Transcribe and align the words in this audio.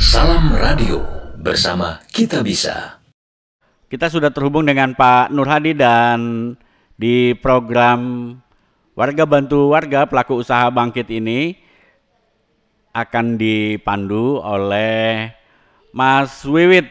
Salam 0.00 0.56
Radio 0.56 1.04
bersama 1.36 2.00
Kita 2.08 2.40
Bisa. 2.40 2.96
Kita 3.92 4.08
sudah 4.08 4.32
terhubung 4.32 4.64
dengan 4.64 4.96
Pak 4.96 5.28
Nur 5.36 5.44
Hadi 5.44 5.76
dan 5.76 6.56
di 6.96 7.36
program 7.36 8.32
Warga 8.96 9.28
Bantu 9.28 9.76
Warga 9.76 10.08
Pelaku 10.08 10.40
Usaha 10.40 10.64
Bangkit 10.72 11.12
ini 11.12 11.60
akan 12.96 13.36
dipandu 13.36 14.40
oleh 14.40 15.28
Mas 15.92 16.40
Wiwit 16.48 16.88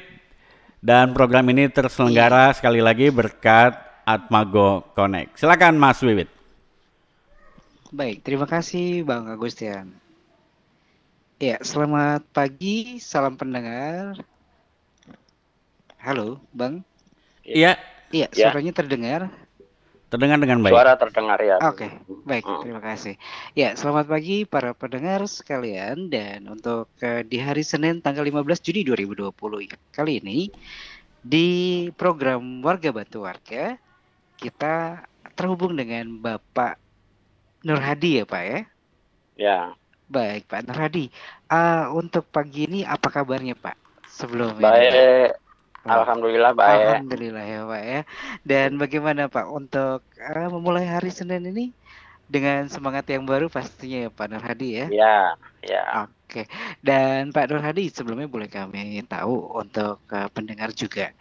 dan 0.85 1.17
program 1.17 1.49
ini 1.49 1.73
terselenggara 1.73 2.53
sekali 2.53 2.85
lagi 2.85 3.09
berkat 3.09 3.73
Atmago 4.05 4.93
Connect. 4.93 5.41
Silakan 5.41 5.81
Mas 5.81 5.97
Wiwit. 6.05 6.29
Baik, 7.89 8.21
terima 8.21 8.46
kasih 8.46 9.01
Bang 9.01 9.25
Agustian. 9.25 9.98
Ya, 11.39 11.56
selamat 11.64 12.28
pagi, 12.36 13.00
salam 13.00 13.39
pendengar. 13.39 14.20
Halo, 15.96 16.43
Bang. 16.52 16.84
Iya. 17.48 17.79
Iya, 18.12 18.28
Ya. 18.36 18.52
suaranya 18.52 18.75
terdengar. 18.75 19.32
Terdengar 20.12 20.36
dengan 20.42 20.60
baik. 20.60 20.75
Suara 20.75 21.00
terdengar 21.00 21.39
ya. 21.39 21.56
Oke, 21.64 21.88
baik, 22.28 22.43
Hmm. 22.43 22.60
terima 22.60 22.82
kasih. 22.84 23.15
Ya, 23.56 23.71
selamat 23.71 24.12
pagi 24.12 24.43
para 24.43 24.75
pendengar 24.75 25.24
sekalian 25.32 26.12
dan 26.12 26.43
untuk 26.52 26.92
eh, 27.00 27.24
di 27.24 27.40
hari 27.40 27.64
Senin 27.64 28.04
tanggal 28.04 28.28
15 28.28 28.60
Juni 28.60 28.84
2020 28.84 29.64
ya. 29.64 29.79
Kali 29.96 30.20
ini 30.20 30.51
di 31.24 31.48
program 31.96 32.59
Warga 32.59 32.92
Bantu 32.92 33.23
Warga 33.23 33.80
kita 34.36 35.08
terhubung 35.40 35.72
dengan 35.80 36.20
Bapak 36.20 36.76
Nur 37.64 37.80
Hadi 37.80 38.20
ya, 38.20 38.26
Pak 38.28 38.44
ya. 38.44 38.59
Ya, 39.40 39.59
Baik, 40.10 40.50
Pak 40.50 40.66
Nur 40.66 40.78
Hadi. 40.78 41.14
Eh, 41.48 41.86
untuk 41.94 42.26
pagi 42.34 42.66
ini 42.66 42.82
apa 42.82 43.14
kabarnya, 43.14 43.54
Pak? 43.54 43.78
Sebelum 44.10 44.58
ini, 44.58 44.66
Pak? 44.66 44.74
baik. 44.74 45.32
Oh. 45.88 45.96
Alhamdulillah 46.04 46.52
baik. 46.52 46.86
Alhamdulillah 46.92 47.46
ya 47.48 47.60
Pak 47.64 47.84
ya. 47.88 48.02
Dan 48.44 48.70
bagaimana 48.76 49.32
Pak 49.32 49.48
untuk 49.48 50.04
eh, 50.20 50.50
memulai 50.52 50.84
hari 50.84 51.08
Senin 51.08 51.48
ini 51.48 51.72
dengan 52.28 52.68
semangat 52.68 53.08
yang 53.10 53.24
baru 53.24 53.48
pastinya 53.48 54.06
ya 54.06 54.10
Pak 54.12 54.28
Nur 54.28 54.44
Hadi 54.44 54.70
ya. 54.76 54.86
Ya, 54.92 55.18
ya. 55.64 55.84
Oke. 56.04 56.46
Dan 56.84 57.32
Pak 57.32 57.48
Nur 57.48 57.64
Hadi 57.64 57.88
sebelumnya 57.90 58.28
boleh 58.28 58.52
kami 58.52 59.02
tahu 59.08 59.56
untuk 59.56 60.04
eh, 60.12 60.28
pendengar 60.36 60.76
juga. 60.76 61.16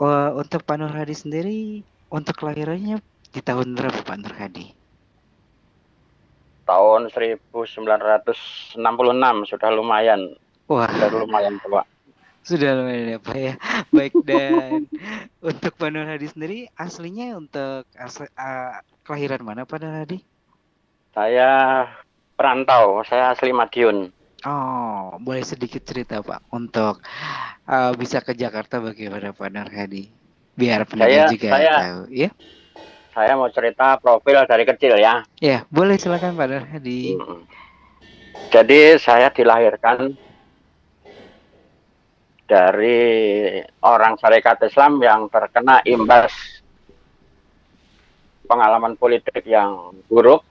Eh, 0.00 0.30
untuk 0.34 0.66
Pak 0.66 0.76
Nur 0.80 0.90
Hadi 0.90 1.14
sendiri 1.14 1.60
untuk 2.10 2.34
kelahirannya 2.34 2.98
di 3.30 3.40
tahun 3.40 3.78
berapa 3.78 4.02
Pak 4.02 4.16
Nur 4.18 4.34
Hadi? 4.34 4.79
Tahun 6.70 7.10
1966 7.10 8.78
sudah 9.50 9.70
lumayan, 9.74 10.38
Wah, 10.70 10.86
sudah 10.86 11.10
lumayan 11.18 11.58
tua. 11.58 11.82
sudah 12.40 12.78
lumayan 12.78 13.10
ya 13.10 13.18
Pak 13.18 13.36
ya. 13.36 13.54
Baik 13.90 14.14
dan 14.22 14.86
untuk 15.50 15.74
Pak 15.74 15.90
Nur 15.90 16.06
Hadi 16.06 16.30
sendiri 16.30 16.58
aslinya 16.72 17.34
untuk 17.34 17.90
asli, 17.92 18.30
eh, 18.30 18.72
kelahiran 19.02 19.42
mana 19.42 19.66
Pak 19.66 19.82
Nur 19.82 19.98
Hadi? 19.98 20.22
Saya 21.10 21.84
perantau, 22.38 23.02
saya 23.02 23.34
asli 23.34 23.50
Madiun. 23.50 24.14
Oh, 24.46 25.18
boleh 25.18 25.42
sedikit 25.42 25.82
cerita 25.82 26.22
Pak 26.22 26.48
untuk 26.48 27.02
uh, 27.66 27.92
bisa 27.92 28.22
ke 28.22 28.32
Jakarta 28.32 28.78
bagaimana 28.78 29.34
Pak 29.34 29.50
Nur 29.50 29.68
Hadi? 29.68 30.06
Biar 30.54 30.86
pendengar 30.86 31.28
juga 31.28 31.50
saya- 31.50 31.82
tahu, 31.82 32.00
ya? 32.08 32.30
Saya 33.10 33.34
mau 33.34 33.50
cerita 33.50 33.98
profil 33.98 34.46
dari 34.46 34.62
kecil 34.62 34.94
ya. 34.98 35.26
Ya, 35.42 35.66
boleh 35.66 35.98
silakan 35.98 36.38
Pak 36.38 36.46
Nur 36.46 36.64
Hadi. 36.66 37.18
Mm. 37.18 37.42
Jadi 38.50 38.80
saya 38.98 39.30
dilahirkan 39.34 40.14
dari 42.50 42.98
orang 43.82 44.18
syarikat 44.18 44.58
Islam 44.66 44.98
yang 44.98 45.30
terkena 45.30 45.82
imbas 45.86 46.34
pengalaman 48.50 48.98
politik 48.98 49.46
yang 49.46 49.94
buruk. 50.10 50.42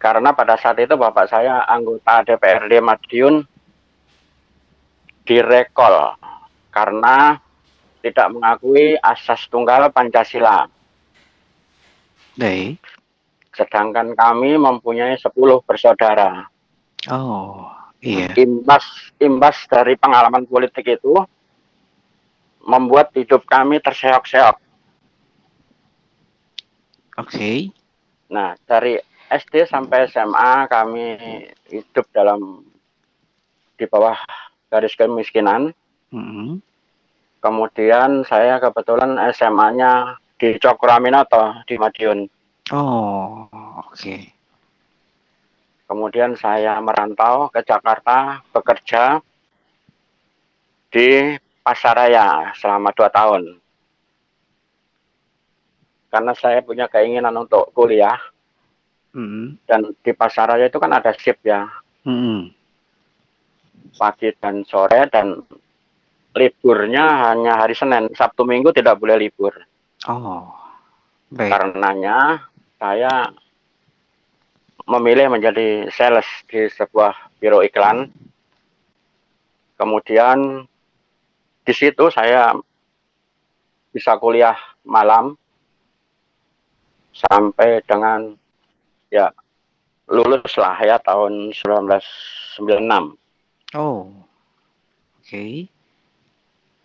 Karena 0.00 0.32
pada 0.32 0.56
saat 0.56 0.80
itu 0.80 0.96
bapak 0.96 1.28
saya 1.28 1.68
anggota 1.68 2.24
DPRD 2.24 2.80
Madiun 2.80 3.44
direkol 5.28 6.16
karena 6.72 7.36
tidak 8.00 8.28
mengakui 8.32 8.96
asas 9.00 9.44
tunggal 9.48 9.88
Pancasila. 9.92 10.66
Baik. 12.36 12.80
Sedangkan 13.52 14.16
kami 14.16 14.56
mempunyai 14.56 15.18
10 15.18 15.32
bersaudara. 15.66 16.48
Oh, 17.08 17.64
iya. 18.04 18.28
imbas 18.36 18.84
imbas 19.16 19.56
dari 19.68 19.96
pengalaman 19.96 20.44
politik 20.44 20.84
itu 20.84 21.16
membuat 22.64 23.08
hidup 23.16 23.44
kami 23.48 23.80
terseok-seok. 23.80 24.56
Oke. 27.20 27.72
Nah, 28.28 28.54
dari 28.68 29.00
SD 29.32 29.68
sampai 29.68 30.08
SMA 30.12 30.68
kami 30.68 31.06
hidup 31.72 32.04
dalam 32.12 32.64
di 33.80 33.84
bawah 33.88 34.16
garis 34.68 34.92
kemiskinan. 34.94 35.72
Mm-mm. 36.12 36.60
Kemudian 37.40 38.22
saya 38.28 38.60
kebetulan 38.60 39.16
SMA-nya 39.32 40.20
di 40.36 40.60
Cokroaminoto 40.60 41.64
di 41.64 41.80
Madiun. 41.80 42.28
Oh, 42.72 43.48
oke. 43.80 44.16
Kemudian 45.88 46.36
saya 46.38 46.78
merantau 46.78 47.50
ke 47.50 47.64
Jakarta 47.66 48.44
bekerja 48.52 49.18
di 50.92 51.34
Pasaraya 51.64 52.52
selama 52.54 52.92
dua 52.92 53.08
tahun. 53.10 53.58
Karena 56.10 56.32
saya 56.34 56.62
punya 56.62 56.86
keinginan 56.86 57.34
untuk 57.40 57.70
kuliah 57.74 58.18
Mm-mm. 59.14 59.58
dan 59.66 59.90
di 60.06 60.12
Pasaraya 60.14 60.70
itu 60.70 60.78
kan 60.78 60.94
ada 60.94 61.10
shift 61.18 61.42
ya 61.42 61.66
Mm-mm. 62.06 62.54
pagi 63.98 64.30
dan 64.38 64.62
sore 64.62 65.10
dan 65.10 65.42
liburnya 66.34 67.30
hanya 67.30 67.58
hari 67.58 67.74
Senin, 67.74 68.10
Sabtu 68.14 68.46
Minggu 68.46 68.70
tidak 68.70 68.98
boleh 69.02 69.18
libur. 69.18 69.54
Oh, 70.06 70.54
baik. 71.34 71.50
Karenanya 71.50 72.46
saya 72.78 73.34
memilih 74.86 75.30
menjadi 75.30 75.90
sales 75.92 76.26
di 76.50 76.66
sebuah 76.70 77.14
biro 77.38 77.62
iklan. 77.62 78.10
Kemudian 79.76 80.66
di 81.64 81.72
situ 81.72 82.10
saya 82.12 82.52
bisa 83.90 84.14
kuliah 84.18 84.56
malam 84.86 85.34
sampai 87.10 87.82
dengan 87.84 88.38
ya 89.10 89.34
lulus 90.10 90.54
lah 90.58 90.78
ya 90.82 90.98
tahun 91.02 91.54
1996. 91.54 93.18
Oh, 93.78 94.10
oke. 95.22 95.70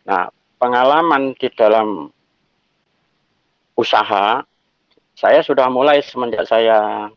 Nah, 0.06 0.30
pengalaman 0.62 1.34
di 1.38 1.50
dalam 1.54 2.10
usaha 3.76 4.46
saya 5.16 5.40
sudah 5.42 5.68
mulai 5.72 6.04
semenjak 6.04 6.46
saya 6.48 7.10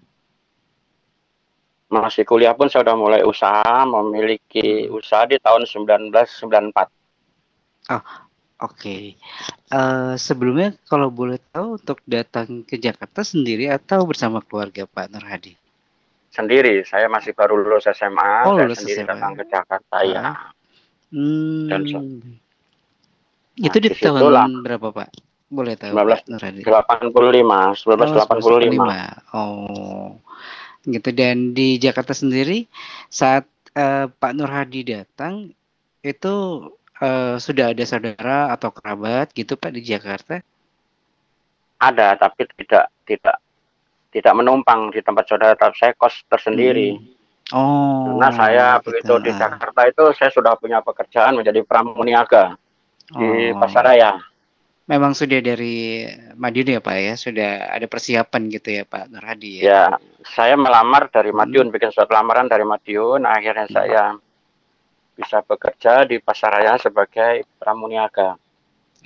masih 1.89 2.23
kuliah 2.29 2.53
pun 2.53 2.69
saya 2.69 2.85
sudah 2.85 2.97
mulai 2.97 3.25
usaha, 3.25 3.85
memiliki 3.89 4.87
usaha 4.93 5.25
di 5.25 5.41
tahun 5.41 5.65
1994. 5.65 6.89
Oke. 8.59 9.15
Eh, 9.71 10.15
sebelumnya 10.19 10.77
kalau 10.85 11.09
boleh 11.09 11.41
tahu 11.55 11.79
untuk 11.81 11.99
datang 12.05 12.67
ke 12.67 12.77
Jakarta 12.77 13.25
sendiri 13.25 13.71
atau 13.73 14.05
bersama 14.05 14.43
keluarga 14.45 14.85
Pak 14.85 15.15
Nur 15.15 15.25
Hadi? 15.25 15.55
Sendiri, 16.29 16.85
saya 16.85 17.09
masih 17.09 17.33
baru 17.33 17.57
lulus 17.57 17.89
SMA, 17.89 18.45
Oh, 18.45 18.59
saya 18.59 18.69
lulus 18.69 18.85
sendiri 18.85 19.07
SMA. 19.07 19.11
datang 19.15 19.33
ke 19.33 19.45
Jakarta 19.49 19.97
ya. 20.05 20.23
Hmm. 21.09 21.67
Dan 21.73 21.83
itu 23.59 23.77
Nah, 23.79 23.85
di 23.85 23.91
tahun 23.91 24.63
berapa 24.63 24.89
Pak? 24.95 25.11
Boleh 25.49 25.75
tahu 25.81 25.97
19 25.97 26.05
Pak 26.05 26.29
Nur 26.29 26.43
Hadi? 26.45 26.61
85, 26.63 27.83
1985. 27.83 29.35
Oh, 29.35 30.21
gitu. 30.85 31.09
Dan 31.11 31.57
di 31.57 31.81
Jakarta 31.81 32.13
sendiri 32.13 32.69
saat 33.09 33.49
eh, 33.73 34.07
Pak 34.07 34.33
Nur 34.37 34.53
Hadi 34.53 34.85
datang 34.85 35.51
itu 36.05 36.35
eh, 37.01 37.37
sudah 37.41 37.73
ada 37.73 37.85
saudara 37.89 38.53
atau 38.53 38.71
kerabat 38.71 39.33
gitu 39.33 39.57
Pak 39.57 39.73
di 39.73 39.83
Jakarta? 39.83 40.45
Ada, 41.79 42.19
tapi 42.19 42.45
tidak 42.59 42.91
tidak 43.09 43.37
tidak 44.13 44.35
menumpang 44.37 44.91
di 44.93 45.01
tempat 45.01 45.25
saudara, 45.31 45.55
tapi 45.57 45.79
saya 45.79 45.93
kos 45.97 46.27
tersendiri. 46.29 46.97
Oh. 47.57 48.21
Karena 48.21 48.29
saya 48.37 48.67
gitu. 48.79 48.85
begitu 48.93 49.15
di 49.25 49.31
Ah. 49.33 49.39
Jakarta 49.49 49.81
itu 49.89 50.05
saya 50.13 50.29
sudah 50.29 50.53
punya 50.61 50.85
pekerjaan 50.85 51.41
menjadi 51.41 51.65
pramuniaga 51.65 52.61
di 53.09 53.53
Oh, 53.53 53.57
Pasaraya. 53.57 54.21
memang 54.89 55.13
sudah 55.13 55.41
dari 55.45 56.09
Madiun 56.33 56.77
ya 56.77 56.81
Pak 56.81 56.97
ya, 56.97 57.15
sudah 57.17 57.51
ada 57.77 57.85
persiapan 57.85 58.43
gitu 58.49 58.69
ya 58.73 58.83
Pak 58.89 59.13
Nur 59.13 59.25
Hadi 59.25 59.61
ya. 59.61 59.63
Ya, 59.69 59.83
saya 60.25 60.57
melamar 60.57 61.13
dari 61.13 61.29
Madiun, 61.29 61.69
bikin 61.69 61.93
surat 61.93 62.09
lamaran 62.09 62.49
dari 62.49 62.65
Madiun, 62.65 63.29
akhirnya 63.29 63.69
Hmm. 63.69 63.77
saya 63.77 64.05
bisa 65.13 65.45
bekerja 65.45 66.07
di 66.09 66.17
Pasaraya 66.23 66.79
sebagai 66.81 67.45
pramuniaga. 67.61 68.39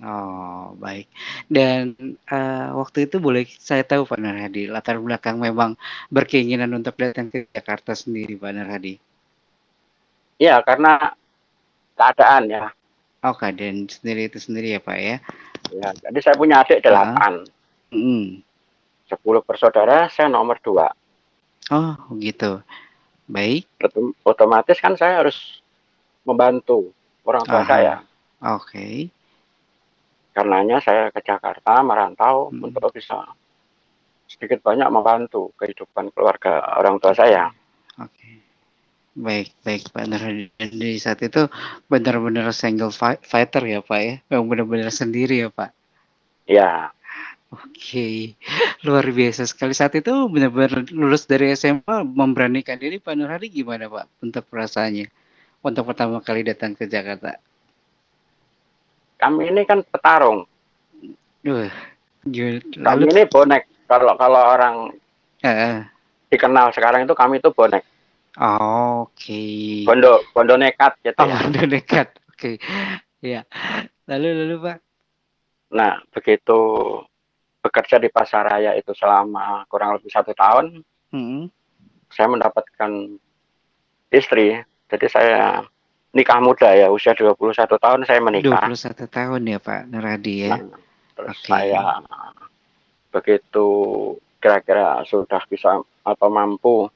Oh, 0.03 0.73
baik. 0.79 1.07
Dan 1.51 1.95
eh, 2.27 2.69
waktu 2.73 3.07
itu 3.07 3.21
boleh 3.21 3.45
saya 3.61 3.85
tahu 3.85 4.09
Pak 4.09 4.19
Nur 4.19 4.35
Hadi, 4.35 4.67
latar 4.67 4.97
belakang 4.99 5.37
memang 5.39 5.77
berkeinginan 6.09 6.73
untuk 6.73 6.97
datang 6.97 7.29
ke 7.29 7.47
Jakarta 7.53 7.93
sendiri 7.93 8.39
Pak 8.39 8.51
Nur 8.55 8.69
Hadi. 8.71 8.95
Iya, 10.39 10.59
karena 10.65 11.13
keadaan 11.95 12.45
ya. 12.51 12.65
Oh, 13.23 13.33
keadaan 13.33 13.87
sendiri 13.87 14.27
itu 14.27 14.43
sendiri 14.43 14.75
ya 14.75 14.81
Pak 14.83 14.99
ya. 14.99 15.17
ya. 15.71 15.89
Jadi 15.95 16.19
saya 16.19 16.35
punya 16.35 16.59
adik 16.59 16.83
delapan, 16.83 17.47
Mm. 17.95 18.43
sepuluh 19.07 19.39
bersaudara, 19.41 20.11
saya 20.11 20.27
nomor 20.27 20.59
dua. 20.59 20.91
Oh, 21.71 21.95
gitu. 22.19 22.59
Baik. 23.31 23.71
Otom- 23.79 24.17
Otomatis 24.27 24.83
kan 24.83 24.99
saya 24.99 25.23
harus 25.23 25.63
membantu 26.27 26.91
orang 27.23 27.47
tua 27.47 27.63
Aha. 27.63 27.71
saya. 27.71 27.95
Oke. 28.43 29.07
Karenanya 30.35 30.83
saya 30.83 31.15
ke 31.15 31.23
Jakarta 31.23 31.79
merantau 31.81 32.51
Hmm. 32.51 32.67
untuk 32.67 32.91
bisa 32.91 33.23
sedikit 34.27 34.67
banyak 34.67 34.89
membantu 34.91 35.55
kehidupan 35.55 36.11
keluarga 36.11 36.75
orang 36.75 36.99
tua 36.99 37.15
saya. 37.15 37.55
Oke. 38.03 38.42
Baik, 39.13 39.53
baik 39.61 39.93
Pak 39.93 40.09
Nur 40.09 40.21
Hadi. 40.25 40.49
Dan 40.57 40.71
di 40.81 40.97
saat 40.97 41.21
itu 41.21 41.45
benar-benar 41.87 42.49
single 42.57 42.89
fi- 42.91 43.21
fighter 43.21 43.61
ya 43.69 43.81
Pak 43.85 44.01
ya. 44.01 44.15
Yang 44.33 44.45
benar-benar 44.49 44.89
sendiri 44.89 45.45
ya 45.45 45.49
Pak. 45.53 45.71
Ya, 46.49 46.91
Oke, 47.53 48.33
luar 48.81 49.05
biasa 49.13 49.45
sekali 49.45 49.77
saat 49.77 49.93
itu 49.93 50.09
benar-benar 50.09 50.89
lulus 50.89 51.29
dari 51.29 51.53
SMA 51.53 52.01
memberanikan 52.01 52.81
diri 52.81 52.97
Pak 52.97 53.13
Nur 53.13 53.29
Hadi 53.29 53.53
gimana 53.53 53.93
Pak 53.93 54.09
untuk 54.25 54.49
perasaannya 54.49 55.13
untuk 55.61 55.85
pertama 55.85 56.25
kali 56.25 56.49
datang 56.49 56.73
ke 56.73 56.89
Jakarta? 56.89 57.37
kami 59.21 59.53
ini 59.55 59.63
kan 59.63 59.85
petarung. 59.87 60.49
Duh, 61.45 61.71
ju- 62.27 62.59
Kami 62.83 63.07
lalu 63.07 63.07
ini 63.07 63.23
bonek. 63.29 63.69
Kalau 63.87 64.17
kalau 64.17 64.43
orang 64.43 64.91
Eh, 65.43 65.83
dikenal 66.33 66.73
sekarang 66.73 67.05
itu 67.05 67.13
kami 67.13 67.39
itu 67.39 67.53
bonek. 67.53 67.85
Oke, 68.39 69.43
Bondo 69.85 70.25
bondo 70.33 70.55
nekat 70.57 70.97
gitu 71.05 71.19
oh 71.21 71.29
ya. 71.29 71.45
udah 71.49 71.65
dekat, 71.69 72.09
oke, 72.33 72.57
ya. 73.21 73.45
Lalu 74.09 74.29
lalu 74.45 74.57
Pak, 74.61 74.79
Nah, 75.73 76.01
begitu 76.13 76.59
bekerja 77.65 77.97
di 77.97 78.13
Pasaraya 78.13 78.77
itu 78.77 78.93
selama 78.93 79.65
kurang 79.73 79.97
lebih 79.97 80.13
satu 80.13 80.37
tahun, 80.37 80.85
Hmm, 81.13 81.53
saya 82.09 82.25
mendapatkan 82.33 82.89
istri. 84.09 84.57
Jadi 84.89 85.07
saya 85.13 85.61
nikah 86.13 86.41
muda 86.41 86.73
ya, 86.73 86.89
usia 86.89 87.13
21 87.13 87.53
tahun 87.77 88.09
saya 88.09 88.21
menikah. 88.21 88.65
21 88.69 89.09
tahun 89.09 89.41
ya 89.45 89.59
Pak 89.61 89.93
Nur 89.93 90.05
Hadi 90.09 90.49
ya. 90.49 90.57
Nah, 90.57 90.81
terus 91.13 91.37
Oke. 91.37 91.49
saya 91.53 92.01
begitu 93.13 93.67
kira-kira 94.41 95.05
sudah 95.05 95.45
bisa 95.49 95.85
atau 95.85 96.29
mampu 96.33 96.89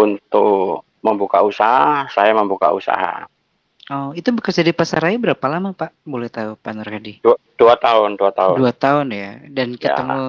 untuk 0.00 0.84
membuka 1.00 1.40
usaha, 1.44 2.08
saya 2.12 2.32
membuka 2.32 2.72
usaha. 2.72 3.24
Oh, 3.90 4.14
itu 4.14 4.30
bekerja 4.30 4.62
di 4.62 4.70
Pasaraya 4.70 5.18
berapa 5.18 5.42
lama 5.50 5.74
Pak? 5.74 5.90
Boleh 6.06 6.30
tahu 6.30 6.54
Pak 6.54 6.72
Nur 6.78 6.86
Hadi? 6.86 7.18
Dua, 7.26 7.34
dua 7.58 7.74
tahun, 7.74 8.14
dua 8.14 8.30
tahun. 8.30 8.56
Dua 8.62 8.72
tahun 8.72 9.06
ya, 9.10 9.30
dan 9.50 9.74
Ya. 9.74 9.78
ketemu 9.82 10.20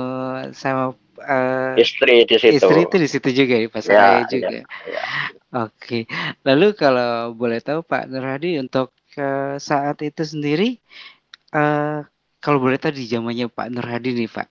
sama 0.58 0.86
eh, 1.22 1.78
Istri 1.78 2.26
di 2.26 2.38
situ. 2.42 2.58
Istri 2.58 2.80
itu 2.90 2.96
di 2.98 3.08
situ 3.08 3.30
juga 3.30 3.56
di 3.62 3.68
Ya, 3.68 3.70
Pasaraya 3.70 4.18
ya, 4.18 4.26
juga. 4.26 4.58
ya. 4.58 4.66
Oke. 5.62 6.10
Lalu 6.42 6.74
kalau 6.74 7.38
boleh 7.38 7.62
tahu 7.62 7.86
Pak 7.86 8.10
Nur 8.10 8.26
Hadi 8.26 8.58
untuk 8.58 8.90
eh, 9.14 9.62
saat 9.62 10.02
itu 10.02 10.26
sendiri 10.26 10.82
eh 11.54 12.00
kalau 12.42 12.58
boleh 12.58 12.82
tahu 12.82 12.98
di 12.98 13.06
zamannya 13.06 13.46
Pak 13.46 13.68
Nur 13.70 13.86
Hadi 13.86 14.18
nih 14.18 14.32
Pak. 14.32 14.48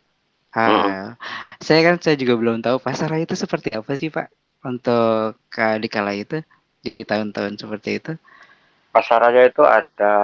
Ah, 0.54 1.18
saya 1.58 1.82
kan 1.82 1.98
saya 1.98 2.14
juga 2.14 2.38
belum 2.38 2.62
tahu 2.62 2.78
Pasaraya 2.78 3.26
itu 3.26 3.34
seperti 3.34 3.74
apa 3.74 3.90
sih 3.98 4.06
Pak 4.10 4.30
untuk 4.64 5.38
di 5.80 5.88
kala 5.88 6.12
itu 6.16 6.40
di 6.80 6.90
tahun-tahun 7.04 7.60
seperti 7.60 7.90
itu. 8.00 8.12
Pasaraya 8.90 9.46
itu 9.46 9.62
ada 9.62 10.14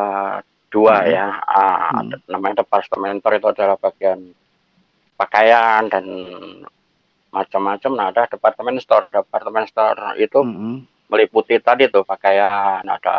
dua 0.73 1.07
Hmm. 1.07 1.13
ya. 1.13 1.27
Ah, 1.47 2.03
Hmm. 2.03 2.19
namanya 2.27 2.67
departementor 2.67 3.39
itu 3.39 3.47
adalah 3.53 3.77
bagian 3.79 4.35
pakaian 5.17 5.87
dan 5.89 6.05
macam-macam. 7.33 7.93
Nah, 7.95 8.07
ada 8.13 8.23
departemen 8.29 8.77
store. 8.81 9.07
Departemen 9.13 9.65
store 9.69 10.17
itu 10.19 10.41
Mm-mm. 10.43 10.85
meliputi 11.07 11.57
tadi 11.63 11.87
tuh 11.87 12.03
pakaian, 12.03 12.83
ada 12.83 13.17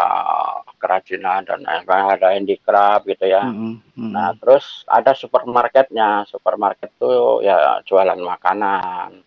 kerajinan 0.82 1.48
dan 1.48 1.64
ada 1.66 2.28
handicraft 2.36 3.08
gitu 3.08 3.26
ya. 3.30 3.48
Mm-mm. 3.48 3.80
Mm-mm. 3.96 4.12
Nah, 4.14 4.34
terus 4.38 4.84
ada 4.90 5.14
supermarketnya. 5.16 6.28
Supermarket 6.28 6.92
tuh 7.00 7.42
ya 7.46 7.80
jualan 7.88 8.20
makanan, 8.20 9.24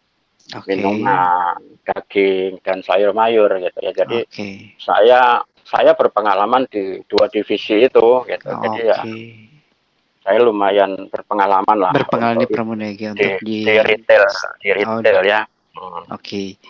Oke. 0.56 0.74
minuman, 0.74 1.60
daging 1.86 2.58
dan 2.64 2.82
sayur 2.82 3.14
mayur 3.14 3.50
gitu 3.60 3.78
ya. 3.78 3.92
Jadi 3.94 4.18
Oke. 4.26 4.48
saya 4.80 5.44
saya 5.62 5.94
berpengalaman 5.94 6.66
di 6.66 7.02
dua 7.06 7.30
divisi 7.30 7.86
itu 7.86 8.26
gitu. 8.26 8.48
Jadi 8.50 8.80
ya 8.82 9.00
saya 10.20 10.38
lumayan 10.44 11.08
berpengalaman 11.08 11.76
lah 11.80 11.92
Berpengalaman 11.96 12.44
di 12.44 12.46
untuk 12.46 12.54
Pramuniaga 12.54 13.06
di, 13.16 13.24
untuk 13.24 13.40
di 13.40 13.56
di 13.64 13.74
retail, 13.80 14.24
di 14.60 14.68
Oh, 14.84 15.00
retail 15.00 15.18
ya. 15.24 15.40
Hmm. 15.70 16.02
Oke, 16.12 16.60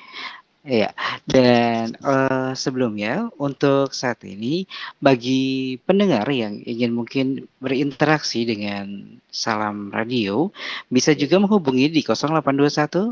Iya. 0.61 0.93
Dan 1.25 1.97
eh, 1.97 2.53
sebelumnya 2.53 3.33
untuk 3.41 3.97
saat 3.97 4.21
ini 4.29 4.69
bagi 5.01 5.81
pendengar 5.89 6.29
yang 6.29 6.61
ingin 6.69 6.93
mungkin 6.93 7.49
berinteraksi 7.65 8.45
dengan 8.45 9.17
Salam 9.33 9.89
Radio 9.89 10.53
bisa 10.93 11.17
juga 11.17 11.41
menghubungi 11.41 11.89
di 11.89 12.05
0821 12.05 13.09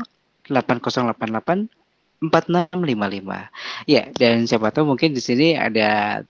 8088 0.51 1.69
4655. 2.19 3.87
Ya, 3.87 4.11
dan 4.11 4.43
siapa 4.43 4.75
tahu 4.75 4.91
mungkin 4.91 5.15
di 5.15 5.23
sini 5.23 5.55
ada 5.55 6.21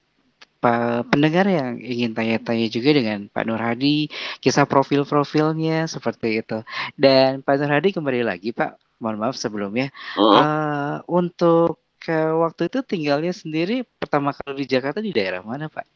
pendengar 1.07 1.47
yang 1.47 1.79
ingin 1.79 2.11
tanya-tanya 2.11 2.67
juga 2.67 2.91
dengan 2.91 3.31
Pak 3.31 3.43
Nur 3.47 3.63
Hadi, 3.63 4.11
kisah 4.43 4.67
profil-profilnya 4.67 5.87
seperti 5.87 6.43
itu. 6.43 6.61
Dan 6.99 7.41
Pak 7.41 7.57
Nur 7.57 7.71
Hadi 7.71 7.95
kembali 7.95 8.21
lagi 8.27 8.51
Pak, 8.51 8.99
mohon 8.99 9.17
maaf 9.17 9.39
sebelumnya. 9.39 9.89
Hmm. 10.19 10.35
Eh, 10.35 10.95
untuk 11.09 11.81
ke 11.99 12.15
waktu 12.15 12.71
itu 12.71 12.79
tinggalnya 12.83 13.35
sendiri 13.35 13.83
pertama 13.99 14.31
kali 14.31 14.63
di 14.63 14.65
Jakarta 14.67 15.03
di 15.03 15.11
daerah 15.11 15.43
mana 15.43 15.67
Pak? 15.67 15.87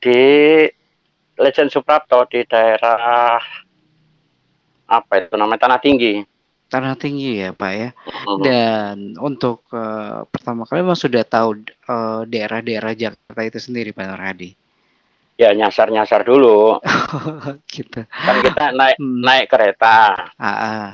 Di 0.00 0.20
Legend 1.40 1.72
Suprapto 1.72 2.28
di 2.28 2.44
daerah 2.44 3.40
apa 4.90 5.12
itu 5.16 5.34
namanya 5.36 5.68
Tanah 5.68 5.80
Tinggi. 5.80 6.20
Tanah 6.70 6.94
Tinggi 6.94 7.42
ya 7.42 7.50
Pak 7.50 7.72
ya. 7.74 7.90
Hmm. 8.06 8.38
Dan 8.40 8.96
untuk 9.18 9.66
eh, 9.74 10.22
pertama 10.30 10.62
kali 10.62 10.86
memang 10.86 10.94
sudah 10.94 11.26
tahu 11.26 11.66
eh, 11.66 12.20
daerah-daerah 12.30 12.94
Jakarta 12.94 13.42
itu 13.42 13.58
sendiri 13.58 13.90
Pak 13.90 14.06
Nur 14.06 14.22
Hadi. 14.22 14.54
Ya 15.34 15.50
nyasar-nyasar 15.50 16.22
dulu. 16.22 16.78
gitu. 17.74 18.06
Kan 18.06 18.36
kita 18.46 18.70
naik 18.70 18.96
Hmm. 19.02 19.18
naik 19.18 19.50
kereta. 19.50 20.30
Ah, 20.38 20.46
ah. 20.46 20.86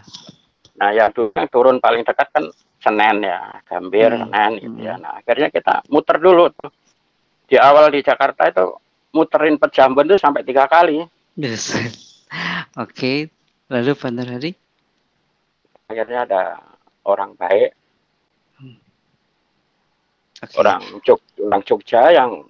Nah, 0.77 0.93
ya 0.97 1.09
yang 1.13 1.49
turun 1.53 1.77
paling 1.77 2.05
dekat 2.05 2.29
kan 2.33 2.45
Senen 2.81 3.25
ya, 3.25 3.61
Gambir, 3.69 4.17
Hmm. 4.17 4.33
Senen 4.33 4.51
gitu 4.63 4.79
ya. 4.81 4.95
Hmm. 4.97 5.03
Nah, 5.05 5.13
akhirnya 5.21 5.49
kita 5.53 5.85
muter 5.93 6.17
dulu 6.17 6.49
tuh. 6.57 6.73
Di 7.47 7.61
awal 7.61 7.93
di 7.93 8.01
Jakarta 8.01 8.49
itu 8.49 8.65
muterin 9.13 9.61
Pejambon 9.61 10.09
tuh 10.09 10.19
sampai 10.19 10.41
tiga 10.41 10.65
kali. 10.65 11.05
Yes. 11.37 11.77
Oke. 12.81 13.29
Lalu 13.67 13.93
Pak 13.93 14.11
Nur 14.15 14.31
Hadi? 14.31 14.66
Akhirnya 15.87 16.27
ada 16.27 16.43
orang 17.07 17.39
baik, 17.39 17.71
Oke. 20.43 20.55
orang 20.59 20.83
Jog, 21.07 21.23
orang 21.39 21.63
Jogja 21.63 22.11
yang 22.11 22.43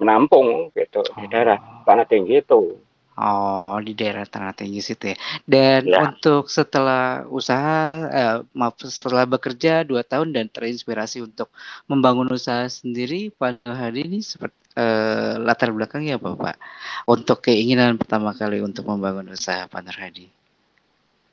menampung 0.00 0.72
gitu 0.72 1.04
di 1.20 1.28
daerah 1.28 1.60
Tanah 1.84 2.08
Tinggi 2.08 2.40
itu. 2.40 2.80
Oh, 3.20 3.76
di 3.84 3.92
daerah 3.92 4.24
Tanah 4.24 4.56
Tinggi 4.56 4.80
situ 4.80 5.12
ya. 5.12 5.16
Dan 5.44 5.84
Ya. 5.84 6.08
untuk 6.08 6.48
setelah 6.48 7.28
usaha, 7.28 7.92
eh, 7.92 8.40
maaf, 8.56 8.80
setelah 8.80 9.28
bekerja 9.28 9.84
dua 9.84 10.00
tahun 10.00 10.32
dan 10.32 10.48
terinspirasi 10.48 11.20
untuk 11.20 11.52
membangun 11.84 12.32
usaha 12.32 12.64
sendiri, 12.64 13.28
Pak 13.36 13.60
Nur 13.68 13.76
Hadi 13.76 14.08
ini 14.08 14.24
seperti 14.24 14.56
eh, 14.80 15.36
latar 15.36 15.68
belakangnya 15.76 16.16
apa, 16.16 16.32
Pak? 16.32 16.56
Untuk 17.04 17.44
keinginan 17.44 18.00
pertama 18.00 18.32
kali 18.32 18.64
untuk 18.64 18.88
membangun 18.88 19.36
usaha 19.36 19.68
Pak 19.68 19.80
Nur 19.84 19.98
Hadi. 20.00 20.32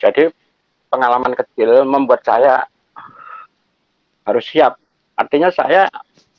Jadi 0.03 0.27
pengalaman 0.97 1.37
kecil 1.37 1.85
membuat 1.85 2.25
saya 2.25 2.65
harus 4.25 4.45
siap. 4.49 4.81
Artinya 5.13 5.53
saya 5.53 5.85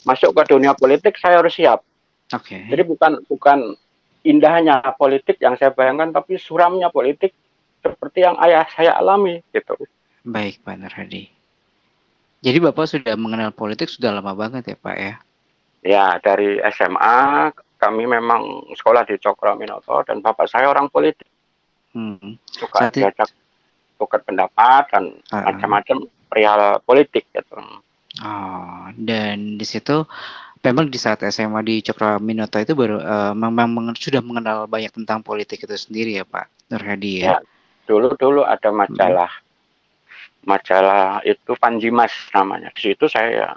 masuk 0.02 0.34
ke 0.34 0.50
dunia 0.50 0.74
politik 0.74 1.14
saya 1.22 1.38
harus 1.38 1.54
siap. 1.54 1.86
Oke. 2.34 2.66
Jadi 2.66 2.82
bukan 2.82 3.22
bukan 3.30 3.78
indahnya 4.26 4.82
politik 4.98 5.38
yang 5.38 5.54
saya 5.54 5.70
bayangkan, 5.70 6.10
tapi 6.10 6.36
suramnya 6.42 6.90
politik 6.90 7.30
seperti 7.78 8.26
yang 8.26 8.34
ayah 8.42 8.66
saya 8.74 8.98
alami 8.98 9.38
gitu. 9.54 9.78
Baik, 10.26 10.58
Pak 10.66 10.76
Narhadi. 10.82 11.30
Jadi 12.42 12.58
Bapak 12.58 12.90
sudah 12.90 13.14
mengenal 13.14 13.54
politik 13.54 13.86
sudah 13.86 14.14
lama 14.14 14.34
banget 14.34 14.74
ya 14.74 14.76
Pak 14.78 14.96
ya? 14.98 15.14
Ya, 15.82 16.06
dari 16.18 16.58
SMA 16.74 17.50
kami 17.78 18.10
memang 18.10 18.66
sekolah 18.74 19.06
di 19.06 19.14
Cokro 19.22 19.54
dan 20.02 20.18
bapak 20.18 20.50
saya 20.50 20.66
orang 20.66 20.90
politik. 20.90 21.26
Hmm. 21.94 22.34
Suka 22.50 22.90
Saat 22.90 22.98
diajak 22.98 23.30
tukar 23.98 24.22
pendapat 24.22 24.86
dan 24.94 25.04
uh, 25.34 25.42
macam-macam 25.44 26.06
perihal 26.30 26.78
politik 26.86 27.26
gitu. 27.34 27.58
Oh, 28.22 28.86
dan 28.94 29.58
di 29.58 29.66
situ 29.66 30.06
memang 30.62 30.90
di 30.90 30.98
saat 30.98 31.22
SMA 31.28 31.60
di 31.62 31.82
Cokroaminoto 31.82 32.58
itu 32.58 32.72
baru 32.74 32.98
uh, 32.98 33.32
memang 33.34 33.94
sudah 33.94 34.22
mengenal 34.22 34.66
banyak 34.66 34.90
tentang 34.90 35.22
politik 35.22 35.62
itu 35.62 35.74
sendiri 35.74 36.18
ya 36.18 36.24
Pak 36.26 36.72
Nurhadi 36.72 37.12
ya. 37.22 37.38
ya 37.38 37.38
dulu 37.88 38.12
dulu 38.20 38.42
ada 38.44 38.68
majalah 38.68 39.32
hmm. 39.32 40.44
majalah 40.44 41.24
itu 41.24 41.56
Panjimas 41.56 42.12
namanya. 42.36 42.68
Di 42.76 42.92
situ 42.92 43.08
saya 43.08 43.56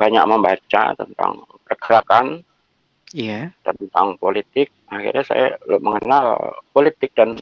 banyak 0.00 0.24
membaca 0.24 0.96
tentang 0.96 1.44
pergerakan 1.68 2.40
yeah. 3.12 3.52
tentang 3.62 4.16
politik. 4.16 4.72
Akhirnya 4.88 5.22
saya 5.28 5.46
mengenal 5.78 6.56
politik 6.72 7.12
dan 7.12 7.36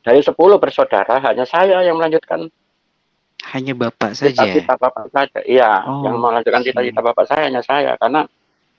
dari 0.00 0.20
10 0.24 0.34
bersaudara 0.36 1.20
hanya 1.20 1.44
saya 1.44 1.84
yang 1.84 2.00
melanjutkan 2.00 2.48
hanya 3.56 3.72
bapak 3.72 4.12
saja. 4.12 4.36
Cita-cita 4.36 4.76
bapak 4.76 5.08
saja. 5.08 5.40
Iya, 5.48 5.88
oh, 5.88 6.04
yang 6.04 6.20
melanjutkan 6.20 6.60
cita-cita 6.60 7.00
bapak 7.00 7.24
saya 7.24 7.48
hanya 7.48 7.64
saya 7.64 7.96
karena 7.96 8.28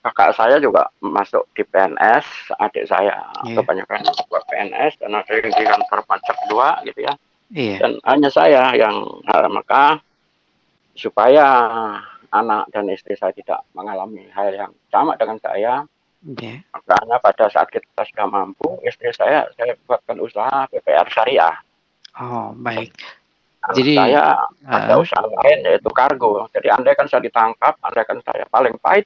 kakak 0.01 0.33
saya 0.33 0.57
juga 0.57 0.89
masuk 1.01 1.45
di 1.53 1.61
PNS, 1.65 2.25
adik 2.57 2.89
saya 2.89 3.21
yeah. 3.45 3.57
kebanyakan 3.57 4.05
buat 4.29 4.43
PNS 4.49 5.01
dan 5.01 5.13
ada 5.13 5.31
yang 5.33 5.53
di 5.53 5.65
kantor 5.65 5.99
pajak 6.09 6.37
dua 6.49 6.81
gitu 6.85 7.05
ya. 7.05 7.13
Yeah. 7.53 7.77
Dan 7.81 7.91
hanya 8.05 8.29
saya 8.33 8.73
yang 8.73 8.97
maka 9.49 10.01
supaya 10.97 11.45
anak 12.33 12.69
dan 12.73 12.89
istri 12.89 13.13
saya 13.13 13.33
tidak 13.35 13.61
mengalami 13.77 14.25
hal 14.33 14.49
yang 14.53 14.71
sama 14.89 15.13
dengan 15.19 15.37
saya, 15.37 15.85
yeah. 16.25 16.59
makanya 16.73 17.17
pada 17.21 17.45
saat 17.49 17.67
kita 17.69 18.03
sudah 18.07 18.27
mampu, 18.29 18.79
istri 18.85 19.09
saya 19.13 19.49
saya 19.57 19.73
buatkan 19.85 20.17
usaha 20.21 20.69
PPR 20.69 21.07
syariah. 21.09 21.55
Oh 22.19 22.53
baik. 22.57 22.93
Nah, 23.61 23.77
Jadi 23.77 23.93
saya 23.93 24.23
uh, 24.41 24.73
ada 24.73 24.97
usaha 24.97 25.21
lain 25.21 25.59
yaitu 25.65 25.91
kargo. 25.93 26.49
Jadi 26.49 26.67
andai 26.73 26.97
kan 26.97 27.05
saya 27.05 27.21
ditangkap, 27.21 27.77
andai 27.85 28.05
kan 28.05 28.17
saya 28.25 28.49
paling 28.49 28.73
pahit 28.81 29.05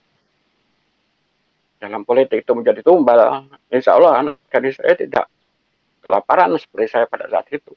dalam 1.76 2.08
politik 2.08 2.48
itu 2.48 2.52
menjadi 2.56 2.80
tumbal, 2.82 3.46
insya 3.68 4.00
Allah 4.00 4.24
anak 4.24 4.40
gadis 4.48 4.80
saya 4.80 4.96
tidak 4.96 5.28
kelaparan 6.08 6.56
seperti 6.56 6.88
saya 6.88 7.06
pada 7.06 7.28
saat 7.28 7.46
itu. 7.52 7.76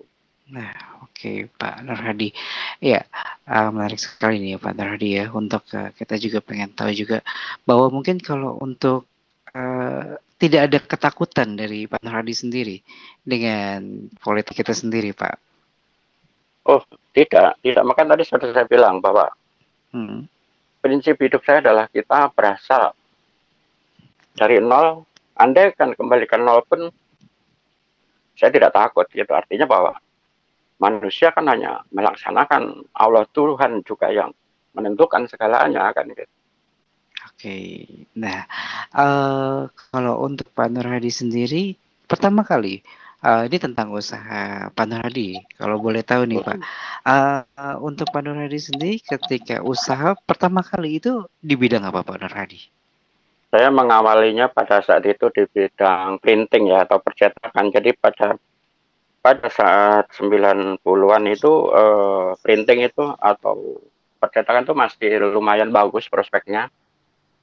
Nah, 0.49 0.73
oke 1.04 1.12
okay, 1.12 1.37
Pak 1.45 1.85
Nurhadi. 1.85 2.33
Ya, 2.80 3.04
uh, 3.45 3.68
menarik 3.68 4.00
sekali 4.00 4.40
nih 4.40 4.57
ya 4.57 4.59
Pak 4.62 4.75
Nurhadi 4.80 5.09
ya. 5.21 5.25
Untuk 5.28 5.61
uh, 5.76 5.92
kita 5.92 6.16
juga 6.16 6.40
pengen 6.40 6.73
tahu 6.73 6.88
juga 6.97 7.21
bahwa 7.68 7.92
mungkin 7.92 8.16
kalau 8.16 8.57
untuk 8.57 9.04
uh, 9.59 10.15
tidak 10.38 10.61
ada 10.71 10.79
ketakutan 10.79 11.59
dari 11.59 11.91
Pak 11.91 11.99
Nurhadi 12.07 12.31
sendiri 12.31 12.77
dengan 13.27 14.07
politik 14.23 14.62
kita 14.62 14.71
sendiri, 14.71 15.11
Pak. 15.11 15.35
Oh, 16.69 16.85
tidak, 17.11 17.59
tidak. 17.65 17.83
Maka 17.83 18.07
tadi 18.07 18.23
sudah 18.23 18.55
saya 18.55 18.69
bilang 18.71 19.03
bahwa 19.03 19.27
hmm. 19.91 20.31
prinsip 20.79 21.19
hidup 21.19 21.43
saya 21.43 21.59
adalah 21.59 21.91
kita 21.91 22.31
berasal 22.31 22.95
dari 24.38 24.62
nol. 24.62 25.03
Anda 25.35 25.75
kan 25.75 25.95
kembali 25.99 26.27
ke 26.31 26.38
nol 26.38 26.62
pun 26.71 26.87
saya 28.38 28.55
tidak 28.55 28.71
takut. 28.77 29.11
Gitu 29.11 29.33
artinya 29.35 29.67
bahwa 29.67 29.99
manusia 30.79 31.35
kan 31.35 31.50
hanya 31.50 31.83
melaksanakan 31.91 32.87
Allah 32.95 33.27
Tuhan 33.35 33.83
juga 33.83 34.15
yang 34.15 34.31
menentukan 34.79 35.27
segalanya 35.27 35.91
kan 35.91 36.07
gitu. 36.15 36.38
Oke, 37.38 37.87
nah 38.18 38.50
uh, 38.90 39.71
kalau 39.95 40.26
untuk 40.26 40.50
Pak 40.59 40.75
Nur 40.75 40.90
Hadi 40.90 41.07
sendiri 41.07 41.78
pertama 42.11 42.42
kali 42.42 42.83
uh, 43.23 43.47
ini 43.47 43.62
tentang 43.62 43.95
usaha 43.95 44.66
Pak 44.75 44.87
Nur 44.90 45.07
Hadi. 45.07 45.38
Kalau 45.54 45.78
boleh 45.78 46.02
tahu 46.02 46.26
nih 46.26 46.42
Pak, 46.42 46.59
uh, 47.07 47.78
untuk 47.78 48.11
Pak 48.11 48.26
Nur 48.26 48.42
Hadi 48.42 48.59
sendiri 48.59 48.99
ketika 48.99 49.62
usaha 49.62 50.18
pertama 50.18 50.66
kali 50.66 50.99
itu 50.99 51.30
di 51.38 51.54
bidang 51.54 51.87
apa 51.87 52.02
Pak 52.02 52.18
Nur 52.18 52.35
Hadi? 52.35 52.59
Saya 53.54 53.71
mengawalinya 53.71 54.50
pada 54.50 54.83
saat 54.83 55.07
itu 55.07 55.30
di 55.30 55.47
bidang 55.47 56.18
printing 56.18 56.75
ya 56.75 56.90
atau 56.90 56.99
percetakan. 56.99 57.71
Jadi 57.71 57.95
pada 57.95 58.35
pada 59.23 59.47
saat 59.47 60.11
90-an 60.11 61.23
itu 61.30 61.52
uh, 61.71 62.35
printing 62.42 62.83
itu 62.83 63.14
atau 63.23 63.78
percetakan 64.18 64.66
itu 64.66 64.75
masih 64.75 65.23
lumayan 65.30 65.71
bagus 65.71 66.11
prospeknya 66.11 66.66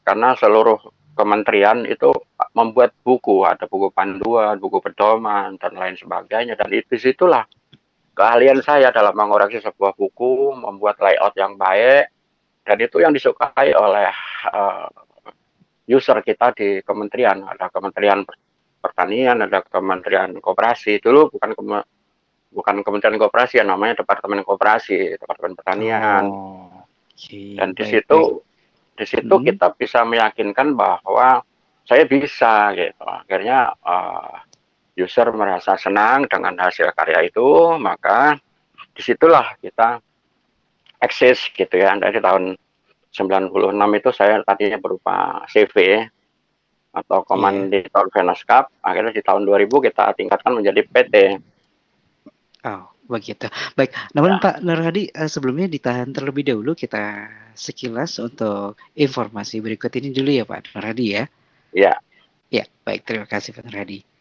karena 0.05 0.37
seluruh 0.37 0.77
kementerian 1.17 1.81
itu 1.89 2.13
membuat 2.53 2.93
buku, 3.01 3.41
ada 3.41 3.65
buku 3.65 3.89
panduan, 3.89 4.61
buku 4.61 4.77
pedoman, 4.83 5.57
dan 5.57 5.73
lain 5.73 5.97
sebagainya. 5.97 6.53
Dan 6.53 6.69
itu 6.69 6.93
situlah 7.01 7.47
keahlian 8.13 8.61
saya 8.61 8.93
dalam 8.93 9.17
mengoreksi 9.17 9.63
sebuah 9.65 9.97
buku, 9.97 10.53
membuat 10.53 11.01
layout 11.01 11.33
yang 11.33 11.57
baik, 11.57 12.13
dan 12.67 12.77
itu 12.77 13.01
yang 13.01 13.17
disukai 13.17 13.73
oleh 13.73 14.13
uh, 14.53 14.87
user 15.89 16.21
kita 16.21 16.53
di 16.53 16.85
kementerian. 16.85 17.41
Ada 17.41 17.73
kementerian 17.73 18.21
pertanian, 18.77 19.41
ada 19.41 19.65
kementerian 19.65 20.37
kooperasi. 20.37 21.01
Dulu 21.01 21.33
bukan 21.33 21.51
kema 21.57 21.79
bukan 22.53 22.85
kementerian 22.85 23.17
kooperasi, 23.17 23.57
ya 23.57 23.65
namanya 23.65 24.05
departemen 24.05 24.45
kooperasi, 24.45 25.17
departemen 25.17 25.57
pertanian. 25.57 26.23
Oh, 26.29 26.85
okay. 27.09 27.57
Dan 27.57 27.73
di 27.73 27.83
situ 27.83 28.44
di 28.95 29.05
situ 29.05 29.35
hmm. 29.35 29.45
kita 29.51 29.67
bisa 29.75 30.07
meyakinkan 30.07 30.71
bahwa 30.73 31.43
saya 31.85 32.07
bisa 32.07 32.71
gitu. 32.73 33.03
Akhirnya 33.05 33.75
uh, 33.83 34.41
user 34.95 35.27
merasa 35.35 35.75
senang 35.75 36.25
dengan 36.31 36.55
hasil 36.57 36.95
karya 36.95 37.27
itu, 37.27 37.75
maka 37.77 38.39
di 38.95 39.01
situlah 39.03 39.53
kita 39.59 39.99
eksis 41.03 41.51
gitu 41.51 41.75
ya. 41.75 41.93
Dari 41.99 42.17
tahun 42.23 42.55
96 43.11 43.51
itu 43.99 44.09
saya 44.15 44.39
tadinya 44.47 44.79
berupa 44.79 45.43
CV 45.51 46.07
atau 46.95 47.27
komanditor 47.27 48.07
yeah. 48.07 48.13
Venus 48.15 48.41
Cup. 48.47 48.71
Akhirnya 48.79 49.11
di 49.11 49.21
tahun 49.21 49.43
2000 49.43 49.67
kita 49.91 50.15
tingkatkan 50.15 50.55
menjadi 50.55 50.81
PT. 50.87 51.15
Oh, 52.65 52.94
begitu. 53.05 53.47
Baik, 53.77 53.93
namun 54.13 54.37
ya. 54.37 54.41
Pak 54.41 54.55
Nurhadi 54.65 55.09
uh, 55.13 55.29
sebelumnya 55.29 55.69
ditahan 55.69 56.09
terlebih 56.11 56.45
dahulu 56.45 56.73
kita 56.73 57.29
sekilas 57.55 58.17
untuk 58.19 58.75
informasi 58.97 59.61
berikut 59.61 59.91
ini 59.95 60.11
dulu 60.11 60.29
ya 60.33 60.43
Pak 60.43 60.73
Nurhadi 60.73 61.05
ya. 61.21 61.23
Ya. 61.75 61.93
Ya, 62.53 62.65
baik 62.85 63.03
terima 63.03 63.25
kasih 63.25 63.53
Pak 63.53 63.65
Nurhadi. 63.67 64.14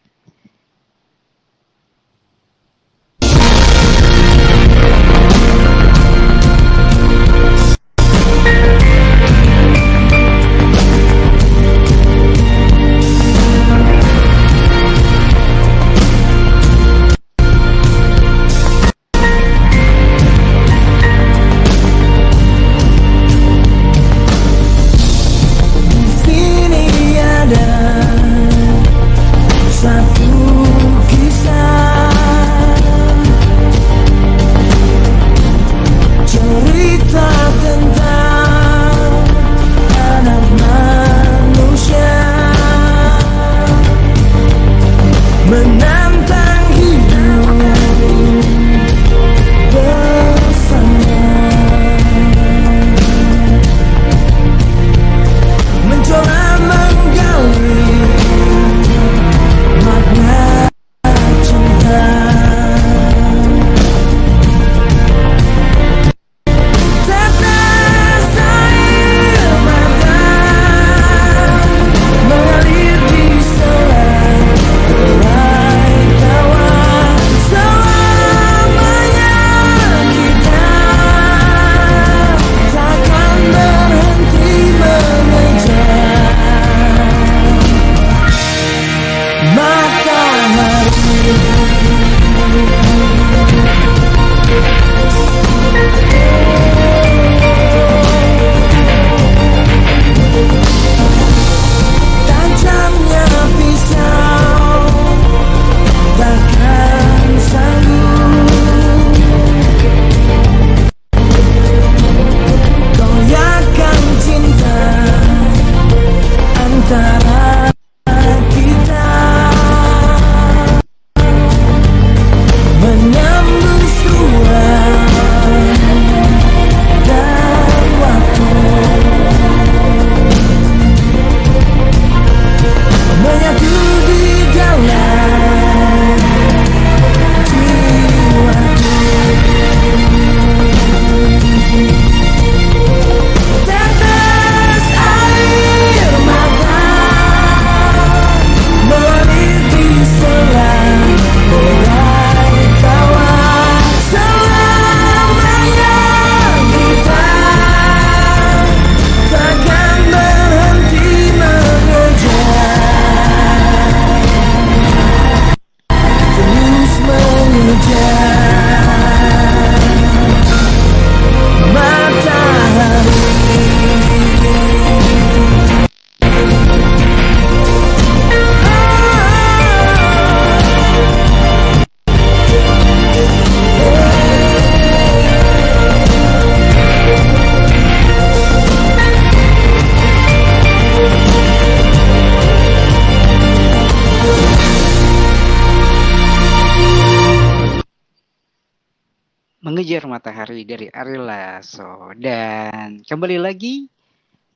Mengejar 199.95 200.11
Matahari 200.11 200.67
dari 200.67 200.91
Ari 200.91 201.15
Lasso. 201.15 202.11
Dan 202.19 202.99
kembali 203.07 203.39
lagi 203.39 203.87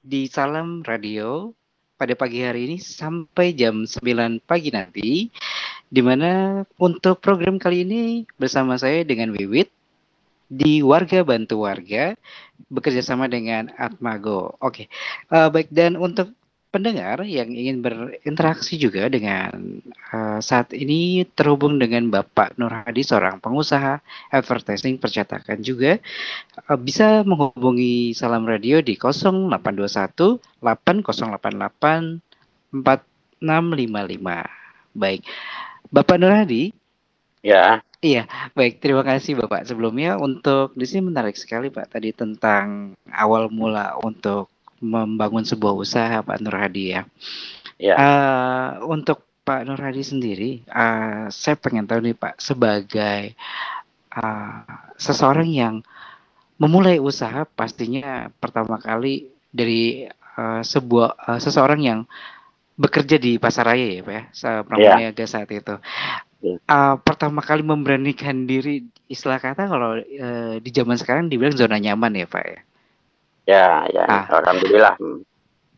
di 0.04 0.28
Salam 0.28 0.84
Radio 0.84 1.56
pada 1.95 2.12
pagi 2.12 2.43
hari 2.43 2.67
ini 2.67 2.75
sampai 2.75 3.56
jam 3.56 3.88
9 3.88 4.04
pagi 4.43 4.67
nanti. 4.67 5.32
Di 5.88 6.04
mana 6.04 6.60
untuk 6.75 7.23
program 7.23 7.56
kali 7.56 7.88
ini 7.88 8.28
bersama 8.36 8.75
saya 8.75 9.08
dengan 9.08 9.32
Wiwit 9.32 9.71
di 10.52 10.84
Warga 10.84 11.23
Bantu 11.23 11.63
Warga 11.63 12.19
bekerja 12.67 12.99
sama 12.99 13.32
dengan 13.32 13.71
Atmago. 13.80 14.60
Oke, 14.60 14.91
uh, 15.32 15.47
baik 15.47 15.71
dan 15.71 15.95
untuk 15.95 16.36
pendengar 16.69 17.25
yang 17.25 17.49
ingin 17.49 17.82
berinteraksi 17.82 18.77
juga 18.77 19.10
dengan 19.10 19.82
uh, 20.13 20.38
saat 20.38 20.69
ini 20.77 21.25
terhubung 21.34 21.82
dengan 21.82 22.13
Bapak 22.13 22.62
Nur 22.62 22.69
Hadi 22.69 23.01
seorang 23.01 23.41
pengusaha 23.41 23.97
advertising 24.29 25.01
percetakan 25.01 25.65
juga 25.65 25.97
uh, 26.69 26.77
bisa 26.77 27.25
menghubungi 27.25 28.13
Salam 28.13 28.45
Radio 28.45 28.86
di 28.86 28.93
0821 29.01 30.62
8088 30.62 32.21
4655. 32.69 34.93
Baik. 34.93 35.21
Bapak 35.89 36.17
Nur 36.21 36.34
Hadi? 36.34 36.69
Ya. 37.41 37.82
Iya, 37.99 38.32
baik. 38.55 38.79
Terima 38.79 39.03
kasih 39.03 39.36
Bapak. 39.36 39.67
Sebelumnya 39.67 40.15
untuk 40.15 40.71
di 40.71 40.88
sini 40.88 41.12
menarik 41.12 41.36
sekali 41.36 41.67
Pak 41.67 41.99
tadi 41.99 42.15
tentang 42.15 42.95
awal 43.12 43.51
mula 43.51 43.99
untuk 43.99 44.47
membangun 44.80 45.46
sebuah 45.46 45.76
usaha 45.76 46.24
Pak 46.24 46.39
Nur 46.44 46.56
Hadi 46.56 46.96
ya. 46.96 47.02
ya. 47.80 47.96
Uh, 47.96 48.70
untuk 48.92 49.24
Pak 49.44 49.63
Nur 49.68 49.80
Hadi 49.80 50.04
sendiri, 50.04 50.63
uh, 50.72 51.28
saya 51.32 51.56
pengen 51.56 51.88
tahu 51.88 52.04
nih 52.04 52.15
Pak 52.15 52.39
sebagai 52.39 53.34
uh, 54.15 54.63
seseorang 55.00 55.50
yang 55.50 55.76
memulai 56.60 57.00
usaha 57.00 57.48
pastinya 57.48 58.28
pertama 58.38 58.78
kali 58.78 59.32
dari 59.50 60.06
uh, 60.36 60.62
sebuah 60.62 61.10
uh, 61.15 61.39
seseorang 61.39 61.82
yang 61.82 62.00
bekerja 62.80 63.20
di 63.20 63.36
pasar 63.36 63.76
raya 63.76 64.00
ya 64.00 64.02
Pak 64.04 64.15
ya, 64.15 64.24
Pramuniaga 64.63 65.20
yeah. 65.20 65.28
saat 65.28 65.50
itu. 65.52 65.76
Uh, 66.39 66.96
pertama 67.04 67.44
kali 67.44 67.60
memberanikan 67.60 68.48
diri 68.48 68.88
istilah 69.12 69.44
kata 69.44 69.68
kalau 69.68 70.00
uh, 70.00 70.56
di 70.63 70.70
zaman 70.72 70.96
sekarang 70.96 71.28
dibilang 71.28 71.52
zona 71.56 71.76
nyaman 71.76 72.15
ya 72.15 72.28
Pak 72.28 72.44
ya. 72.48 72.60
Ya, 73.49 73.89
ya, 73.89 74.05
ah. 74.05 74.25
alhamdulillah. 74.29 74.93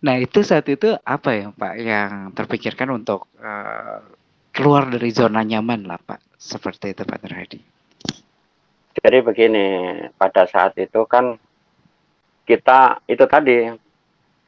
Nah, 0.04 0.16
itu 0.20 0.44
saat 0.44 0.68
itu 0.68 0.92
apa 1.08 1.30
ya, 1.32 1.48
Pak, 1.56 1.74
yang 1.80 2.36
terpikirkan 2.36 2.92
untuk 2.92 3.32
uh, 3.40 4.04
keluar 4.52 4.92
dari 4.92 5.08
zona 5.16 5.40
nyaman 5.40 5.88
lah, 5.88 5.96
Pak, 6.04 6.36
seperti 6.36 6.92
itu, 6.92 7.08
Pak 7.08 7.20
Terhadi. 7.24 7.60
Jadi 8.92 9.18
begini, 9.24 9.68
pada 10.20 10.44
saat 10.52 10.76
itu 10.76 11.08
kan 11.08 11.40
kita 12.44 13.00
itu 13.08 13.24
tadi 13.24 13.72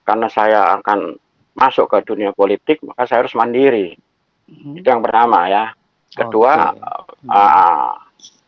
karena 0.04 0.28
saya 0.28 0.76
akan 0.84 1.16
masuk 1.56 1.88
ke 1.88 2.04
dunia 2.04 2.36
politik, 2.36 2.84
maka 2.84 3.08
saya 3.08 3.24
harus 3.24 3.38
mandiri. 3.40 3.96
Hmm. 4.52 4.76
Itu 4.76 4.92
yang 4.92 5.00
pertama 5.00 5.48
ya. 5.48 5.72
Kedua, 6.12 6.76
okay. 6.76 7.26
uh, 7.32 8.03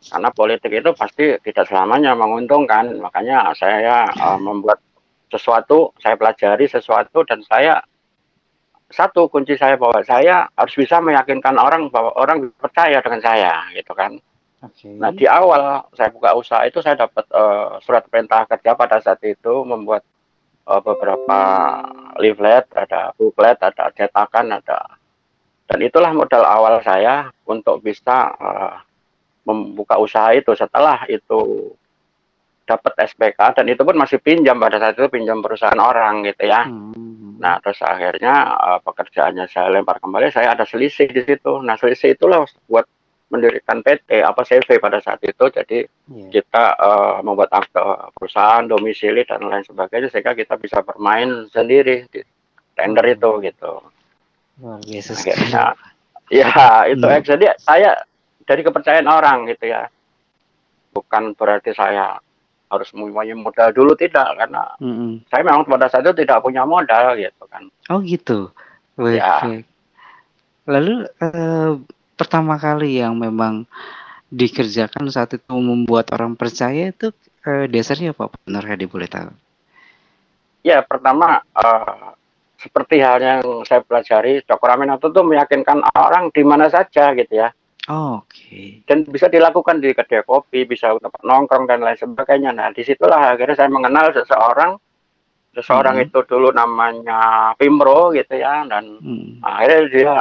karena 0.06 0.28
politik 0.30 0.70
itu 0.70 0.90
pasti 0.94 1.34
tidak 1.42 1.66
selamanya 1.66 2.14
menguntungkan. 2.14 2.98
Makanya 3.02 3.50
saya 3.58 4.06
uh, 4.14 4.38
membuat 4.38 4.78
sesuatu 5.26 5.90
saya 5.98 6.14
pelajari 6.14 6.70
sesuatu 6.70 7.26
dan 7.26 7.42
saya 7.42 7.82
satu 8.86 9.26
kunci 9.26 9.58
saya 9.58 9.74
bahwa 9.74 9.98
saya 10.06 10.46
harus 10.54 10.74
bisa 10.78 11.02
meyakinkan 11.02 11.58
orang 11.58 11.90
bahwa 11.90 12.14
orang 12.14 12.54
percaya 12.54 13.02
dengan 13.02 13.18
saya 13.18 13.54
gitu 13.74 13.92
kan. 13.92 14.14
Okay. 14.56 14.96
nah 14.96 15.12
di 15.12 15.28
awal 15.28 15.84
saya 15.92 16.08
buka 16.08 16.32
usaha 16.32 16.64
itu 16.64 16.80
saya 16.80 16.96
dapat 16.96 17.28
uh, 17.28 17.76
surat 17.84 18.08
perintah 18.08 18.48
kerja 18.48 18.72
pada 18.72 18.98
saat 19.04 19.20
itu 19.20 19.62
membuat 19.68 20.00
uh, 20.64 20.80
beberapa 20.80 21.38
leaflet 22.16 22.64
ada 22.72 23.12
booklet 23.20 23.58
ada 23.60 23.92
cetakan 23.92 24.56
ada. 24.56 24.96
Dan 25.66 25.82
itulah 25.82 26.14
modal 26.14 26.46
awal 26.46 26.78
saya 26.80 27.28
untuk 27.44 27.82
bisa 27.82 28.32
uh, 28.38 28.80
membuka 29.46 29.96
usaha 29.96 30.34
itu 30.34 30.52
setelah 30.58 31.06
itu 31.06 31.70
dapat 32.66 32.98
SPK 32.98 33.62
dan 33.62 33.66
itu 33.70 33.86
pun 33.86 33.94
masih 33.94 34.18
pinjam 34.18 34.58
pada 34.58 34.82
saat 34.82 34.98
itu 34.98 35.06
pinjam 35.06 35.38
perusahaan 35.38 35.78
orang 35.78 36.26
gitu 36.26 36.50
ya. 36.50 36.66
Hmm. 36.66 37.38
Nah 37.38 37.62
terus 37.62 37.78
akhirnya 37.78 38.58
uh, 38.58 38.78
pekerjaannya 38.82 39.46
saya 39.46 39.70
lempar 39.70 40.02
kembali, 40.02 40.34
saya 40.34 40.52
ada 40.52 40.66
selisih 40.66 41.06
di 41.06 41.22
situ. 41.22 41.62
Nah 41.62 41.78
selisih 41.78 42.18
itulah 42.18 42.42
buat 42.66 42.84
mendirikan 43.30 43.82
PT 43.86 44.22
apa 44.22 44.42
CV 44.42 44.82
pada 44.82 44.98
saat 44.98 45.22
itu. 45.22 45.46
Jadi 45.46 45.86
yeah. 45.86 46.30
kita 46.34 46.64
uh, 46.74 47.16
membuat 47.22 47.54
akte 47.54 47.78
perusahaan, 48.18 48.66
domisili 48.66 49.22
dan 49.22 49.46
lain 49.46 49.62
sebagainya 49.62 50.10
sehingga 50.10 50.34
kita 50.34 50.58
bisa 50.58 50.82
bermain 50.82 51.46
sendiri 51.54 52.10
di 52.10 52.26
tender 52.74 53.06
hmm. 53.06 53.14
itu 53.14 53.30
gitu. 53.46 53.72
Luar 54.58 54.82
biasa. 54.82 55.12
Akhirnya, 55.14 55.64
ya 56.34 56.50
itu 56.90 57.06
hmm. 57.06 57.22
jadi 57.22 57.46
saya 57.62 57.94
dari 58.46 58.62
kepercayaan 58.62 59.10
orang 59.10 59.50
gitu 59.50 59.68
ya. 59.68 59.90
Bukan 60.94 61.36
berarti 61.36 61.76
saya 61.76 62.16
harus 62.70 62.88
mempunyai 62.94 63.34
modal 63.36 63.74
dulu 63.74 63.92
tidak. 63.98 64.26
Karena 64.38 64.64
mm 64.78 64.94
-hmm. 64.94 65.10
saya 65.28 65.42
memang 65.42 65.66
pada 65.66 65.90
saat 65.90 66.06
itu 66.06 66.24
tidak 66.24 66.40
punya 66.40 66.62
modal 66.62 67.18
gitu 67.18 67.44
kan. 67.50 67.68
Oh 67.90 68.00
gitu. 68.00 68.54
Baik, 68.96 69.20
ya. 69.20 69.36
baik. 69.44 69.66
lalu 70.66 70.94
eh, 71.20 71.72
pertama 72.16 72.56
kali 72.56 72.98
yang 72.98 73.12
memang 73.20 73.68
dikerjakan 74.32 75.06
saat 75.12 75.36
itu 75.36 75.52
membuat 75.52 76.10
orang 76.16 76.32
percaya 76.34 76.90
itu 76.90 77.12
eh, 77.44 77.68
dasarnya 77.68 78.16
apa 78.16 78.32
benar 78.42 78.64
Hadi 78.64 78.88
boleh 78.88 79.06
tahu? 79.06 79.30
Ya 80.64 80.80
pertama 80.82 81.44
eh, 81.54 82.16
seperti 82.56 83.04
hal 83.04 83.20
yang 83.20 83.40
saya 83.68 83.84
pelajari 83.84 84.42
Cokro 84.42 84.74
itu 84.74 85.08
tuh 85.12 85.24
meyakinkan 85.28 85.84
orang 85.92 86.32
di 86.32 86.42
mana 86.42 86.72
saja 86.72 87.12
gitu 87.12 87.36
ya 87.36 87.52
Oh, 87.86 88.18
Oke. 88.18 88.34
Okay. 88.34 88.66
Dan 88.82 89.06
bisa 89.06 89.30
dilakukan 89.30 89.78
di 89.78 89.94
kedai 89.94 90.26
kopi, 90.26 90.66
bisa 90.66 90.98
tempat 90.98 91.22
nongkrong 91.22 91.70
dan 91.70 91.86
lain 91.86 91.94
sebagainya. 91.94 92.50
Nah, 92.50 92.74
di 92.74 92.82
situlah 92.82 93.34
akhirnya 93.34 93.54
saya 93.54 93.70
mengenal 93.70 94.10
seseorang. 94.10 94.74
Seseorang 95.54 95.96
hmm. 96.02 96.04
itu 96.10 96.18
dulu 96.26 96.50
namanya 96.52 97.54
Pimro 97.56 98.12
gitu 98.12 98.36
ya, 98.36 98.66
dan 98.68 98.98
hmm. 99.00 99.40
akhirnya 99.40 99.80
dia 99.88 100.14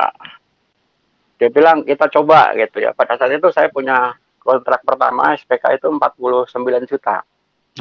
dia 1.36 1.50
bilang 1.52 1.84
kita 1.84 2.06
coba 2.14 2.54
gitu 2.54 2.86
ya. 2.86 2.94
Pada 2.94 3.18
saat 3.18 3.34
itu 3.34 3.50
saya 3.50 3.68
punya 3.74 4.14
kontrak 4.40 4.86
pertama 4.86 5.34
SPK 5.34 5.82
itu 5.82 5.90
49 5.90 6.86
juta. 6.86 7.26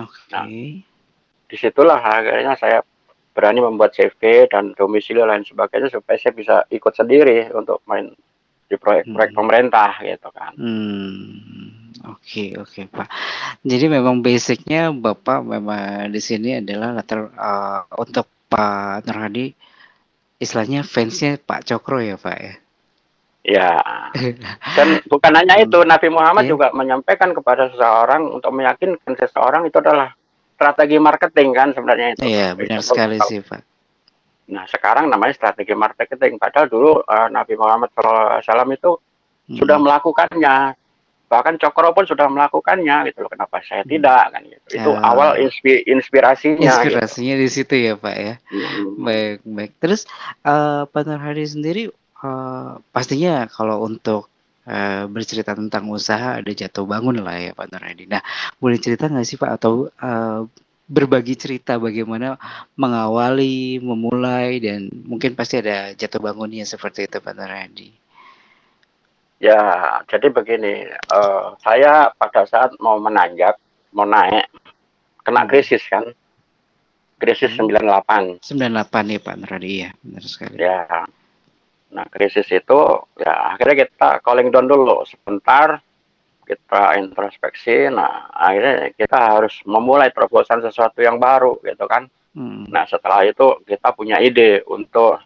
Oke. 0.00 0.10
Okay. 0.10 0.32
Nah, 0.32 0.46
di 1.44 1.56
situlah 1.60 2.00
akhirnya 2.00 2.56
saya 2.56 2.80
berani 3.36 3.60
membuat 3.60 3.92
CV 3.92 4.48
dan 4.48 4.72
domisili 4.78 5.20
lain 5.20 5.44
sebagainya 5.44 5.92
supaya 5.92 6.16
saya 6.16 6.32
bisa 6.32 6.56
ikut 6.72 6.94
sendiri 6.94 7.50
untuk 7.52 7.84
main 7.84 8.14
di 8.74 8.78
proyek-proyek 8.82 9.30
hmm. 9.30 9.38
pemerintah 9.38 9.90
gitu 10.02 10.28
kan. 10.34 10.52
Hmm. 10.58 11.30
Oke 12.04 12.18
okay, 12.20 12.48
oke 12.58 12.68
okay, 12.68 12.84
Pak. 12.90 13.08
Jadi 13.62 13.86
memang 13.88 14.20
basicnya 14.20 14.90
Bapak 14.92 15.46
memang 15.46 16.10
di 16.10 16.20
sini 16.20 16.60
adalah 16.60 16.92
latar 16.92 17.32
uh, 17.32 17.86
untuk 17.96 18.26
Pak 18.50 19.06
Nurhadi 19.08 19.54
istilahnya 20.42 20.84
fansnya 20.84 21.40
Pak 21.40 21.64
Cokro 21.64 22.02
ya 22.02 22.18
Pak 22.18 22.38
ya. 22.42 22.54
Ya. 23.44 23.76
Dan 24.76 25.04
bukan 25.04 25.32
hanya 25.36 25.60
itu, 25.60 25.76
hmm. 25.76 25.88
Nabi 25.88 26.08
Muhammad 26.08 26.48
yeah. 26.48 26.52
juga 26.56 26.66
menyampaikan 26.72 27.36
kepada 27.36 27.68
seseorang 27.70 28.32
untuk 28.32 28.50
meyakinkan 28.56 29.14
seseorang 29.20 29.68
itu 29.68 29.76
adalah 29.78 30.16
strategi 30.56 30.96
marketing 30.96 31.48
kan 31.52 31.68
sebenarnya 31.76 32.08
itu. 32.16 32.22
Iya, 32.24 32.56
benar 32.56 32.80
sekali 32.80 33.20
sih, 33.28 33.44
Pak. 33.44 33.73
Nah, 34.44 34.68
sekarang 34.68 35.08
namanya 35.08 35.32
strategi 35.32 35.72
marketing. 35.72 36.36
Padahal 36.36 36.68
dulu 36.68 37.00
uh, 37.00 37.28
Nabi 37.32 37.56
Muhammad 37.56 37.88
SAW 37.96 38.44
itu 38.76 38.92
hmm. 39.48 39.56
sudah 39.56 39.76
melakukannya. 39.80 40.76
Bahkan 41.24 41.56
Cokro 41.56 41.96
pun 41.96 42.04
sudah 42.04 42.28
melakukannya 42.28 43.08
gitu 43.08 43.24
loh. 43.24 43.30
Kenapa 43.32 43.64
saya 43.64 43.82
hmm. 43.82 43.90
tidak 43.90 44.22
kan 44.28 44.42
gitu. 44.44 44.66
Itu 44.76 44.90
ya. 44.92 45.00
awal 45.00 45.40
inspi 45.40 45.80
inspirasinya. 45.88 46.84
Gitu. 46.84 46.92
Inspirasinya 46.92 47.34
gitu. 47.40 47.42
di 47.42 47.48
situ 47.48 47.74
ya, 47.80 47.92
Pak 47.96 48.16
ya. 48.20 48.34
Hmm. 48.52 49.00
Baik, 49.00 49.38
baik. 49.48 49.72
Terus 49.80 50.04
uh, 50.44 50.84
Pak 50.84 51.02
Nurhadi 51.08 51.44
sendiri 51.48 51.82
uh, 52.20 52.76
pastinya 52.92 53.48
kalau 53.48 53.80
untuk 53.80 54.28
uh, 54.68 55.04
bercerita 55.08 55.56
tentang 55.56 55.88
usaha 55.88 56.36
ada 56.40 56.52
jatuh 56.52 56.84
bangun 56.84 57.24
lah 57.24 57.40
ya 57.40 57.52
Pak 57.56 57.72
Nurhadi. 57.72 58.04
Nah, 58.12 58.20
boleh 58.60 58.76
cerita 58.76 59.08
nggak 59.08 59.24
sih 59.24 59.40
Pak 59.40 59.50
atau 59.56 59.88
uh, 59.88 60.44
berbagi 60.84 61.34
cerita 61.34 61.80
bagaimana 61.80 62.36
mengawali, 62.76 63.80
memulai 63.80 64.60
dan 64.60 64.92
mungkin 64.92 65.32
pasti 65.32 65.64
ada 65.64 65.96
jatuh 65.96 66.20
bangunnya 66.20 66.68
seperti 66.68 67.08
itu 67.08 67.18
Pak 67.20 67.34
Naradi. 67.34 67.88
Ya, 69.40 69.60
jadi 70.08 70.32
begini, 70.32 70.88
uh, 71.12 71.56
saya 71.60 72.12
pada 72.16 72.48
saat 72.48 72.72
mau 72.80 72.96
menanjak, 72.96 73.60
mau 73.92 74.08
naik, 74.08 74.48
kena 75.20 75.44
hmm. 75.44 75.50
krisis 75.50 75.84
kan, 75.88 76.04
krisis 77.20 77.52
hmm. 77.56 77.68
98. 77.68 78.40
98 78.40 79.08
nih 79.10 79.20
Pak 79.20 79.36
Naradi 79.40 79.72
ya, 79.84 79.90
benar 80.00 80.24
sekali. 80.24 80.56
Ya, 80.56 80.84
nah 81.92 82.06
krisis 82.08 82.48
itu 82.52 82.78
ya 83.20 83.56
akhirnya 83.56 83.84
kita 83.84 84.24
calling 84.24 84.48
down 84.48 84.68
dulu 84.68 85.04
sebentar, 85.04 85.80
kita 86.46 87.00
introspeksi 87.00 87.88
nah 87.90 88.28
akhirnya 88.30 88.92
kita 88.94 89.18
harus 89.18 89.58
memulai 89.64 90.12
terobosan 90.12 90.60
sesuatu 90.60 91.00
yang 91.00 91.18
baru 91.18 91.58
gitu 91.64 91.84
kan 91.88 92.06
Hmm. 92.34 92.66
nah 92.66 92.82
setelah 92.82 93.22
itu 93.22 93.62
kita 93.62 93.94
punya 93.94 94.18
ide 94.18 94.66
untuk 94.66 95.22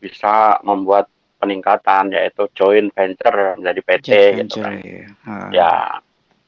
bisa 0.00 0.56
membuat 0.64 1.12
peningkatan 1.36 2.16
yaitu 2.16 2.48
joint 2.56 2.88
venture 2.96 3.60
menjadi 3.60 3.80
PT 3.84 4.08
Joint 4.08 4.36
gitu 4.48 4.56
venture 4.56 4.64
kan 4.64 4.74
ya. 4.80 5.04
Ah. 5.28 5.48
ya 5.52 5.72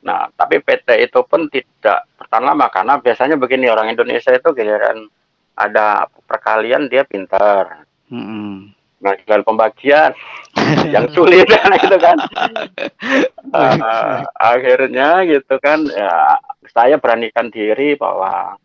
nah 0.03 0.33
tapi 0.33 0.57
PT 0.64 1.05
itu 1.05 1.20
pun 1.29 1.53
tidak 1.53 2.09
bertahan 2.16 2.48
lama 2.48 2.66
karena 2.72 2.96
biasanya 2.96 3.37
begini 3.37 3.68
orang 3.68 3.92
Indonesia 3.92 4.33
itu 4.33 4.48
giliran 4.57 5.05
ada 5.53 6.09
perkalian 6.25 6.88
dia 6.88 7.05
pintar 7.05 7.85
Mm-mm. 8.09 8.72
Nah 9.03 9.19
giliran 9.19 9.43
pembagian 9.43 10.11
yang 10.95 11.11
sulit 11.11 11.47
kan 11.55 11.71
itu 11.75 11.97
kan 11.99 12.19
Eh, 13.53 14.21
akhirnya 14.41 15.29
gitu 15.29 15.61
kan 15.61 15.85
ya 15.93 16.41
saya 16.73 16.97
beranikan 16.97 17.53
diri 17.53 17.99
bahwa 18.01 18.57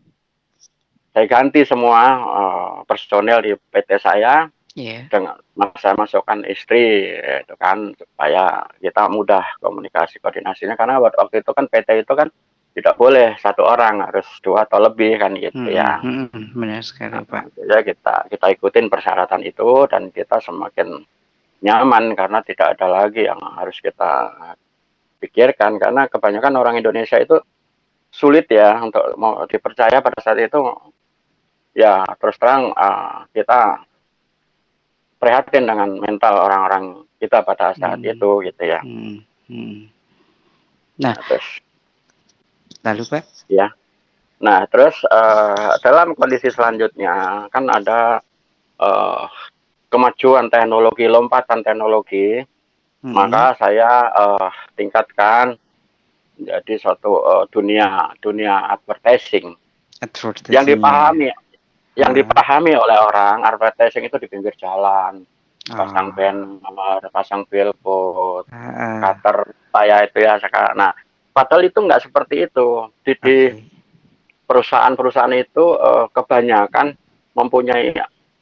saya 1.12 1.26
ganti 1.28 1.66
semua 1.68 2.02
eh, 2.16 2.74
personel 2.88 3.44
di 3.44 3.52
PT 3.52 4.00
saya 4.00 4.48
Iya. 4.78 5.10
dengan 5.10 5.34
saya 5.74 5.98
masukkan 5.98 6.46
istri 6.46 7.10
itu 7.18 7.54
kan 7.58 7.90
supaya 7.98 8.62
kita 8.78 9.10
mudah 9.10 9.42
komunikasi 9.58 10.22
koordinasinya 10.22 10.78
karena 10.78 11.02
waktu 11.02 11.42
itu 11.42 11.50
kan 11.50 11.66
PT 11.66 12.06
itu 12.06 12.12
kan 12.14 12.30
tidak 12.78 12.94
boleh 12.94 13.34
satu 13.42 13.66
orang 13.66 13.98
harus 14.06 14.22
dua 14.38 14.62
atau 14.62 14.78
lebih 14.78 15.18
kan 15.18 15.34
gitu 15.34 15.66
Mm-mm, 15.66 15.74
ya 15.74 15.98
mm-mm. 15.98 16.54
Benar 16.54 16.86
sekali 16.86 17.18
Pak. 17.26 17.58
ya 17.58 17.82
kita 17.82 18.30
kita 18.30 18.46
ikutin 18.54 18.86
persyaratan 18.86 19.42
itu 19.42 19.66
dan 19.90 20.14
kita 20.14 20.38
semakin 20.38 21.02
nyaman 21.58 22.14
karena 22.14 22.38
tidak 22.46 22.78
ada 22.78 22.86
lagi 22.86 23.26
yang 23.26 23.42
harus 23.58 23.82
kita 23.82 24.30
pikirkan 25.18 25.82
karena 25.82 26.06
kebanyakan 26.06 26.54
orang 26.54 26.78
Indonesia 26.78 27.18
itu 27.18 27.42
sulit 28.14 28.46
ya 28.46 28.78
untuk 28.78 29.02
mau 29.18 29.42
dipercaya 29.50 29.98
pada 29.98 30.22
saat 30.22 30.38
itu 30.38 30.62
ya 31.74 32.06
terus 32.22 32.38
terang 32.38 32.70
ah, 32.78 33.26
kita 33.34 33.82
prihatin 35.18 35.66
dengan 35.66 35.98
mental 35.98 36.46
orang-orang 36.46 37.02
kita 37.18 37.42
pada 37.42 37.74
saat 37.74 37.98
Hmm. 37.98 38.06
itu 38.14 38.30
gitu 38.46 38.62
ya 38.62 38.78
Hmm. 38.86 39.18
Hmm. 39.50 39.90
Nah, 40.98 41.14
terus 41.26 41.46
Lalu 42.82 43.02
Pak? 43.04 43.22
Nah, 44.38 44.62
terus 44.70 44.94
eh, 45.02 45.70
dalam 45.82 46.14
kondisi 46.14 46.46
selanjutnya 46.48 47.46
kan 47.50 47.66
ada 47.66 48.22
eh, 48.78 49.24
kemajuan 49.88 50.46
teknologi, 50.46 51.10
lompatan 51.10 51.66
teknologi, 51.66 52.38
Mm-mm. 53.02 53.14
maka 53.14 53.58
saya 53.58 53.90
eh, 54.08 54.48
tingkatkan 54.74 55.58
jadi 56.38 56.74
suatu 56.78 57.18
eh, 57.18 57.44
dunia 57.50 58.14
dunia 58.22 58.70
advertising 58.70 59.58
Advertising. 59.98 60.54
yang 60.54 60.62
dipahami 60.62 61.34
yang 61.98 62.14
Ah. 62.14 62.18
dipahami 62.22 62.78
oleh 62.78 62.94
orang 62.94 63.42
advertising 63.42 64.06
itu 64.06 64.22
di 64.22 64.30
pinggir 64.30 64.54
jalan 64.54 65.26
pasang 65.66 66.08
Ah. 66.08 66.14
banner 66.14 67.02
pasang 67.10 67.42
billboard 67.50 68.46
Ah, 68.54 68.70
ah. 68.70 68.98
cutter 69.02 69.50
saya 69.74 70.06
itu 70.06 70.22
ya 70.22 70.38
sekarang 70.38 70.78
nah 70.78 70.94
padahal 71.38 71.62
itu 71.70 71.78
nggak 71.78 72.02
seperti 72.10 72.50
itu 72.50 72.90
di, 73.06 73.14
di 73.22 73.38
perusahaan-perusahaan 74.50 75.38
itu 75.38 75.64
eh, 75.78 76.06
kebanyakan 76.10 76.98
mempunyai 77.38 77.94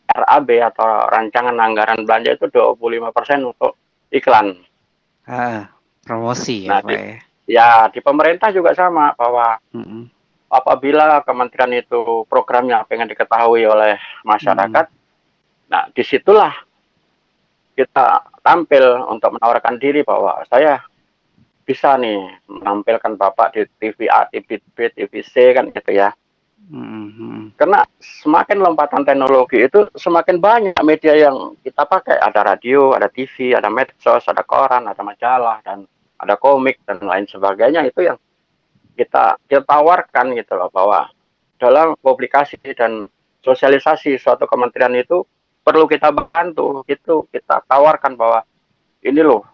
RAB 0.09 0.49
atau 0.73 1.13
rancangan 1.13 1.53
anggaran 1.61 2.09
belanja 2.09 2.41
itu 2.41 2.49
25% 2.49 3.53
untuk 3.53 3.77
iklan. 4.09 4.57
Ah, 5.29 5.69
promosi 6.01 6.65
ya 6.65 6.81
Nah, 6.81 6.81
Pak 6.81 6.97
ya. 6.97 7.17
Ya, 7.47 7.71
di 7.93 8.01
pemerintah 8.03 8.51
juga 8.51 8.75
sama 8.75 9.15
bahwa 9.15 9.61
Mm-mm. 9.71 10.11
apabila 10.51 11.23
kementerian 11.23 11.79
itu 11.79 12.27
programnya 12.27 12.83
pengen 12.89 13.07
diketahui 13.07 13.63
oleh 13.63 14.01
masyarakat, 14.27 14.91
nah 15.71 15.87
di 15.95 16.03
situlah 16.03 16.51
kita 17.79 18.25
tampil 18.43 18.99
untuk 19.07 19.37
menawarkan 19.39 19.79
diri 19.79 20.03
bahwa 20.03 20.43
saya 20.51 20.83
bisa 21.67 21.99
nih 21.99 22.31
menampilkan 22.47 23.19
Bapak 23.19 23.59
di 23.59 23.67
TV 23.83 24.07
A, 24.07 24.31
TV 24.31 24.63
B, 24.63 24.87
TV 24.95 25.13
C 25.27 25.51
kan 25.53 25.69
gitu 25.75 25.91
ya. 25.91 26.15
Mm-mm. 26.67 27.55
Karena 27.55 27.83
semakin 27.99 28.59
lompatan 28.59 29.07
teknologi 29.07 29.67
itu 29.67 29.87
semakin 29.95 30.39
banyak 30.39 30.79
media 30.87 31.15
yang 31.29 31.59
kita 31.63 31.83
pakai. 31.83 32.23
Ada 32.23 32.55
radio, 32.55 32.95
ada 32.95 33.11
TV, 33.11 33.55
ada 33.55 33.67
medsos, 33.67 34.25
ada 34.27 34.43
koran, 34.47 34.87
ada 34.87 35.03
majalah, 35.03 35.63
dan 35.67 35.87
ada 36.17 36.35
komik 36.39 36.81
dan 36.87 37.03
lain 37.03 37.29
sebagainya 37.29 37.85
itu 37.85 38.09
yang 38.09 38.17
kita 38.97 39.37
kita 39.45 39.63
tawarkan 39.69 40.33
gitu 40.33 40.57
loh 40.57 40.73
bahwa 40.73 41.13
dalam 41.61 41.93
publikasi 42.01 42.57
dan 42.73 43.05
sosialisasi 43.45 44.17
suatu 44.17 44.49
kementerian 44.49 44.97
itu 44.97 45.23
perlu 45.61 45.85
kita 45.85 46.09
bantu 46.11 46.83
gitu 46.89 47.29
kita 47.29 47.61
tawarkan 47.69 48.17
bahwa 48.17 48.41
ini 49.05 49.21
loh 49.21 49.45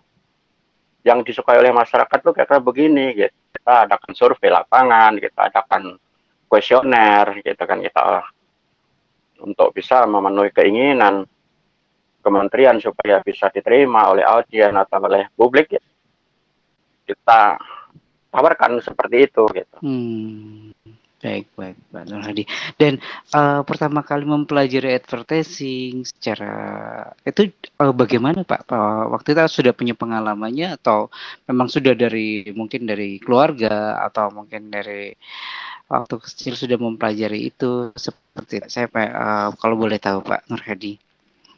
yang 1.03 1.27
disukai 1.27 1.59
oleh 1.59 1.75
masyarakat 1.75 2.19
tuh 2.23 2.33
kira-kira 2.35 2.63
begini 2.63 3.07
gitu 3.15 3.35
kita 3.55 3.87
adakan 3.87 4.13
survei 4.15 4.51
lapangan 4.51 5.19
kita 5.19 5.41
adakan 5.51 5.83
kuesioner 6.51 7.43
gitu 7.43 7.63
kan 7.63 7.79
kita 7.79 8.27
untuk 9.43 9.75
bisa 9.75 10.07
memenuhi 10.07 10.55
keinginan 10.55 11.27
kementerian 12.23 12.79
supaya 12.79 13.19
bisa 13.21 13.51
diterima 13.51 14.09
oleh 14.15 14.23
audien 14.23 14.73
atau 14.79 15.03
oleh 15.03 15.27
publik 15.35 15.75
ya, 15.75 15.83
kita 17.03 17.59
tawarkan 18.31 18.79
seperti 18.79 19.29
itu 19.29 19.43
gitu. 19.53 19.77
Hmm. 19.83 20.72
Baik, 21.23 21.55
baik, 21.55 21.79
Pak 21.95 22.11
Nur 22.11 22.19
Hadi. 22.27 22.43
Dan 22.75 22.99
eh, 23.31 23.61
pertama 23.63 24.03
kali 24.03 24.27
mempelajari 24.27 24.99
advertising 24.99 26.03
secara 26.03 26.51
itu 27.23 27.47
eh, 27.63 27.95
bagaimana 27.95 28.43
Pak? 28.43 28.67
Pak? 28.67 29.07
Waktu 29.07 29.39
itu 29.39 29.63
sudah 29.63 29.71
punya 29.71 29.95
pengalamannya 29.95 30.75
atau 30.83 31.15
memang 31.47 31.71
sudah 31.71 31.95
dari 31.95 32.51
mungkin 32.59 32.91
dari 32.91 33.23
keluarga 33.23 34.03
atau 34.03 34.35
mungkin 34.35 34.75
dari 34.75 35.15
waktu 35.87 36.15
kecil 36.27 36.59
sudah 36.59 36.75
mempelajari 36.83 37.55
itu 37.55 37.95
seperti 37.95 38.67
saya 38.67 38.91
Pak, 38.91 39.07
eh, 39.07 39.49
kalau 39.63 39.79
boleh 39.79 40.03
tahu 40.03 40.27
Pak 40.27 40.51
Nur 40.51 40.59
Hadi. 40.59 40.99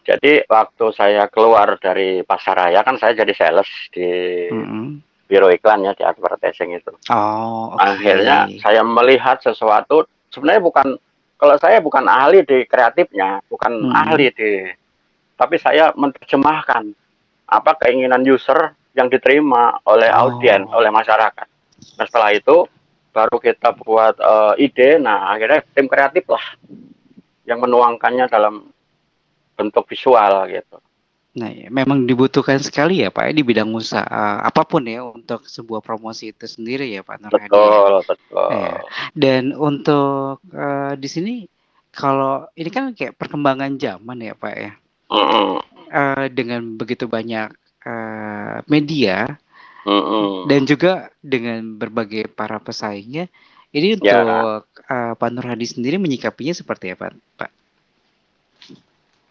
Jadi 0.04 0.44
waktu 0.44 0.84
saya 0.92 1.24
keluar 1.32 1.80
dari 1.80 2.20
pasaraya 2.20 2.84
kan 2.84 3.00
saya 3.00 3.16
jadi 3.16 3.32
sales 3.32 3.70
di 3.88 4.04
Mm-mm. 4.52 5.00
Biro 5.24 5.48
iklan 5.48 5.84
ya 5.84 5.92
di 5.96 6.04
advertising 6.04 6.76
itu. 6.76 6.92
Oh, 7.08 7.72
oke. 7.74 7.80
Akhirnya 7.80 8.48
saya 8.60 8.84
melihat 8.84 9.40
sesuatu 9.40 10.04
sebenarnya 10.30 10.62
bukan 10.62 10.86
kalau 11.34 11.56
saya 11.58 11.80
bukan 11.80 12.04
ahli 12.06 12.44
di 12.44 12.64
kreatifnya, 12.64 13.40
bukan 13.48 13.90
Hmm. 13.90 13.96
ahli 13.96 14.30
di 14.32 14.68
tapi 15.34 15.58
saya 15.58 15.90
menerjemahkan 15.98 16.94
apa 17.50 17.70
keinginan 17.82 18.22
user 18.22 18.72
yang 18.94 19.10
diterima 19.10 19.82
oleh 19.90 20.06
Oh. 20.14 20.30
audien, 20.30 20.62
oleh 20.70 20.88
masyarakat. 20.88 21.46
Nah, 21.98 22.04
setelah 22.06 22.30
itu 22.30 22.64
baru 23.10 23.36
kita 23.42 23.74
buat 23.74 24.14
eh, 24.18 24.54
ide, 24.62 25.02
nah 25.02 25.34
akhirnya 25.34 25.66
tim 25.74 25.90
kreatif 25.90 26.22
lah 26.30 26.42
yang 27.44 27.60
menuangkannya 27.60 28.30
dalam 28.30 28.70
bentuk 29.54 29.86
visual 29.90 30.46
gitu. 30.50 30.78
Nah, 31.34 31.50
ya, 31.50 31.66
memang 31.66 32.06
dibutuhkan 32.06 32.62
sekali 32.62 33.02
ya 33.02 33.10
Pak 33.10 33.26
ya 33.26 33.32
di 33.34 33.42
bidang 33.42 33.74
usaha 33.74 34.38
apa 34.38 34.62
pun 34.62 34.86
ya 34.86 35.02
untuk 35.02 35.42
sebuah 35.50 35.82
promosi 35.82 36.30
itu 36.30 36.46
sendiri 36.46 36.94
ya 36.94 37.02
Pak 37.02 37.26
Nur 37.26 37.34
Hadi. 37.34 37.42
ya. 37.42 37.50
Betul, 37.50 37.92
betul. 38.06 38.48
Iya. 38.54 38.74
Dan 39.18 39.42
untuk 39.50 40.38
eh, 40.54 40.94
di 40.94 41.08
sini 41.10 41.34
kalau 41.90 42.46
ini 42.54 42.70
kan 42.70 42.94
kayak 42.94 43.18
perkembangan 43.18 43.74
zaman 43.78 44.22
ya 44.22 44.34
Pak 44.38 44.54
ya. 44.54 44.72
Eh, 45.94 46.26
dengan 46.30 46.74
begitu 46.78 47.06
banyak 47.10 47.50
eh, 47.82 48.56
media 48.66 49.34
mm-mm. 49.86 50.46
dan 50.46 50.66
juga 50.66 51.10
dengan 51.18 51.78
berbagai 51.78 52.30
para 52.30 52.58
pesaingnya, 52.58 53.26
ini 53.74 53.98
Ya. 53.98 54.22
untuk 54.22 54.70
eh, 54.86 55.12
Pak 55.18 55.28
Nur 55.34 55.46
Hadi 55.50 55.66
sendiri 55.66 55.98
menyikapinya 55.98 56.54
seperti 56.54 56.94
apa 56.94 57.10
Pak? 57.38 57.50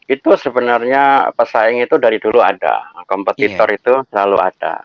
Itu 0.04 0.30
sebenarnya 0.36 1.32
pesaing 1.32 1.80
itu 1.80 1.96
dari 1.96 2.20
dulu 2.20 2.44
ada, 2.44 2.92
kompetitor 3.08 3.72
Iya. 3.72 3.78
itu 3.80 3.94
selalu 4.12 4.38
ada. 4.40 4.84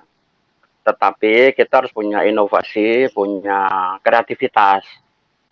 Tetapi 0.86 1.52
kita 1.58 1.84
harus 1.84 1.92
punya 1.92 2.22
inovasi, 2.22 3.10
punya 3.10 3.66
kreativitas. 4.00 4.86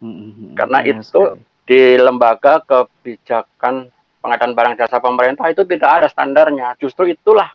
Mm-mm, 0.01 0.55
Karena 0.55 0.81
benar 0.81 1.03
itu. 1.03 1.23
Di 1.67 1.99
lembaga 1.99 2.63
kebijakan 2.63 3.91
pengadaan 4.23 4.55
barang 4.55 4.79
jasa 4.79 5.03
pemerintah 5.03 5.51
itu 5.51 5.67
tidak 5.67 5.91
ada 5.99 6.07
standarnya. 6.07 6.79
Justru 6.79 7.11
itulah 7.11 7.51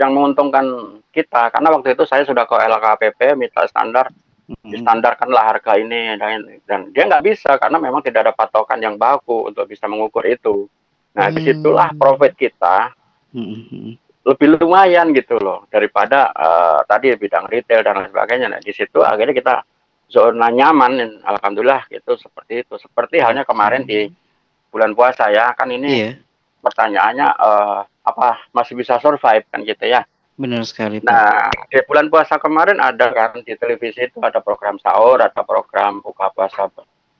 yang 0.00 0.16
menguntungkan 0.16 0.64
kita. 1.12 1.52
Karena 1.52 1.68
waktu 1.76 1.92
itu 1.92 2.08
saya 2.08 2.24
sudah 2.24 2.48
ke 2.48 2.56
LKPP 2.56 3.36
minta 3.36 3.68
standar, 3.68 4.08
Mm-mm. 4.48 4.72
distandarkanlah 4.72 5.44
harga 5.54 5.76
ini 5.76 6.16
dan, 6.16 6.40
dan 6.64 6.80
dia 6.96 7.04
nggak 7.04 7.24
bisa 7.24 7.60
karena 7.60 7.76
memang 7.76 8.00
tidak 8.00 8.26
ada 8.26 8.32
patokan 8.32 8.80
yang 8.80 8.96
baku 8.96 9.52
untuk 9.52 9.68
bisa 9.68 9.84
mengukur 9.84 10.24
itu. 10.24 10.72
Nah, 11.14 11.30
Hmm. 11.30 11.34
di 11.38 11.40
situlah 11.46 11.88
profit 11.94 12.34
kita 12.34 12.90
Mm-mm. 13.30 13.94
lebih 14.26 14.58
lumayan 14.58 15.14
gitu 15.14 15.38
loh 15.38 15.66
daripada 15.70 16.34
uh, 16.34 16.80
tadi 16.90 17.14
bidang 17.14 17.46
retail 17.46 17.86
dan 17.86 18.02
lain 18.02 18.10
sebagainya. 18.10 18.50
Nah, 18.50 18.60
di 18.60 18.74
situ 18.74 18.98
akhirnya 18.98 19.34
kita 19.34 19.54
zona 20.10 20.50
nyaman 20.50 21.22
alhamdulillah 21.22 21.86
gitu 21.86 22.18
seperti 22.18 22.66
itu. 22.66 22.74
Seperti 22.82 23.22
halnya 23.22 23.46
kemarin 23.46 23.86
di 23.86 24.10
bulan 24.74 24.90
puasa 24.90 25.30
ya, 25.30 25.54
kan 25.54 25.70
ini 25.70 25.90
iya. 26.02 26.10
pertanyaannya 26.66 27.28
uh, 27.38 27.86
apa 28.04 28.50
masih 28.50 28.74
bisa 28.74 28.98
survive 28.98 29.46
kan 29.54 29.62
gitu 29.62 29.86
ya. 29.86 30.02
Benar 30.34 30.66
sekali. 30.66 30.98
Pak. 30.98 31.06
Nah, 31.06 31.46
di 31.70 31.78
bulan 31.86 32.10
puasa 32.10 32.42
kemarin 32.42 32.82
ada 32.82 33.06
kan 33.14 33.38
di 33.38 33.54
televisi 33.54 34.02
itu 34.02 34.18
ada 34.18 34.42
program 34.42 34.82
sahur, 34.82 35.22
ada 35.22 35.46
program 35.46 36.02
buka 36.02 36.34
puasa 36.34 36.66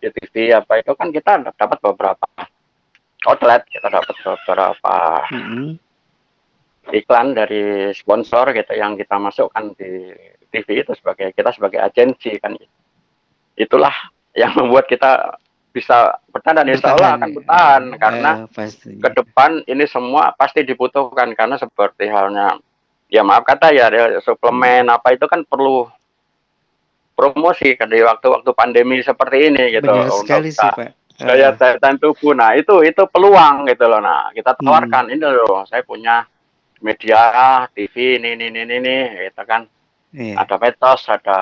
di 0.03 0.11
TV 0.11 0.51
apa 0.51 0.83
itu 0.83 0.93
kan 0.99 1.15
kita 1.15 1.47
dapat 1.55 1.79
beberapa 1.79 2.27
outlet, 3.27 3.63
kita 3.69 3.89
dapat 3.89 4.15
beberapa 4.21 4.97
mm 5.33 5.43
-hmm. 5.43 5.69
iklan 6.93 7.33
dari 7.33 7.93
sponsor 7.97 8.53
gitu 8.53 8.73
yang 8.77 8.95
kita 8.95 9.17
masukkan 9.17 9.73
di 9.77 10.13
TV 10.53 10.85
itu 10.85 10.93
sebagai 10.95 11.33
kita 11.33 11.51
sebagai 11.51 11.81
agensi 11.83 12.37
kan. 12.39 12.55
Itulah 13.59 13.95
yang 14.35 14.55
membuat 14.55 14.87
kita 14.87 15.39
bisa 15.75 16.23
bertahan 16.31 16.63
dan 16.63 16.71
insya 16.71 16.95
Allah 16.95 17.19
akan 17.19 17.31
bertahan 17.35 17.83
ya, 17.91 17.99
karena 17.99 18.31
pasti. 18.47 18.95
ke 18.95 19.09
depan 19.11 19.51
ini 19.67 19.85
semua 19.91 20.31
pasti 20.39 20.63
dibutuhkan 20.63 21.35
karena 21.35 21.59
seperti 21.59 22.07
halnya 22.07 22.63
ya 23.11 23.27
maaf 23.27 23.43
kata 23.43 23.75
ya 23.75 23.91
suplemen 24.23 24.87
apa 24.87 25.19
itu 25.19 25.27
kan 25.27 25.43
perlu 25.43 25.91
promosi 27.19 27.75
kan 27.75 27.91
di 27.91 28.07
waktu-waktu 28.07 28.51
pandemi 28.55 29.03
seperti 29.03 29.51
ini 29.51 29.75
gitu 29.75 29.91
Benar 29.91 30.15
sekali 30.15 30.55
sih 30.55 30.63
Pak 30.63 31.04
daya 31.19 31.55
tahan 31.55 31.97
tubuh 32.03 32.35
nah 32.35 32.59
itu 32.59 32.83
itu 32.83 33.03
peluang 33.07 33.71
gitu 33.71 33.87
loh 33.87 34.03
nah 34.03 34.35
kita 34.35 34.59
hmm. 34.59 34.65
tawarkan 34.67 35.05
hmm. 35.07 35.15
ini 35.15 35.27
loh 35.31 35.63
saya 35.67 35.87
punya 35.87 36.27
media 36.83 37.65
TV 37.71 38.19
ini 38.19 38.35
ini 38.35 38.47
ini 38.51 38.75
ini 38.83 38.97
gitu 39.31 39.43
kan 39.47 39.63
iya. 40.11 40.35
ada 40.43 40.57
metos 40.59 41.07
ada 41.07 41.41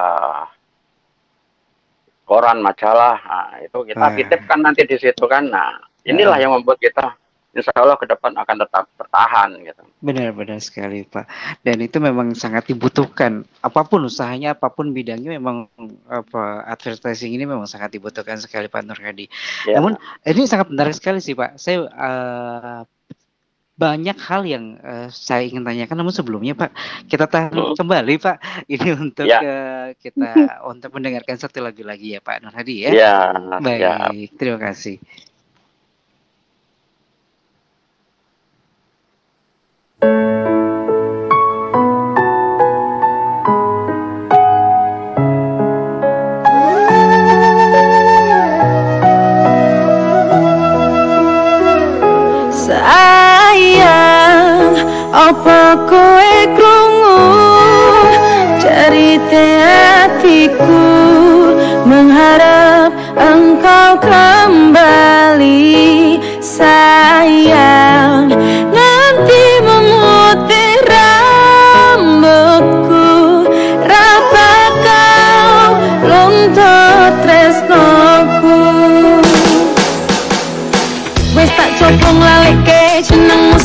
koran 2.29 2.61
majalah 2.61 3.17
nah, 3.25 3.57
itu 3.65 3.79
kita 3.89 4.07
ah. 4.07 4.13
titipkan 4.13 4.61
nanti 4.61 4.85
di 4.85 4.97
situ 5.01 5.25
kan 5.25 5.49
nah 5.49 5.81
inilah 6.05 6.37
ya. 6.37 6.47
yang 6.47 6.53
membuat 6.61 6.77
kita 6.77 7.17
insya 7.53 7.73
Allah 7.77 8.01
ke 8.01 8.09
depan 8.09 8.33
akan 8.33 8.57
tetap 8.65 8.89
bertahan 8.97 9.61
gitu. 9.61 9.83
Benar-benar 10.01 10.59
sekali 10.59 11.05
Pak. 11.05 11.29
Dan 11.61 11.85
itu 11.85 12.01
memang 12.01 12.33
sangat 12.33 12.73
dibutuhkan. 12.73 13.45
Apa 13.61 13.85
pun 13.85 14.09
usahanya, 14.09 14.57
apa 14.57 14.73
pun 14.73 14.91
bidangnya 14.91 15.37
memang 15.37 15.69
apa 16.09 16.65
advertising 16.65 17.37
ini 17.37 17.45
memang 17.45 17.69
sangat 17.69 17.93
dibutuhkan 17.93 18.41
sekali 18.41 18.73
Pak 18.73 18.83
Nurhadi. 18.89 19.29
Ya. 19.69 19.79
Namun 19.79 20.01
ini 20.25 20.49
sangat 20.49 20.73
menarik 20.73 20.97
sekali 20.97 21.21
sih 21.21 21.37
Pak. 21.37 21.61
Saya 21.61 21.85
uh, 21.93 22.83
banyak 23.73 24.17
hal 24.21 24.43
yang 24.45 24.77
uh, 24.85 25.09
saya 25.09 25.49
ingin 25.49 25.65
tanyakan 25.65 25.97
namun 26.05 26.13
sebelumnya 26.13 26.55
Pak 26.55 26.71
kita 27.09 27.25
tahan 27.25 27.75
kembali 27.75 28.15
Pak 28.21 28.69
ini 28.69 28.89
untuk 28.95 29.27
ya. 29.27 29.41
uh, 29.41 29.89
kita 29.97 30.29
untuk 30.73 30.93
mendengarkan 30.93 31.41
satu 31.41 31.65
lagu 31.65 31.83
lagi 31.83 32.15
ya 32.17 32.21
Pak 32.21 32.45
Nurhadi 32.45 32.89
ya. 32.89 32.91
Ya. 32.93 33.17
Baik, 33.61 33.81
ya. 33.81 33.97
terima 34.39 34.59
kasih. 34.61 35.01
Apa 55.13 55.77
kowe 55.87 56.35
krungu? 56.59 57.21
Cerita 58.59 59.45
hatiku 59.63 60.83
mengharap 61.87 62.91
engkau 63.15 64.03
kembali. 64.03 65.71
Sayang 66.43 68.33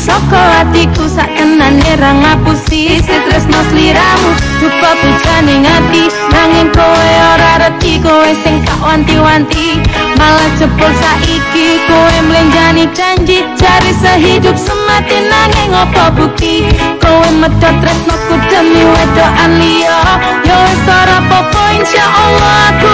jenengmu 0.08 0.28
saka 0.32 0.40
hatiku 0.58 1.04
sak 1.08 1.28
kenane 1.36 1.96
ra 2.00 2.12
ngapusi 2.12 3.00
tresno 3.04 3.60
sliramu 3.70 4.30
lupa 4.60 4.90
pujane 5.00 5.54
ngati 5.60 6.02
nanging 6.32 6.70
kowe 6.72 7.10
ora 7.32 7.52
reti 7.60 8.00
kowe 8.00 8.30
sing 8.44 8.64
tak 8.64 8.80
wanti-wanti. 8.80 9.78
Malah 10.18 10.50
cepol 10.58 10.92
saiki 11.00 11.78
kowe 11.86 12.16
mlenjani 12.28 12.88
janji 12.96 13.44
cari 13.60 13.92
sehidup 14.02 14.56
semati 14.56 15.18
nanging 15.28 15.72
apa 15.76 16.10
bukti? 16.16 16.64
Kowe 16.98 17.28
medhot 17.40 17.74
tresnoku 17.82 18.34
demi 18.50 18.82
wedokan 18.82 19.52
liya. 19.60 20.00
Yo 20.48 20.56
wis 20.56 20.84
ora 20.88 21.18
apa-apa 21.22 21.62
insyaallah 21.78 22.56
aku 22.72 22.87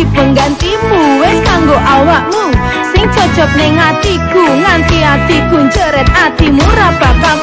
dadi 0.00 0.16
penggantimu 0.16 1.20
wis 1.20 1.38
kanggo 1.44 1.76
awakmu. 1.76 2.56
Sing 2.88 3.04
cocok 3.12 3.52
ning 3.60 3.76
atiku 3.76 4.40
nganti 4.40 4.98
atiku 5.04 5.68
jeret 5.68 6.08
atimu 6.16 6.64
ra 6.72 6.88
bakal 6.96 7.36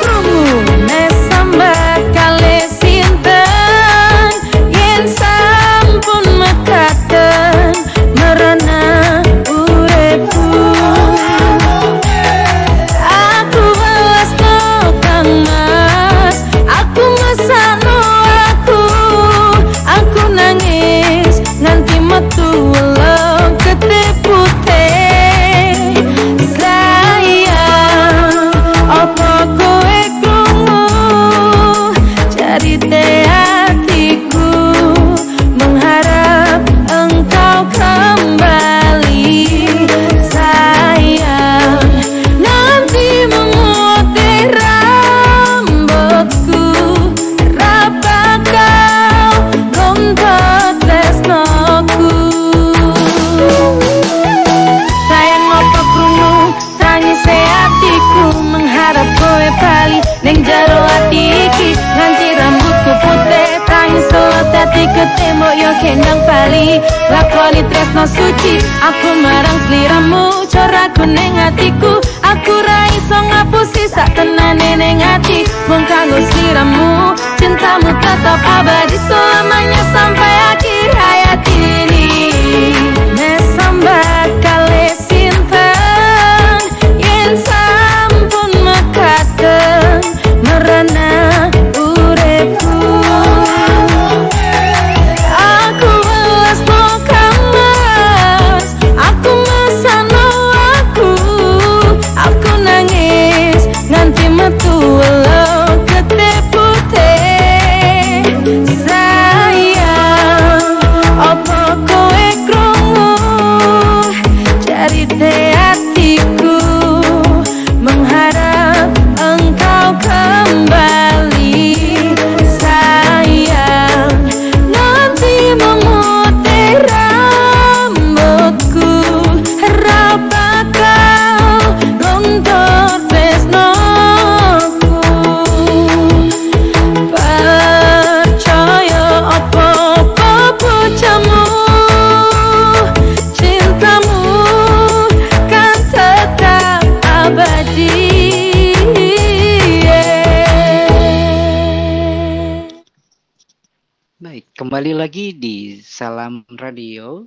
kembali 154.78 154.94
lagi 154.94 155.34
di 155.34 155.82
Salam 155.82 156.46
Radio 156.54 157.26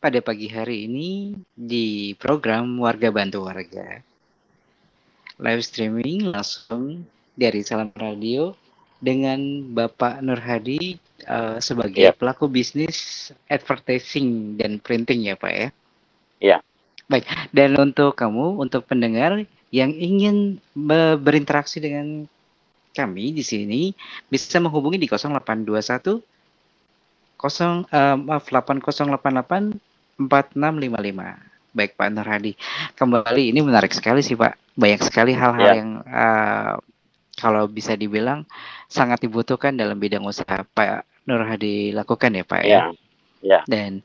pada 0.00 0.16
pagi 0.24 0.48
hari 0.48 0.88
ini 0.88 1.36
di 1.52 2.16
program 2.16 2.80
Warga 2.80 3.12
Bantu 3.12 3.44
Warga. 3.44 4.00
Live 5.36 5.60
streaming 5.60 6.32
langsung 6.32 7.04
dari 7.36 7.60
Salam 7.60 7.92
Radio 8.00 8.56
dengan 8.96 9.60
Bapak 9.76 10.24
Nur 10.24 10.40
Hadi 10.40 10.96
eh, 11.20 11.60
sebagai 11.60 12.08
Iya. 12.08 12.16
pelaku 12.16 12.48
bisnis 12.48 13.28
advertising 13.52 14.56
dan 14.56 14.80
printing 14.80 15.28
ya 15.28 15.36
Pak 15.36 15.52
ya. 15.52 15.68
Iya. 16.40 16.58
Baik, 17.12 17.28
dan 17.52 17.76
untuk 17.76 18.16
kamu, 18.16 18.56
untuk 18.56 18.88
pendengar 18.88 19.44
yang 19.68 19.92
ingin 19.92 20.64
be- 20.72 21.20
berinteraksi 21.20 21.76
dengan 21.76 22.24
kami 22.96 23.36
di 23.36 23.44
sini 23.44 23.92
bisa 24.32 24.56
menghubungi 24.56 24.96
di 24.96 25.04
0821 25.04 26.24
0 27.36 27.84
eh, 27.92 28.16
maaf 28.16 28.48
8088 28.48 29.76
4655. 30.16 31.76
Baik 31.76 31.92
Pak 31.92 32.08
Nur 32.08 32.24
Hadi. 32.24 32.56
Kembali 32.96 33.52
ini 33.52 33.60
menarik 33.60 33.92
sekali 33.92 34.24
sih 34.24 34.32
Pak. 34.32 34.56
Banyak 34.80 35.00
sekali 35.04 35.36
hal-hal 35.36 35.60
Ya. 35.60 35.72
yang 35.76 35.90
eh, 36.08 36.72
kalau 37.36 37.68
bisa 37.68 37.92
dibilang 37.92 38.48
sangat 38.88 39.20
dibutuhkan 39.20 39.76
dalam 39.76 40.00
bidang 40.00 40.24
usaha 40.24 40.64
Pak 40.64 41.04
Nur 41.28 41.44
Hadi 41.44 41.92
lakukan 41.92 42.32
ya 42.32 42.44
Pak 42.48 42.62
ya. 42.64 42.88
Ya, 43.44 43.60
Dan 43.68 44.00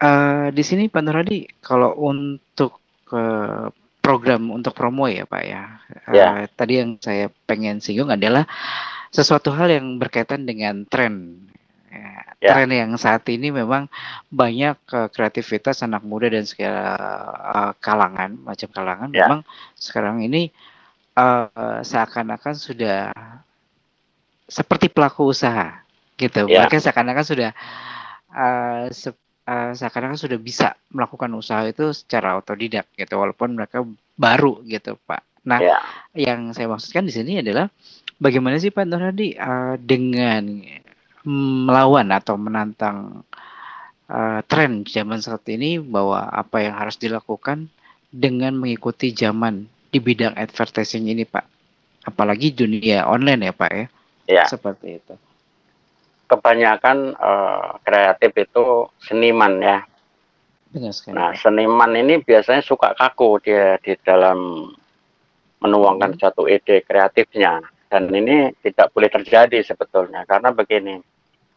eh, 0.00 0.48
di 0.56 0.64
sini 0.64 0.88
Pak 0.88 1.02
Nur 1.04 1.20
Hadi, 1.20 1.44
kalau 1.60 1.92
untuk 2.00 2.80
eh, 3.12 3.68
program 4.10 4.50
untuk 4.50 4.74
promo 4.74 5.06
ya 5.06 5.22
Pak 5.22 5.42
ya, 5.46 5.62
eh, 6.10 6.18
Ya. 6.18 6.50
tadi 6.50 6.82
yang 6.82 6.98
saya 6.98 7.30
pengen 7.46 7.78
singgung 7.78 8.10
adalah 8.10 8.42
sesuatu 9.14 9.54
hal 9.54 9.70
yang 9.70 10.02
berkaitan 10.02 10.42
dengan 10.42 10.82
tren. 10.84 11.46
Ya, 11.90 12.26
Ya. 12.40 12.56
Tren 12.56 12.72
yang 12.72 12.96
saat 12.96 13.22
ini 13.30 13.54
memang 13.54 13.86
banyak 14.28 14.74
eh, 14.82 15.08
kreativitas 15.14 15.86
anak 15.86 16.02
muda 16.02 16.26
dan 16.26 16.42
segala 16.42 16.84
eh, 17.54 17.72
kalangan, 17.78 18.34
macam 18.42 18.68
kalangan, 18.74 19.08
Ya. 19.14 19.30
memang 19.30 19.40
sekarang 19.78 20.26
ini 20.26 20.50
eh, 21.14 21.46
seakan-akan 21.86 22.54
sudah 22.58 23.14
seperti 24.50 24.90
pelaku 24.90 25.30
usaha 25.30 25.86
gitu. 26.18 26.50
Ya. 26.50 26.66
Mereka 26.66 26.82
seakan-akan 26.82 27.22
sudah 27.22 27.50
se- 28.90 29.14
eh, 29.50 29.70
seakan-akan 29.74 30.18
sudah 30.18 30.38
bisa 30.38 30.78
melakukan 30.94 31.34
usaha 31.34 31.66
itu 31.66 31.90
secara 31.90 32.38
otodidak 32.38 32.86
gitu 32.94 33.18
walaupun 33.18 33.58
mereka 33.58 33.82
baru 34.14 34.62
gitu 34.62 34.94
Pak. 35.02 35.42
Nah, 35.50 35.58
ya, 35.58 35.78
yang 36.14 36.54
saya 36.54 36.70
maksudkan 36.70 37.08
di 37.08 37.12
sini 37.16 37.40
adalah 37.40 37.66
bagaimana 38.22 38.60
sih 38.60 38.70
Pak 38.70 38.84
Nur 38.86 39.02
Hadi 39.02 39.34
eh, 39.34 39.74
dengan 39.82 40.62
melawan 41.66 42.08
atau 42.14 42.38
menantang 42.38 43.26
eh, 44.06 44.40
tren 44.46 44.86
zaman 44.86 45.18
saat 45.18 45.42
ini 45.50 45.82
bahwa 45.82 46.30
apa 46.30 46.62
yang 46.62 46.78
harus 46.78 46.96
dilakukan 47.00 47.66
dengan 48.10 48.54
mengikuti 48.58 49.10
zaman 49.14 49.66
di 49.90 49.98
bidang 49.98 50.38
advertising 50.38 51.10
ini 51.10 51.26
Pak. 51.26 51.46
Apalagi 52.06 52.54
dunia 52.54 53.04
online 53.04 53.50
ya 53.50 53.54
Pak 53.54 53.70
ya. 53.74 53.86
ya. 54.30 54.44
Seperti 54.46 55.02
itu. 55.02 55.14
Kebanyakan 56.30 57.18
eh, 57.18 57.70
kreatif 57.82 58.30
itu 58.38 58.86
seniman 59.02 59.58
ya. 59.58 59.82
Benar 60.70 60.94
sekali. 60.94 61.18
Nah, 61.18 61.34
seniman 61.34 61.90
ini 61.98 62.22
biasanya 62.22 62.62
suka 62.62 62.94
kaku 62.94 63.42
dia 63.42 63.74
di 63.82 63.98
dalam 64.06 64.70
menuangkan 65.58 66.14
Hmm. 66.14 66.22
satu 66.22 66.46
ide 66.46 66.86
kreatifnya. 66.86 67.58
Dan 67.90 68.06
ini 68.14 68.54
tidak 68.62 68.94
boleh 68.94 69.10
terjadi 69.10 69.66
sebetulnya 69.66 70.22
karena 70.22 70.54
begini. 70.54 71.02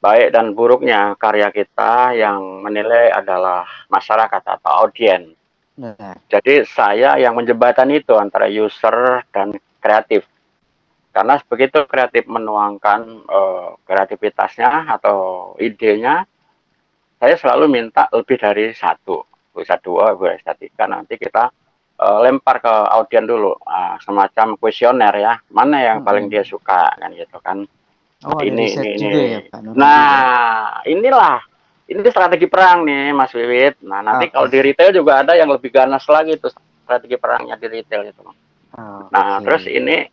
Baik 0.01 0.33
dan 0.33 0.57
buruknya 0.57 1.13
karya 1.15 1.53
kita 1.53 2.17
yang 2.17 2.65
menilai 2.65 3.13
adalah 3.13 3.63
masyarakat 3.87 4.41
atau 4.41 4.71
audiens. 4.83 5.31
Benar. 5.77 6.17
Jadi 6.27 6.65
saya 6.65 7.21
yang 7.21 7.37
menjembatani 7.37 8.01
itu 8.01 8.17
antara 8.17 8.49
user 8.49 9.21
dan 9.29 9.53
kreatif. 9.77 10.25
Karena 11.13 11.37
begitu 11.45 11.85
kreatif 11.85 12.25
menuangkan 12.25 13.01
eh, 13.29 13.69
kreativitasnya 13.85 14.89
atau 14.97 15.53
idenya, 15.61 16.25
saya 17.21 17.37
selalu 17.37 17.69
minta 17.69 18.09
lebih 18.09 18.41
dari 18.41 18.73
satu, 18.73 19.21
bisa 19.53 19.77
dua, 19.77 20.17
bisa 20.17 20.57
tiga. 20.57 20.89
Nanti 20.89 21.21
kita 21.21 21.53
eh, 22.01 22.17
lempar 22.25 22.57
ke 22.65 22.73
audien 22.97 23.29
dulu, 23.29 23.53
ah, 23.61 24.01
semacam 24.01 24.57
kuesioner 24.57 25.13
ya, 25.21 25.33
mana 25.53 25.77
yang 25.85 26.01
paling 26.01 26.27
Mm-mm. 26.27 26.33
dia 26.33 26.43
suka 26.43 26.97
kan 26.97 27.13
gitu 27.13 27.37
kan. 27.45 27.61
Oh, 28.23 28.39
ini 28.39 28.73
ini 28.73 28.89
ini. 28.97 29.21
ya 29.37 29.39
Pak 29.51 29.59
ya? 29.61 29.71
Nah, 29.75 30.79
inilah 30.87 31.43
ini 31.91 31.99
strategi 32.07 32.47
perang 32.47 32.87
nih 32.87 33.11
Mas 33.11 33.35
Wiwit. 33.35 33.83
Nah, 33.83 33.99
nanti 33.99 34.31
Oke. 34.31 34.33
kalau 34.33 34.47
di 34.47 34.59
retail 34.63 34.95
juga 34.95 35.21
ada 35.21 35.35
yang 35.35 35.51
lebih 35.51 35.69
ganas 35.69 36.07
lagi 36.07 36.39
tuh 36.39 36.49
strategi 36.87 37.19
perangnya 37.19 37.59
di 37.59 37.67
retail 37.67 38.07
itu. 38.07 38.23
Oh, 38.23 39.11
Nah, 39.11 39.37
oke. 39.37 39.45
terus 39.45 39.67
ini 39.67 40.07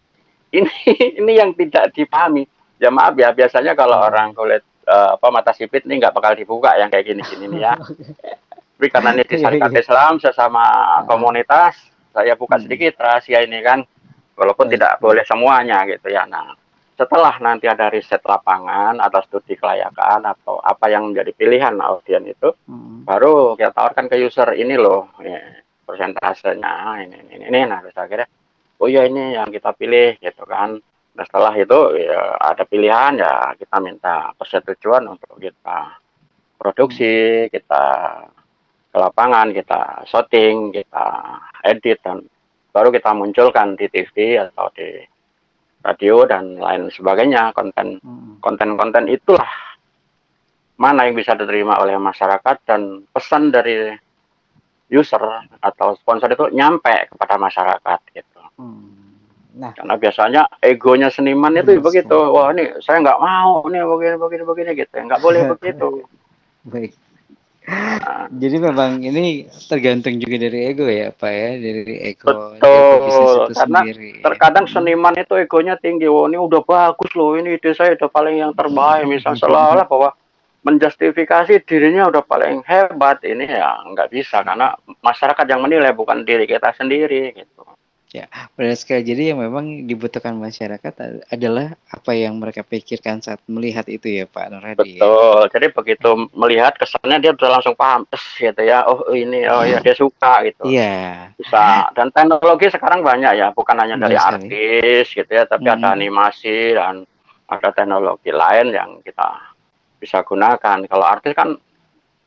ini 0.52 0.70
ini 1.20 1.32
yang 1.34 1.54
tidak 1.54 1.90
dipahami. 1.92 2.44
Ya 2.80 2.88
maaf 2.88 3.12
ya, 3.14 3.30
biasanya 3.30 3.76
kalau 3.76 4.00
Hmm. 4.00 4.08
orang 4.08 4.28
kulit 4.32 4.62
eh, 4.86 5.08
apa 5.14 5.26
mata 5.28 5.52
sipit 5.52 5.84
ini 5.86 6.00
nggak 6.00 6.16
bakal 6.16 6.32
dibuka 6.34 6.74
yang 6.74 6.88
kayak 6.88 7.06
gini-gini 7.06 7.46
nih 7.46 7.60
ya. 7.62 7.74
Tapi 8.80 8.88
karena 8.88 9.12
ini 9.12 9.28
di 9.28 9.36
Iya, 9.36 9.42
syarikat 9.44 9.70
iya. 9.76 9.80
Islam 9.84 10.12
sesama 10.16 10.64
komunitas, 11.04 11.76
saya 12.10 12.32
buka 12.32 12.56
Hmm. 12.56 12.64
sedikit 12.64 12.96
rahasia 12.96 13.44
ini 13.44 13.60
kan, 13.60 13.84
walaupun 14.34 14.72
tidak 14.72 14.96
boleh 14.98 15.20
semuanya 15.22 15.84
gitu 15.84 16.08
ya. 16.08 16.24
Nah, 16.24 16.56
setelah 16.96 17.36
nanti 17.38 17.68
ada 17.68 17.92
riset 17.92 18.24
lapangan 18.24 18.96
atau 18.96 19.20
studi 19.20 19.52
kelayakan 19.54 20.24
atau 20.24 20.56
apa 20.58 20.88
yang 20.88 21.12
menjadi 21.12 21.32
pilihan 21.36 21.76
audien 21.76 22.24
itu, 22.24 22.56
Mm. 22.64 23.04
baru 23.04 23.52
kita 23.56 23.72
tawarkan 23.72 24.08
ke 24.08 24.16
user 24.16 24.48
ini 24.56 24.80
loh 24.80 25.12
ya, 25.20 25.60
persentasenya 25.84 26.74
ini 27.04 27.16
ini 27.32 27.44
ini 27.48 27.58
nah 27.64 27.80
terus 27.80 27.96
akhirnya 27.96 28.28
oh 28.80 28.88
ya 28.88 29.04
ini 29.04 29.36
yang 29.36 29.52
kita 29.52 29.76
pilih 29.76 30.16
gitu 30.18 30.42
kan 30.48 30.80
nah 31.14 31.24
setelah 31.26 31.52
itu 31.58 31.78
ya 32.00 32.38
ada 32.40 32.64
pilihan 32.64 33.20
ya 33.20 33.52
kita 33.58 33.76
minta 33.82 34.32
persetujuan 34.34 35.04
untuk 35.10 35.36
kita 35.36 36.00
produksi 36.56 37.46
kita 37.52 37.84
ke 38.90 38.96
lapangan 38.98 39.52
kita 39.52 40.06
shooting 40.08 40.72
kita 40.72 41.06
edit 41.66 42.00
dan 42.02 42.24
baru 42.70 42.94
kita 42.94 43.10
munculkan 43.12 43.74
di 43.74 43.90
TV 43.90 44.38
atau 44.38 44.70
di 44.72 45.02
radio 45.80 46.28
dan 46.28 46.60
lain 46.60 46.92
sebagainya 46.92 47.52
konten 47.56 48.00
Mm. 48.00 48.38
konten-konten 48.40 49.08
itulah 49.08 49.48
mana 50.80 51.04
yang 51.04 51.16
bisa 51.16 51.36
diterima 51.36 51.76
oleh 51.76 52.00
masyarakat 52.00 52.56
dan 52.64 53.04
pesan 53.12 53.52
dari 53.52 53.92
user 54.88 55.20
atau 55.60 55.94
sponsor 56.00 56.32
itu 56.32 56.48
nyampe 56.56 57.12
kepada 57.12 57.36
masyarakat 57.36 58.00
gitu. 58.16 58.39
Hmm. 58.60 58.84
Nah, 59.50 59.72
Karena 59.72 59.96
biasanya 59.96 60.42
egonya 60.60 61.08
seniman 61.08 61.56
itu 61.56 61.74
Benar 61.74 61.82
begitu. 61.82 62.12
sekali. 62.14 62.30
Wah 62.30 62.46
ini 62.52 62.64
saya 62.78 62.96
nggak 63.00 63.18
mau 63.18 63.64
nih 63.66 63.82
begini 63.82 64.16
begini 64.16 64.42
begini 64.44 64.70
gitu. 64.76 64.94
Nggak 64.94 65.20
boleh 65.20 65.40
begitu. 65.56 65.88
baik. 66.62 66.92
Nah, 67.70 68.26
Jadi 68.30 68.56
memang 68.58 68.98
ini 68.98 69.46
tergantung 69.66 70.18
juga 70.18 70.36
dari 70.40 70.66
ego 70.66 70.86
ya, 70.86 71.10
Pak 71.10 71.30
ya, 71.30 71.50
dari 71.54 71.82
ego, 72.04 72.26
ego 72.26 72.42
Betul, 72.56 73.06
itu 73.06 73.22
karena 73.54 73.80
sendiri. 73.84 74.10
terkadang 74.20 74.66
seniman 74.66 75.14
itu 75.14 75.34
egonya 75.34 75.74
tinggi. 75.76 76.06
Wah 76.06 76.26
ini 76.26 76.36
udah 76.36 76.62
bagus 76.62 77.10
loh. 77.14 77.34
Ini 77.34 77.56
ide 77.56 77.70
saya 77.72 77.94
udah 77.94 78.10
paling 78.10 78.36
yang 78.38 78.52
terbaik. 78.52 79.06
Misal 79.06 79.34
seolah-olah 79.34 79.86
bahwa 79.86 80.10
menjustifikasi 80.60 81.64
dirinya 81.64 82.06
udah 82.06 82.20
paling 82.20 82.60
hebat 82.62 83.24
ini 83.24 83.48
ya 83.48 83.80
nggak 83.82 84.12
bisa 84.12 84.44
karena 84.44 84.76
masyarakat 85.00 85.46
yang 85.48 85.60
menilai 85.60 85.90
bukan 85.90 86.20
diri 86.22 86.44
kita 86.44 86.70
sendiri 86.76 87.32
gitu. 87.34 87.64
Benar 88.58 88.74
sekali. 88.74 89.06
Jadi 89.06 89.30
yang 89.30 89.38
memang 89.38 89.86
dibutuhkan 89.86 90.34
masyarakat 90.34 90.92
adalah 91.30 91.78
apa 91.86 92.10
yang 92.10 92.34
mereka 92.42 92.66
pikirkan 92.66 93.22
saat 93.22 93.38
melihat 93.46 93.86
itu 93.86 94.10
ya, 94.10 94.26
Pak 94.26 94.46
Nur 94.50 94.66
Hadi. 94.66 94.98
ya. 94.98 95.06
Betul. 95.06 95.40
Jadi 95.54 95.66
begitu 95.70 96.10
melihat 96.34 96.74
kesannya 96.74 97.22
dia 97.22 97.30
udah 97.30 97.50
langsung 97.54 97.78
paham, 97.78 98.02
gitu 98.10 98.62
ya. 98.66 98.82
Oh 98.90 99.06
ini, 99.14 99.46
oh 99.46 99.62
ya 99.62 99.78
dia 99.78 99.94
suka 99.94 100.42
gitu. 100.42 100.66
Iya. 100.66 101.30
Bisa. 101.38 101.94
Dan 101.94 102.10
teknologi 102.10 102.66
sekarang 102.74 103.06
banyak 103.06 103.32
ya, 103.38 103.54
bukan 103.54 103.78
hanya 103.78 103.94
Benar 103.94 104.10
dari 104.10 104.16
sekali. 104.18 104.34
artis 104.34 105.04
gitu 105.14 105.30
ya, 105.30 105.44
tapi 105.46 105.66
ada 105.70 105.88
Mm. 105.94 105.96
animasi 106.02 106.56
dan 106.74 106.94
ada 107.46 107.68
teknologi 107.70 108.30
lain 108.34 108.74
yang 108.74 108.90
kita 109.06 109.38
bisa 110.02 110.26
gunakan. 110.26 110.82
Kalau 110.90 111.06
artis 111.06 111.30
kan 111.38 111.54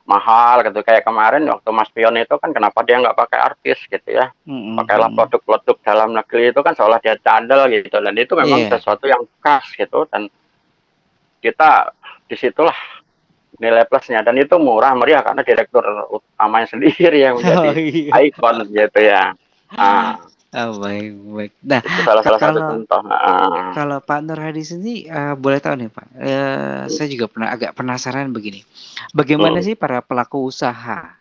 mahal 0.03 0.63
gitu. 0.67 0.83
Kayak 0.83 1.07
kemarin 1.07 1.47
waktu 1.47 1.69
Mas 1.71 1.87
Pion 1.89 2.15
itu 2.15 2.35
kan 2.35 2.51
kenapa 2.51 2.83
dia 2.83 2.99
nggak 2.99 3.15
pakai 3.15 3.39
artis 3.39 3.79
gitu 3.87 4.09
ya? 4.11 4.31
Mm-mm. 4.43 4.75
Pakailah 4.75 5.09
produk-produk 5.15 5.75
dalam 5.81 6.11
negeri 6.11 6.51
itu 6.51 6.59
kan 6.59 6.75
seolah 6.75 6.99
dia 6.99 7.15
cadel 7.17 7.71
gitu. 7.71 7.97
Dan 8.03 8.15
itu 8.15 8.33
memang 8.35 8.67
Iya. 8.67 8.77
sesuatu 8.77 9.07
yang 9.07 9.23
khas 9.39 9.63
gitu. 9.73 10.03
Dan 10.11 10.27
kita 11.39 11.91
di 12.27 12.35
situlah 12.35 12.75
nilai 13.59 13.85
plusnya 13.85 14.25
dan 14.25 14.33
itu 14.35 14.57
murah 14.57 14.97
meriah 14.97 15.21
karena 15.21 15.45
direktur 15.45 15.85
utamanya 16.09 16.67
sendiri 16.67 17.21
yang 17.21 17.35
menjadi 17.39 17.69
Oh, 17.69 17.75
iya. 17.77 18.11
ikon 18.27 18.57
gitu 18.71 18.99
ya. 18.99 19.37
Ah, 19.73 20.17
Oh, 20.53 20.77
baik, 20.77 21.17
baik. 21.33 21.51
Nah, 21.65 21.81
itu 21.81 22.01
salah 22.05 22.21
salah 22.21 22.37
satu 22.37 22.53
Kalau- 22.53 22.69
contoh. 22.85 23.01
Ah. 23.09 23.73
Kalau 23.73 23.97
Pak 23.99 24.19
Nur 24.21 24.37
Hadi 24.37 24.61
sendiri 24.61 25.09
eh, 25.09 25.33
boleh 25.33 25.57
tahu 25.57 25.81
nih 25.81 25.89
Pak, 25.89 26.07
eh, 26.13 26.81
saya 26.87 27.07
juga 27.09 27.25
pernah 27.25 27.49
agak 27.49 27.73
penasaran 27.73 28.29
begini, 28.29 28.61
bagaimana 29.11 29.57
Hmm. 29.57 29.65
sih 29.65 29.73
para 29.73 30.05
pelaku 30.05 30.45
usaha, 30.45 31.17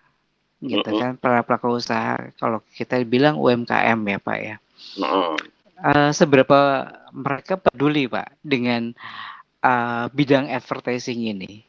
gitu 0.61 0.85
Mm-mm. 0.85 1.01
kan, 1.01 1.13
para 1.17 1.41
pelaku 1.41 1.81
usaha, 1.81 2.21
kalau 2.37 2.61
kita 2.77 3.01
bilang 3.03 3.41
UMKM 3.41 3.99
ya 4.05 4.19
Pak 4.21 4.39
ya, 4.39 4.57
Mm-mm. 5.01 5.35
Eh, 5.83 6.11
seberapa 6.13 6.87
mereka 7.11 7.57
peduli 7.57 8.05
Pak 8.07 8.37
dengan 8.45 8.93
eh, 9.59 10.05
bidang 10.13 10.47
advertising 10.47 11.25
ini? 11.25 11.65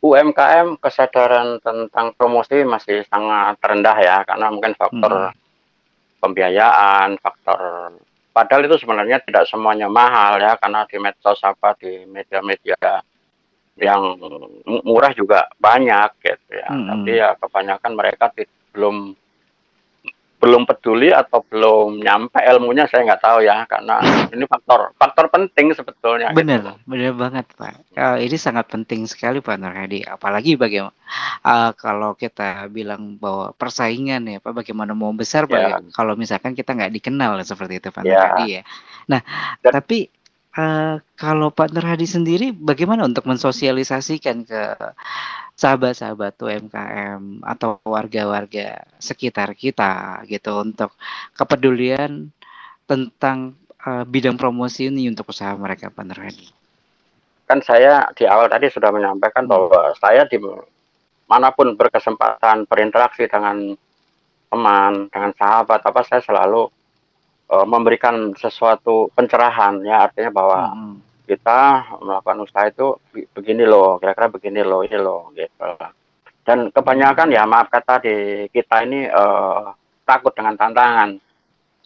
UMKM 0.00 0.82
kesadaran 0.82 1.62
tentang 1.62 2.10
promosi 2.18 2.66
masih 2.66 3.06
sangat 3.06 3.54
rendah 3.62 3.94
ya 4.02 4.16
karena 4.26 4.50
mungkin 4.50 4.74
faktor 4.74 5.30
Mm. 5.30 5.41
Pembiayaan, 6.22 7.18
faktor 7.18 7.58
padahal 8.32 8.64
itu 8.64 8.80
sebenarnya 8.80 9.20
tidak 9.22 9.44
semuanya 9.44 9.86
mahal 9.92 10.40
ya 10.40 10.56
karena 10.56 10.88
di 10.88 10.96
medsos 10.96 11.38
apa 11.44 11.76
di 11.76 12.08
media-media 12.08 13.04
yang 13.76 14.16
mu- 14.64 14.84
murah 14.84 15.12
juga 15.12 15.48
banyak 15.60 16.16
gitu 16.24 16.56
ya. 16.56 16.68
Mm-mm. 16.72 16.88
Tapi 16.88 17.10
ya 17.12 17.36
kebanyakan 17.36 17.92
mereka 17.92 18.32
belum 18.72 19.12
belum 20.42 20.66
peduli 20.66 21.14
atau 21.14 21.46
belum 21.46 22.02
nyampe 22.02 22.42
ilmunya 22.42 22.90
saya 22.90 23.06
nggak 23.06 23.22
tahu 23.22 23.46
ya 23.46 23.62
karena 23.70 24.02
ini 24.34 24.42
faktor 24.50 24.90
faktor 24.98 25.30
penting 25.30 25.70
sebetulnya. 25.70 26.34
gitu. 26.34 26.42
Benar, 26.42 26.82
benar 26.82 27.12
banget 27.14 27.46
Pak. 27.54 27.94
Eh, 27.94 28.26
ini 28.26 28.34
sangat 28.34 28.66
penting 28.66 29.06
sekali 29.06 29.38
Pak 29.38 29.54
Nur 29.62 29.70
Hadi. 29.70 30.02
Apalagi 30.02 30.58
bagaimana 30.58 30.90
eh, 31.46 31.70
kalau 31.78 32.18
kita 32.18 32.66
bilang 32.74 33.22
bahwa 33.22 33.54
persaingan 33.54 34.26
ya 34.26 34.42
Pak, 34.42 34.66
bagaimana 34.66 34.98
mau 34.98 35.14
besar 35.14 35.46
Pak 35.46 35.54
Ya. 35.54 35.78
ya, 35.78 35.78
kalau 35.94 36.18
misalkan 36.18 36.58
kita 36.58 36.74
nggak 36.74 36.90
dikenal 36.90 37.38
seperti 37.46 37.78
itu 37.78 37.94
Pak 37.94 38.02
Nur 38.02 38.10
Ya. 38.10 38.34
Hadi 38.34 38.46
ya. 38.58 38.62
Nah, 39.06 39.22
Dan- 39.62 39.78
tapi 39.78 40.10
eh, 40.58 40.94
kalau 41.14 41.54
Pak 41.54 41.70
Nur 41.70 41.86
Hadi 41.86 42.10
sendiri 42.10 42.50
bagaimana 42.50 43.06
untuk 43.06 43.30
mensosialisasikan 43.30 44.42
ke 44.42 44.62
sahabat-sahabat 45.60 46.34
UMKM 46.40 47.44
atau 47.44 47.78
warga-warga 47.84 48.82
sekitar 48.98 49.54
kita 49.56 50.22
gitu 50.26 50.52
untuk 50.64 50.90
kepedulian 51.38 52.32
tentang 52.88 53.54
eh, 53.86 54.04
bidang 54.08 54.36
promosi 54.40 54.88
ini 54.90 55.08
untuk 55.12 55.30
usaha 55.32 55.52
mereka 55.56 55.88
Pak 55.92 56.04
Hadi. 56.18 56.48
kan 57.48 57.60
saya 57.60 58.08
di 58.16 58.24
awal 58.24 58.48
tadi 58.48 58.66
sudah 58.72 58.90
menyampaikan 58.94 59.44
Hmm. 59.50 59.52
bahwa 59.52 59.92
saya 60.00 60.24
di 60.28 60.38
mana 61.28 61.48
pun 61.52 61.74
berkesempatan 61.76 62.66
berinteraksi 62.68 63.24
dengan 63.28 63.76
teman, 64.52 65.08
dengan 65.12 65.32
sahabat, 65.36 65.80
apa 65.84 66.00
saya 66.04 66.20
selalu 66.24 66.68
eh, 67.52 67.66
memberikan 67.68 68.32
sesuatu 68.36 69.10
pencerahan 69.16 69.80
ya 69.84 70.08
artinya 70.08 70.30
bahwa 70.32 70.60
Mm-mm. 70.72 70.94
Kita 71.22 71.60
melakukan 72.02 72.38
usaha 72.42 72.66
itu 72.68 72.98
be- 73.14 73.28
begini 73.32 73.64
loh, 73.64 73.96
kira-kira 74.02 74.28
begini 74.28 74.60
loh, 74.60 74.82
ini 74.82 74.98
loh 74.98 75.30
gitu. 75.32 75.70
Dan 76.42 76.74
kebanyakan 76.74 77.30
ya 77.30 77.46
maaf 77.46 77.70
kata 77.70 78.02
di 78.02 78.14
kita 78.50 78.82
ini 78.82 79.06
eh, 79.06 79.64
takut 80.02 80.34
dengan 80.34 80.58
tantangan. 80.58 81.14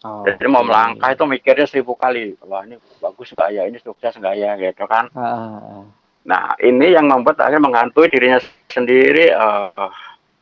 Oh, 0.05 0.23
Jadi 0.29 0.45
mau 0.49 0.61
iya, 0.61 0.69
melangkah 0.69 1.09
iya. 1.13 1.17
itu 1.17 1.25
mikirnya 1.25 1.67
seribu 1.67 1.97
kali, 1.97 2.37
wah 2.45 2.63
ini 2.65 2.77
bagus 3.01 3.33
nggak 3.33 3.51
ya, 3.53 3.63
ini 3.65 3.81
sukses 3.81 4.17
nggak 4.17 4.35
ya 4.37 4.51
gitu 4.61 4.85
kan. 4.85 5.09
Ah. 5.17 5.83
Nah, 6.27 6.59
ini 6.59 6.93
yang 6.93 7.07
membuat 7.07 7.39
akhirnya 7.39 7.65
menghantui 7.65 8.13
dirinya 8.13 8.41
sendiri 8.69 9.33
eh, 9.33 9.91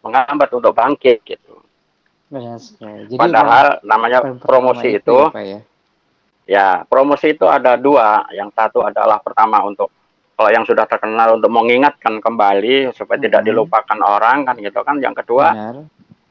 menghambat 0.03 0.51
untuk 0.53 0.75
bangkit 0.75 1.23
gitu. 1.23 1.55
Benar 2.29 2.59
sekali. 2.59 3.07
Jadi 3.09 3.21
Padahal 3.21 3.79
namanya 3.87 4.19
promosi 4.43 4.99
itu, 4.99 5.19
ya, 5.31 5.35
Pak 5.35 5.45
ya. 5.45 5.61
Ya 6.45 6.85
promosi 6.85 7.33
itu 7.33 7.45
ada 7.45 7.77
dua. 7.77 8.25
Yang 8.31 8.51
satu 8.57 8.85
adalah 8.85 9.19
pertama 9.19 9.61
untuk 9.63 9.89
kalau 10.35 10.51
yang 10.51 10.67
sudah 10.67 10.85
terkenal 10.85 11.39
untuk 11.39 11.49
mengingatkan 11.49 12.19
kembali 12.19 12.91
supaya 12.91 13.19
tidak 13.19 13.43
Mhm. 13.43 13.49
dilupakan 13.49 13.99
orang 14.03 14.45
kan 14.45 14.57
gitu 14.59 14.81
kan. 14.83 14.99
Yang 14.99 15.23
kedua 15.23 15.47
Benar. 15.55 15.77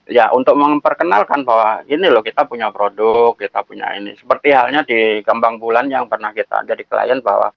ya 0.06 0.26
untuk 0.30 0.54
memperkenalkan 0.54 1.48
bahwa 1.48 1.80
ini 1.88 2.12
loh 2.12 2.20
kita 2.20 2.44
punya 2.44 2.68
produk, 2.70 3.32
kita 3.34 3.64
punya 3.64 3.96
ini. 3.96 4.14
Seperti 4.14 4.52
halnya 4.52 4.84
di 4.84 5.24
Kembang 5.24 5.56
Bulan 5.56 5.88
yang 5.88 6.12
pernah 6.12 6.30
kita 6.30 6.62
jadi 6.64 6.84
klien 6.84 7.24
bahwa 7.24 7.50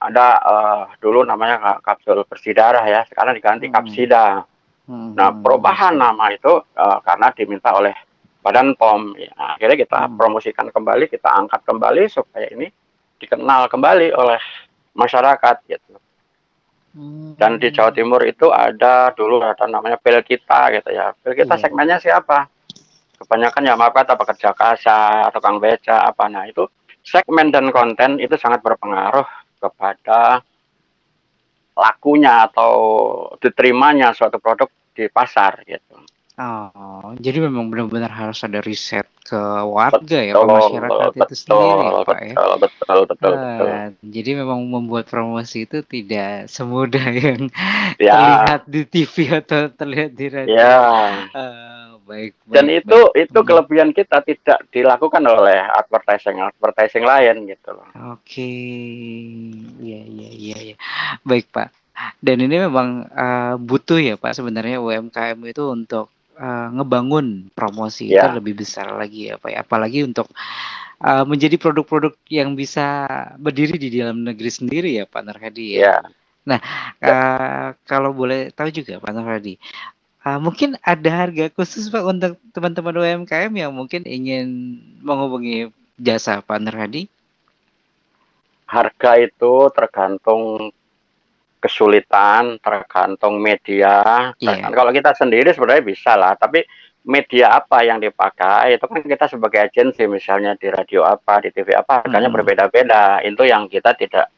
ada 0.00 0.26
eh, 0.40 0.82
dulu 0.96 1.28
namanya 1.28 1.60
ka- 1.60 1.80
kapsul 1.84 2.24
bersih 2.24 2.56
darah 2.56 2.80
ya, 2.82 3.04
sekarang 3.04 3.36
diganti 3.36 3.68
Hmm. 3.68 3.74
kapsida. 3.76 4.26
Hmm, 4.88 5.12
Nah, 5.14 5.28
hmm, 5.30 5.44
perubahan 5.44 5.94
nama 5.94 6.32
itu 6.32 6.64
eh, 6.72 6.98
karena 7.04 7.28
diminta 7.36 7.76
oleh 7.76 7.92
Badan 8.40 8.72
POM. 8.76 9.14
Ya, 9.20 9.32
akhirnya 9.36 9.76
kita 9.76 9.98
Hmm. 10.08 10.16
promosikan 10.16 10.66
kembali, 10.72 11.12
kita 11.12 11.28
angkat 11.28 11.60
kembali 11.64 12.08
supaya 12.08 12.48
ini 12.48 12.72
dikenal 13.20 13.68
kembali 13.68 14.16
oleh 14.16 14.40
masyarakat 14.96 15.56
gitu. 15.68 15.94
Hmm. 16.90 17.38
Dan 17.38 17.60
di 17.62 17.70
Jawa 17.70 17.94
Timur 17.94 18.24
itu 18.26 18.50
ada 18.50 19.14
dulu 19.14 19.38
ada 19.44 19.62
namanya 19.68 20.00
Pel 20.00 20.24
Kita 20.24 20.72
gitu 20.74 20.90
ya. 20.90 21.14
Pel 21.20 21.36
Kita 21.36 21.54
Iya. 21.54 21.62
segmennya 21.62 21.98
siapa? 22.02 22.48
Kebanyakan 23.20 23.68
ya 23.68 23.76
maaf 23.76 23.92
kata 23.92 24.16
pekerja 24.16 24.56
kasar, 24.56 25.28
tukang 25.30 25.60
beca 25.60 26.08
apa. 26.08 26.24
Nah, 26.32 26.48
itu 26.48 26.64
segmen 27.04 27.52
dan 27.52 27.68
konten 27.68 28.16
itu 28.16 28.32
sangat 28.40 28.64
berpengaruh 28.64 29.28
kepada 29.60 30.40
lakunya 31.76 32.48
atau 32.48 32.72
diterimanya 33.38 34.16
suatu 34.16 34.40
produk 34.40 34.68
di 34.96 35.06
pasar 35.12 35.62
gitu. 35.68 36.00
Oh, 36.40 37.12
jadi 37.20 37.38
memang 37.44 37.68
benar-benar 37.68 38.08
harus 38.20 38.40
ada 38.46 38.64
riset 38.64 39.04
ke 39.28 39.36
warga 39.76 40.18
ya, 40.24 40.34
ke 40.40 40.46
Betul, 40.46 40.48
masyarakat 40.48 41.10
itu 41.20 41.34
betul, 41.36 41.36
sendiri 41.36 41.84
ya, 41.92 41.98
Pak 42.00 42.20
ya. 42.24 42.36
betul, 42.36 42.50
betul, 42.62 42.98
betul, 43.10 43.32
betul. 43.36 43.70
Ah, 43.70 43.92
jadi 44.00 44.30
memang 44.40 44.60
membuat 44.64 45.04
promosi 45.12 45.68
itu 45.68 45.84
tidak 45.84 46.48
semudah 46.48 47.06
yang 47.26 47.42
Ya, 48.00 48.16
terlihat 48.16 48.60
di 48.64 48.82
TV 48.88 49.14
atau 49.40 49.68
terlihat 49.68 50.10
di 50.16 50.26
radio. 50.32 50.70
ya. 50.70 51.28
Ah, 51.36 51.98
baik, 52.08 52.32
Dan 52.50 52.66
baik, 52.66 52.80
itu 52.80 52.98
baik. 52.98 53.10
itu 53.14 53.38
Hmm. 53.38 53.46
kelebihan 53.46 53.90
kita 53.94 54.22
tidak 54.26 54.58
dilakukan 54.74 55.22
oleh 55.22 55.58
advertising 55.80 56.40
advertising 56.40 57.04
lain 57.06 57.46
gitu 57.46 57.70
loh. 57.76 57.88
Oke, 57.94 58.50
iya 59.80 60.00
iya 60.06 60.28
iya 60.30 60.56
iya. 60.72 60.76
Baik 61.22 61.46
Pak. 61.54 61.68
Dan 62.22 62.36
ini 62.46 62.56
memang 62.66 62.88
eh, 63.12 63.54
butuh 63.60 64.00
ya 64.00 64.14
Pak 64.16 64.32
sebenarnya 64.38 64.80
UMKM 64.80 65.38
itu 65.46 65.62
untuk 65.68 66.08
eh, 66.40 66.68
ngebangun 66.76 67.52
promosi 67.52 68.16
itu 68.16 68.26
Ya. 68.26 68.32
lebih 68.32 68.56
besar 68.56 68.88
lagi 68.96 69.28
ya 69.30 69.36
Pak. 69.36 69.50
ya. 69.52 69.58
Apalagi 69.62 70.00
untuk 70.08 70.26
uh, 71.00 71.24
menjadi 71.28 71.56
produk-produk 71.60 72.12
yang 72.28 72.56
bisa 72.56 73.06
berdiri 73.36 73.76
di 73.76 73.88
dalam 74.00 74.24
negeri 74.24 74.50
sendiri 74.52 74.90
ya 75.00 75.04
Pak 75.08 75.22
Nurhadi 75.24 75.66
ya. 75.80 75.80
Ya, 75.80 75.96
Nah, 76.40 76.60
uh, 77.04 77.76
kalau 77.84 78.16
boleh 78.16 78.48
tahu 78.56 78.72
juga 78.72 78.96
Pak 78.96 79.12
Nurhadi, 79.12 79.60
uh, 80.24 80.40
mungkin 80.40 80.76
ada 80.82 81.10
harga 81.12 81.52
khusus 81.52 81.92
Pak 81.92 82.04
untuk 82.04 82.32
teman-teman 82.52 82.96
UMKM 82.96 83.52
yang 83.52 83.72
mungkin 83.76 84.02
ingin 84.08 84.48
menghubungi 85.04 85.68
jasa 85.96 86.40
Pak 86.40 86.60
Nurhadi? 86.60 87.06
harga 88.70 89.18
itu 89.18 89.66
tergantung 89.74 90.70
kesulitan, 91.60 92.56
tergantung 92.58 93.36
media. 93.38 94.32
Iya. 94.34 94.56
Tergantung- 94.56 94.76
Kalau 94.76 94.90
kita 94.90 95.10
sendiri 95.14 95.52
sebenarnya 95.52 95.84
bisa 95.84 96.16
lah, 96.16 96.34
tapi 96.34 96.64
media 97.00 97.54
apa 97.54 97.80
yang 97.80 97.96
dipakai 97.96 98.76
itu 98.76 98.84
kan 98.84 99.00
kita 99.00 99.24
sebagai 99.26 99.60
agensi 99.62 100.04
misalnya 100.04 100.52
di 100.56 100.68
radio 100.68 101.00
apa, 101.00 101.40
di 101.40 101.48
TV 101.48 101.72
apa 101.72 102.02
harganya 102.02 102.28
Hmm. 102.28 102.36
berbeda-beda. 102.36 103.20
Itu 103.22 103.44
yang 103.44 103.68
kita 103.68 103.94
tidak 103.94 104.28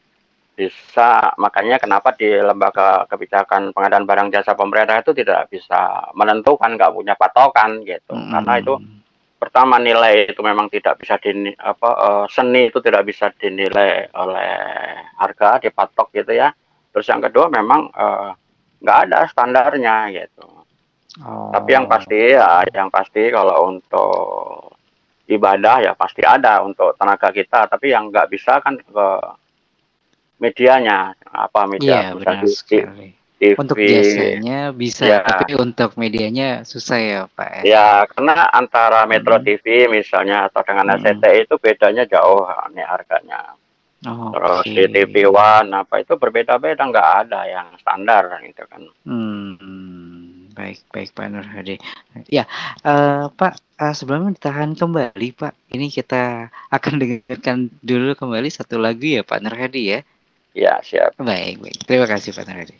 bisa 0.53 1.33
makanya 1.35 1.81
kenapa 1.81 2.13
di 2.13 2.29
lembaga 2.29 3.09
kebijakan 3.09 3.73
pengadaan 3.73 4.05
barang 4.05 4.29
jasa 4.29 4.53
pemerintah 4.53 5.01
itu 5.01 5.09
tidak 5.11 5.49
bisa 5.49 6.13
menentukan 6.13 6.77
nggak 6.77 6.93
punya 6.93 7.17
patokan 7.17 7.81
gitu 7.81 8.13
karena 8.13 8.61
itu 8.61 8.77
Hmm. 8.77 9.01
pertama 9.41 9.81
nilai 9.81 10.29
itu 10.29 10.39
memang 10.39 10.69
tidak 10.69 11.01
bisa 11.01 11.17
di 11.17 11.33
apa 11.57 11.89
eh, 11.89 12.25
seni 12.29 12.69
itu 12.69 12.77
tidak 12.79 13.01
bisa 13.03 13.33
dinilai 13.33 14.13
oleh 14.13 14.51
harga 15.17 15.57
dipatok 15.57 16.13
gitu 16.13 16.37
ya 16.37 16.53
terus 16.93 17.09
yang 17.09 17.19
kedua 17.19 17.49
memang 17.49 17.89
eh, 17.89 18.29
nggak 18.79 18.99
ada 19.09 19.19
standarnya 19.27 19.95
gitu 20.13 20.45
Oh. 21.13 21.53
tapi 21.53 21.77
yang 21.77 21.85
pasti 21.85 22.33
ya 22.33 22.65
yang 22.73 22.89
pasti 22.89 23.29
kalau 23.29 23.69
untuk 23.69 24.73
ibadah 25.23 25.77
ya 25.79 25.93
pasti 25.93 26.25
ada 26.25 26.65
untuk 26.65 26.97
tenaga 26.97 27.29
kita 27.29 27.69
tapi 27.69 27.93
yang 27.93 28.09
nggak 28.09 28.33
bisa 28.33 28.57
kan 28.57 28.81
ke 28.81 29.07
medianya 30.41 31.13
apa 31.23 31.69
media 31.69 32.09
Iya, 32.09 32.09
misal 32.11 32.17
benar 32.17 32.35
di- 32.41 32.49
sekali. 32.49 33.09
TV, 33.33 33.59
Untuk 33.59 33.75
jasanya 33.77 34.71
bisa, 34.71 35.03
Ya. 35.03 35.19
tapi 35.19 35.51
untuk 35.53 35.99
medianya 35.99 36.63
susah 36.63 36.95
ya 36.97 37.21
Pak. 37.27 37.59
ya? 37.59 37.63
Ya, 37.67 37.87
karena 38.07 38.47
antara 38.49 39.03
Metro 39.03 39.35
Hmm. 39.35 39.43
TV 39.43 39.91
misalnya 39.91 40.47
atau 40.47 40.63
dengan 40.63 40.87
Hmm. 40.89 40.97
SCTI 40.97 41.43
itu 41.43 41.59
bedanya 41.59 42.07
jauh 42.07 42.41
nih 42.71 42.87
harganya. 42.87 43.51
Oh, 44.03 44.35
Terus 44.35 44.67
oke. 44.67 44.75
di 44.75 44.83
TV 44.91 45.15
One 45.31 45.71
apa 45.71 46.03
itu 46.03 46.19
berbeda-beda 46.19 46.83
nggak 46.83 47.09
ada 47.27 47.47
yang 47.47 47.67
standar 47.79 48.27
gitu 48.43 48.67
kan. 48.67 48.83
Hmm, 49.07 50.51
baik 50.51 50.83
baik 50.91 51.15
Pak 51.15 51.27
Nur 51.31 51.47
Hadi. 51.47 51.79
Ya, 52.27 52.43
eh, 52.83 53.25
Pak 53.31 53.53
eh, 53.79 53.93
sebelumnya 53.95 54.35
ditahan 54.35 54.75
kembali 54.75 55.27
Pak. 55.39 55.53
Ini 55.71 55.87
kita 55.87 56.51
akan 56.67 56.93
dengarkan 57.01 57.71
dulu 57.79 58.11
kembali 58.19 58.49
satu 58.51 58.75
lagu 58.75 59.07
ya 59.07 59.23
Pak 59.23 59.39
Nur 59.39 59.55
Hadi 59.55 59.81
ya. 59.95 59.99
Ya 60.51 60.83
siap. 60.83 61.15
Baik 61.15 61.63
baik. 61.63 61.77
Terima 61.87 62.07
kasih 62.09 62.35
Pak 62.35 62.43
Nur 62.43 62.59
Hadi. 62.59 62.75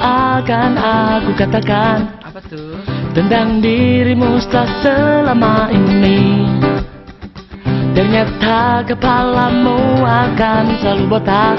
Akan 0.00 0.80
aku 0.80 1.36
katakan. 1.36 2.08
Apa 2.24 2.40
tuh? 2.48 2.80
Tentang 3.12 3.60
dirimu 3.60 4.40
setelah 4.40 4.72
selama 4.80 5.68
ini. 5.68 6.48
Ternyata 7.92 8.86
kepalamu 8.88 10.00
akan 10.00 10.64
selalu 10.80 11.04
botak. 11.06 11.58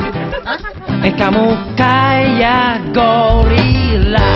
Eh 1.05 1.13
kamu 1.13 1.53
kayak 1.77 2.93
gorila 2.93 4.33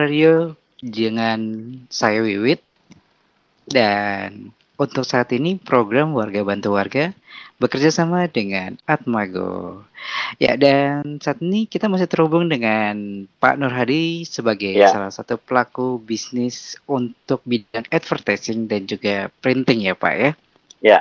Radio 0.03 0.59
dengan 0.83 1.39
saya 1.87 2.19
Wiwit 2.27 2.59
dan 3.71 4.51
untuk 4.75 5.07
saat 5.07 5.31
ini 5.31 5.55
program 5.63 6.11
Warga 6.11 6.43
Bantu 6.43 6.75
Warga 6.75 7.15
bekerja 7.63 7.95
sama 7.95 8.27
dengan 8.27 8.75
Atmago. 8.83 9.87
Ya 10.43 10.59
dan 10.59 11.23
saat 11.23 11.39
ini 11.39 11.71
kita 11.71 11.87
masih 11.87 12.11
terhubung 12.11 12.51
dengan 12.51 13.25
Pak 13.39 13.55
Nur 13.63 13.71
Hadi 13.71 14.27
sebagai 14.27 14.75
Ya. 14.75 14.91
salah 14.91 15.15
satu 15.15 15.39
pelaku 15.39 16.03
bisnis 16.03 16.75
untuk 16.91 17.39
bidang 17.47 17.87
advertising 17.95 18.67
dan 18.67 18.91
juga 18.91 19.31
printing 19.39 19.87
ya 19.87 19.95
Pak 19.95 20.15
ya. 20.19 20.31
Ya. 20.83 20.99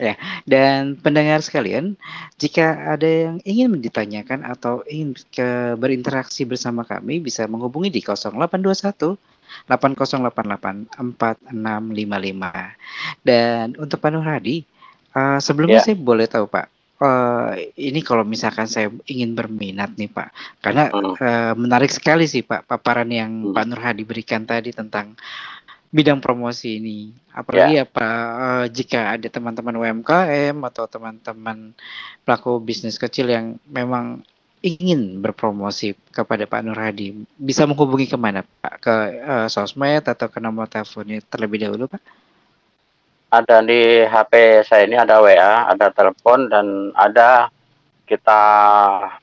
Ya, 0.00 0.16
dan 0.48 0.96
pendengar 0.96 1.44
sekalian, 1.44 1.92
jika 2.40 2.96
ada 2.96 3.04
yang 3.04 3.36
ingin 3.44 3.84
ditanyakan 3.84 4.48
atau 4.48 4.80
ingin 4.88 5.12
ke 5.28 5.76
berinteraksi 5.76 6.48
bersama 6.48 6.88
kami 6.88 7.20
bisa 7.20 7.44
menghubungi 7.44 7.92
di 7.92 8.00
0821 8.00 9.20
8088 9.68 10.88
4655. 10.96 12.76
Dan 13.20 13.76
untuk 13.76 14.00
Pak 14.00 14.08
Nur 14.08 14.24
Hadi, 14.24 14.64
eh, 15.12 15.38
sebelumnya 15.44 15.84
Ya. 15.84 15.92
saya 15.92 15.96
boleh 16.00 16.24
tahu 16.24 16.48
Pak, 16.48 16.66
eh, 16.96 17.50
ini 17.76 18.00
kalau 18.00 18.24
misalkan 18.24 18.64
saya 18.64 18.88
ingin 19.04 19.36
berminat 19.36 20.00
nih 20.00 20.08
Pak, 20.08 20.28
karena 20.64 20.88
Hmm. 20.88 21.12
eh, 21.18 21.52
menarik 21.60 21.92
sekali 21.92 22.24
sih 22.24 22.40
Pak 22.40 22.64
paparan 22.64 23.10
yang 23.12 23.50
Hmm. 23.50 23.52
Pak 23.52 23.64
Nur 23.68 23.80
Hadi 23.84 24.02
berikan 24.06 24.48
tadi 24.48 24.72
tentang 24.72 25.12
bidang 25.90 26.22
promosi 26.22 26.78
ini. 26.78 27.10
Apalagi 27.34 27.82
apa 27.82 28.06
eh, 28.38 28.66
jika 28.70 29.18
ada 29.18 29.26
teman-teman 29.26 29.74
UMKM 29.74 30.56
atau 30.62 30.86
teman-teman 30.86 31.74
pelaku 32.22 32.62
bisnis 32.62 32.96
kecil 32.96 33.26
yang 33.30 33.58
memang 33.66 34.22
ingin 34.62 35.18
berpromosi 35.24 35.96
kepada 36.12 36.44
Pak 36.44 36.62
Nur 36.62 36.78
Hadi, 36.78 37.26
bisa 37.40 37.64
menghubungi 37.66 38.06
ke 38.06 38.16
mana 38.16 38.46
Pak? 38.46 38.74
Ke 38.80 38.94
eh, 39.18 39.46
sosmed 39.50 40.06
atau 40.06 40.30
ke 40.30 40.38
nomor 40.38 40.70
teleponnya 40.70 41.22
terlebih 41.26 41.66
dahulu 41.66 41.90
Pak? 41.90 42.02
Ada 43.30 43.62
di 43.62 44.02
HP 44.10 44.66
saya 44.66 44.90
ini 44.90 44.98
ada 44.98 45.22
WA, 45.22 45.70
ada 45.70 45.86
telepon 45.94 46.50
dan 46.50 46.90
ada 46.98 47.46
kita 48.10 48.42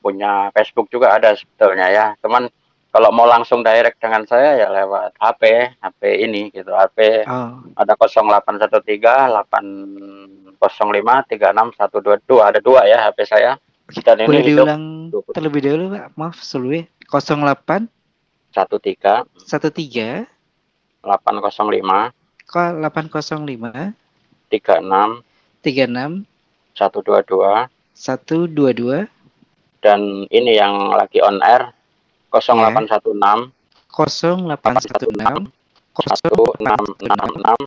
punya 0.00 0.48
Facebook 0.56 0.88
juga 0.88 1.12
ada 1.12 1.36
sebetulnya 1.36 1.92
ya. 1.92 2.06
Teman 2.24 2.48
kalau 2.88 3.12
mau 3.12 3.28
langsung 3.28 3.60
direct 3.60 4.00
dengan 4.00 4.24
saya 4.24 4.56
ya 4.64 4.68
lewat 4.72 5.12
HP, 5.20 5.42
HP 5.76 6.00
ini 6.24 6.48
gitu. 6.50 6.72
HP 6.72 7.28
Oh, 7.28 7.60
ada 7.76 7.92
0813 7.94 9.28
805 9.44 10.58
36122 10.58 12.40
ada 12.40 12.58
dua 12.64 12.80
ya 12.88 13.08
HP 13.08 13.18
saya. 13.28 13.60
Dan 13.88 14.28
boleh 14.28 14.44
ini 14.44 14.52
hidup 14.52 14.68
diulang 14.68 15.08
terlebih 15.32 15.60
dahulu 15.64 15.96
Pak? 15.96 16.12
Maaf 16.16 16.36
sebelumnya 16.44 16.84
08 17.08 17.88
13 18.52 19.24
13 19.48 20.28
805 21.04 22.12
kok 22.48 22.70
805 22.84 23.92
36 24.52 25.24
36 25.64 26.24
122 26.76 27.68
122 27.96 29.08
dan 29.78 30.00
ini 30.28 30.52
yang 30.58 30.92
lagi 30.92 31.22
on 31.24 31.40
air 31.40 31.72
0816 32.32 33.52
0816 33.92 34.58
1666 34.68 35.48
1666 35.98 37.58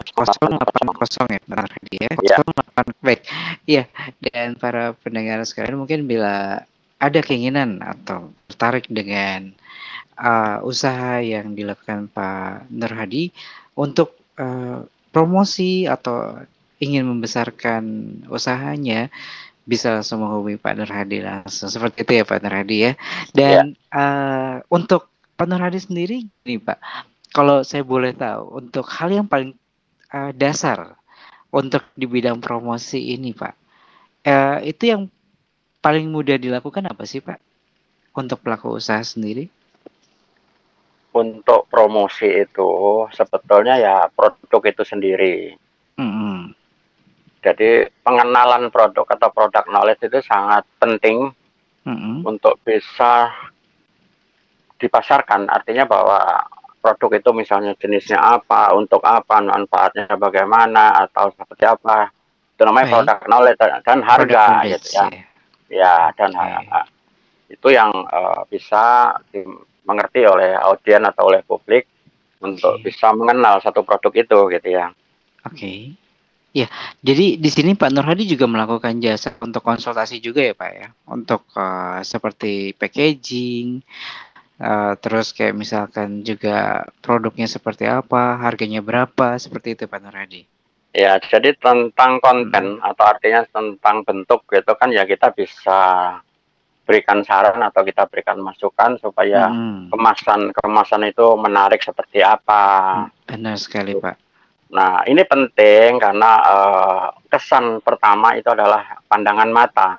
0880 0.00 1.34
ya 1.34 1.40
benar 1.46 1.68
dia 1.90 2.10
Ya. 2.20 2.36
08 2.42 3.04
baik 3.04 3.20
iya 3.68 3.84
dan 4.20 4.56
para 4.56 4.92
pendengar 4.98 5.40
sekalian 5.46 5.78
mungkin 5.78 6.04
bila 6.08 6.64
ada 7.00 7.20
keinginan 7.24 7.80
atau 7.80 8.28
tertarik 8.50 8.84
dengan 8.92 9.56
uh, 10.20 10.60
usaha 10.64 11.18
yang 11.24 11.56
dilakukan 11.56 12.12
Pak 12.12 12.68
Nur 12.68 12.92
Hadi 12.92 13.32
untuk 13.72 14.20
uh, 14.36 14.84
promosi 15.10 15.88
atau 15.88 16.44
ingin 16.80 17.08
membesarkan 17.08 17.84
usahanya 18.28 19.08
bisa 19.64 19.94
langsung 19.94 20.24
menghubungi 20.24 20.58
Pak 20.58 20.74
Nur 20.76 20.90
Hadi 20.90 21.18
langsung. 21.22 21.68
Seperti 21.68 22.02
itu 22.04 22.12
ya 22.20 22.24
Pak 22.26 22.40
Nur 22.42 22.54
Hadi 22.54 22.76
ya. 22.90 22.92
Dan 23.32 23.76
uh, 23.94 24.60
untuk 24.72 25.10
Pak 25.36 25.46
Nur 25.46 25.62
Hadi 25.62 25.78
sendiri 25.80 26.26
nih 26.44 26.60
Pak. 26.60 26.78
Kalau 27.30 27.62
saya 27.62 27.86
boleh 27.86 28.10
tahu 28.12 28.58
untuk 28.58 28.86
hal 28.90 29.14
yang 29.14 29.26
paling 29.26 29.54
uh, 30.10 30.34
dasar 30.34 30.98
untuk 31.54 31.86
di 31.94 32.06
bidang 32.06 32.38
promosi 32.42 33.14
ini 33.14 33.34
Pak 33.34 33.54
eh, 34.22 34.70
itu 34.70 34.90
yang 34.90 35.02
paling 35.80 36.06
mudah 36.10 36.36
dilakukan 36.38 36.86
apa 36.86 37.02
sih 37.08 37.18
Pak? 37.24 37.40
Untuk 38.14 38.42
pelaku 38.42 38.74
usaha 38.74 39.00
sendiri? 39.02 39.48
untuk 41.10 41.66
promosi 41.66 42.46
itu 42.46 42.70
sebetulnya 43.10 43.74
ya 43.82 44.06
produk 44.14 44.62
itu 44.62 44.82
sendiri. 44.86 45.34
Mm-mm. 45.98 46.54
Jadi 47.40 47.88
pengenalan 48.04 48.68
produk 48.68 49.08
atau 49.16 49.28
produk 49.32 49.64
knowledge 49.68 50.04
itu 50.04 50.20
sangat 50.24 50.64
penting 50.76 51.32
Mm-mm. 51.88 52.24
untuk 52.28 52.60
bisa 52.60 53.32
dipasarkan 54.80 55.48
artinya 55.48 55.84
bahwa 55.84 56.44
produk 56.80 57.20
itu 57.20 57.30
misalnya 57.36 57.76
jenisnya 57.76 58.16
apa 58.16 58.72
untuk 58.72 59.04
apa 59.04 59.40
manfaatnya 59.44 60.08
bagaimana 60.16 60.96
atau 61.04 61.28
seperti 61.36 61.68
apa 61.68 62.08
itu 62.56 62.62
namanya 62.64 62.86
Baik. 62.88 62.94
produk 62.96 63.18
knowledge 63.28 63.60
dan 63.84 63.98
harga 64.00 64.44
gitu 64.64 64.88
ya 64.96 65.06
ya. 65.68 65.94
dan 66.16 66.32
Oke. 66.32 66.48
ha- 66.72 66.88
itu 67.52 67.68
yang 67.68 67.92
eh, 67.92 68.40
bisa 68.48 69.16
dimengerti 69.32 70.24
oleh 70.24 70.56
audien 70.56 71.04
atau 71.04 71.28
oleh 71.28 71.44
publik 71.44 71.84
untuk 72.40 72.80
Oke. 72.80 72.88
bisa 72.88 73.12
mengenal 73.12 73.60
satu 73.60 73.84
produk 73.84 74.12
itu 74.16 74.38
gitu 74.56 74.68
ya 74.72 74.88
Oke. 75.44 75.92
Ya, 76.50 76.66
jadi 76.98 77.38
di 77.38 77.46
sini 77.46 77.78
Pak 77.78 77.94
Nur 77.94 78.02
Hadi 78.02 78.26
juga 78.26 78.50
melakukan 78.50 78.98
jasa 78.98 79.30
untuk 79.38 79.62
konsultasi 79.62 80.18
juga 80.18 80.42
ya 80.42 80.50
Pak 80.50 80.70
ya, 80.74 80.88
untuk 81.06 81.46
eh, 81.54 82.02
seperti 82.02 82.74
packaging, 82.74 83.78
eh, 84.58 84.92
terus 84.98 85.30
kayak 85.30 85.54
misalkan 85.54 86.26
juga 86.26 86.82
produknya 86.98 87.46
seperti 87.46 87.86
apa, 87.86 88.34
harganya 88.42 88.82
berapa, 88.82 89.38
seperti 89.38 89.78
itu 89.78 89.86
Pak 89.86 90.00
Nur 90.02 90.16
Hadi. 90.18 90.42
Ya, 90.90 91.22
jadi 91.22 91.54
tentang 91.54 92.18
konten 92.18 92.82
atau 92.82 93.04
artinya 93.06 93.46
tentang 93.46 94.02
bentuk 94.02 94.42
gitu 94.50 94.74
kan 94.74 94.90
ya 94.90 95.06
kita 95.06 95.30
bisa 95.30 95.78
berikan 96.82 97.22
saran 97.22 97.62
atau 97.62 97.86
kita 97.86 98.10
berikan 98.10 98.42
masukan 98.42 98.98
supaya 98.98 99.46
Mm, 99.46 99.94
kemasan 99.94 100.50
kemasan 100.50 101.06
itu 101.06 101.22
menarik 101.38 101.78
seperti 101.78 102.26
apa. 102.26 103.06
benar 103.22 103.54
sekali 103.54 103.94
Pak. 103.94 104.29
Nah, 104.70 105.02
ini 105.04 105.22
penting 105.26 105.98
karena 105.98 106.30
eh, 106.40 107.06
kesan 107.26 107.82
pertama 107.82 108.38
itu 108.38 108.46
adalah 108.48 109.02
pandangan 109.06 109.50
mata. 109.50 109.98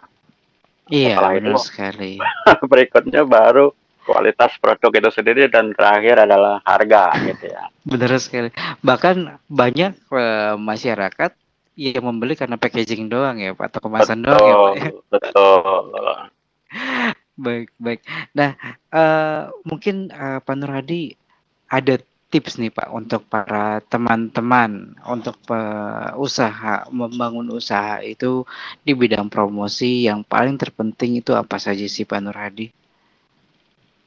Iya, 0.87 1.15
Setelah 1.15 1.31
benar 1.35 1.51
itu- 1.55 1.63
sekali. 1.67 2.11
Berikutnya 2.71 3.23
baru 3.23 3.71
kualitas 4.01 4.57
produk 4.57 4.91
itu 4.97 5.09
sendiri 5.13 5.45
dan 5.47 5.71
terakhir 5.77 6.25
adalah 6.25 6.59
harga 6.65 7.15
gitu 7.21 7.51
ya. 7.51 7.69
Benar 7.83 8.11
sekali. 8.17 8.49
Bahkan 8.81 9.15
banyak 9.47 9.91
eh, 9.95 10.55
masyarakat 10.55 11.31
yang 11.79 12.03
membeli 12.03 12.35
karena 12.35 12.59
packaging 12.59 13.07
doang 13.07 13.39
ya 13.39 13.55
Pak, 13.55 13.71
atau 13.71 13.79
kemasan 13.87 14.23
doang 14.23 14.43
ya 14.43 14.55
Pak. 14.55 14.73
ya. 14.75 14.89
betul. 15.09 15.85
Baik, 17.41 17.73
baik. 17.79 18.05
Nah, 18.37 18.53
eh, 18.91 19.41
mungkin 19.65 20.07
eh, 20.07 20.39
Pak 20.39 20.55
Nur 20.55 20.71
Hadi 20.71 21.15
ada 21.67 21.97
tips 22.31 22.55
nih 22.55 22.71
Pak 22.71 22.87
untuk 22.95 23.27
para 23.27 23.83
teman-teman 23.91 24.95
untuk 25.03 25.35
usaha 26.15 26.87
membangun 26.87 27.51
usaha 27.51 27.99
itu 27.99 28.47
di 28.87 28.95
bidang 28.95 29.27
promosi 29.27 30.07
yang 30.07 30.23
paling 30.23 30.55
terpenting 30.55 31.19
itu 31.19 31.35
apa 31.35 31.59
saja 31.59 31.83
sih 31.83 32.07
Pak 32.07 32.19
Nur 32.23 32.39
Hadi? 32.39 32.71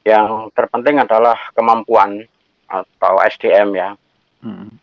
Yang 0.01 0.49
terpenting 0.57 0.97
adalah 0.97 1.37
kemampuan 1.53 2.25
atau 2.65 3.13
SDM 3.21 3.69
ya. 3.77 3.89
Hmm. 4.41 4.73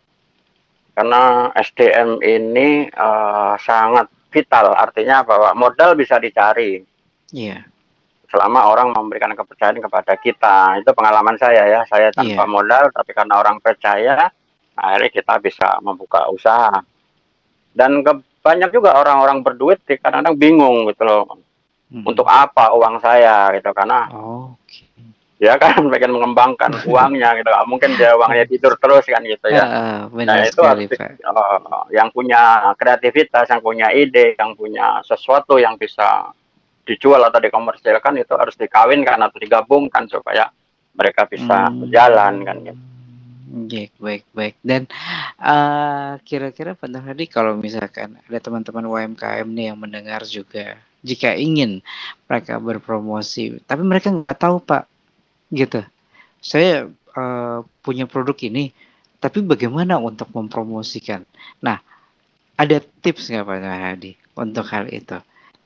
Karena 0.95 1.51
SDM 1.51 2.23
ini 2.23 2.87
eh, 2.87 3.53
sangat 3.59 4.07
vital, 4.31 4.71
artinya 4.73 5.21
bahwa 5.21 5.51
modal 5.53 5.99
bisa 5.99 6.15
dicari. 6.17 6.81
Iya. 7.29 7.72
Selama 8.33 8.65
orang 8.65 8.89
memberikan 8.89 9.29
kepercayaan 9.31 9.77
kepada 9.77 10.17
kita. 10.17 10.81
Itu 10.81 10.89
pengalaman 10.91 11.37
saya 11.37 11.69
ya. 11.69 11.81
Saya 11.85 12.09
tanpa 12.09 12.41
Iya. 12.41 12.49
modal, 12.49 12.83
tapi 12.89 13.13
karena 13.13 13.37
orang 13.37 13.61
percaya, 13.61 14.33
akhirnya 14.73 15.09
kita 15.11 15.37
bisa 15.37 15.77
membuka 15.79 16.25
usaha. 16.27 16.81
Dan 17.69 18.01
ke- 18.01 18.25
banyak 18.41 18.69
juga 18.71 18.97
orang-orang 18.97 19.39
berduit 19.39 19.79
di- 19.83 19.95
kadang-kadang 19.95 20.35
bingung 20.35 20.89
gitu 20.89 21.05
loh. 21.05 21.23
Mm. 21.87 22.03
Untuk 22.03 22.25
apa 22.25 22.73
uang 22.73 22.97
saya 22.97 23.53
gitu 23.53 23.69
karena 23.69 24.09
Oh, 24.09 24.57
Oke. 24.57 24.81
dia 25.37 25.53
kan 25.55 25.77
pengen 25.93 26.11
mengembangkan 26.11 26.73
uangnya 26.89 27.37
gitu. 27.37 27.49
Mungkin 27.63 27.93
dia 27.93 28.17
uangnya 28.17 28.43
tidur 28.43 28.73
terus 28.75 29.05
kan 29.05 29.21
gitu 29.21 29.45
ya. 29.47 29.61
Ah, 29.63 30.01
Nah 30.09 30.41
itu 30.41 30.57
sekali, 30.57 30.89
harus 30.89 30.97
eh, 30.97 31.59
yang 31.93 32.09
punya 32.09 32.41
kreativitas, 32.73 33.45
yang 33.47 33.61
punya 33.61 33.93
ide, 33.93 34.33
yang 34.35 34.57
punya 34.57 35.05
sesuatu 35.05 35.55
yang 35.55 35.77
bisa 35.77 36.33
dijual 36.83 37.23
atau 37.23 37.39
dikomersilkan 37.39 38.19
itu 38.19 38.33
harus 38.35 38.55
dikawinkan 38.59 39.19
atau 39.19 39.37
digabungkan 39.39 40.07
supaya 40.11 40.51
mereka 40.93 41.25
bisa 41.25 41.67
Hmm. 41.71 41.87
berjalan 41.87 42.33
kan 42.45 42.57
gitu. 42.63 42.81
Baik, 43.53 43.91
baik, 44.01 44.23
baik. 44.33 44.55
Dan 44.65 44.89
eh, 45.37 46.11
kira-kira 46.25 46.73
Pak 46.73 46.89
Hadi 46.89 47.29
kalau 47.29 47.53
misalkan 47.59 48.17
ada 48.17 48.39
teman-teman 48.41 48.87
UMKM 48.87 49.45
nih 49.45 49.69
yang 49.69 49.77
mendengar 49.77 50.25
juga, 50.25 50.79
jika 51.05 51.37
ingin 51.37 51.83
mereka 52.25 52.57
berpromosi, 52.57 53.61
tapi 53.67 53.85
mereka 53.85 54.09
nggak 54.09 54.39
tahu 54.39 54.57
Pak, 54.57 54.89
gitu. 55.53 55.85
Saya 56.41 56.89
eh, 56.89 57.59
punya 57.85 58.09
produk 58.09 58.33
ini, 58.41 58.73
tapi 59.21 59.45
bagaimana 59.45 60.01
untuk 60.01 60.33
mempromosikan? 60.33 61.21
Nah, 61.61 61.77
ada 62.57 62.81
tips 62.81 63.29
nggak 63.29 63.45
Pak 63.45 63.59
Hadi 63.61 64.11
untuk 64.33 64.65
hal 64.71 64.89
itu? 64.89 65.19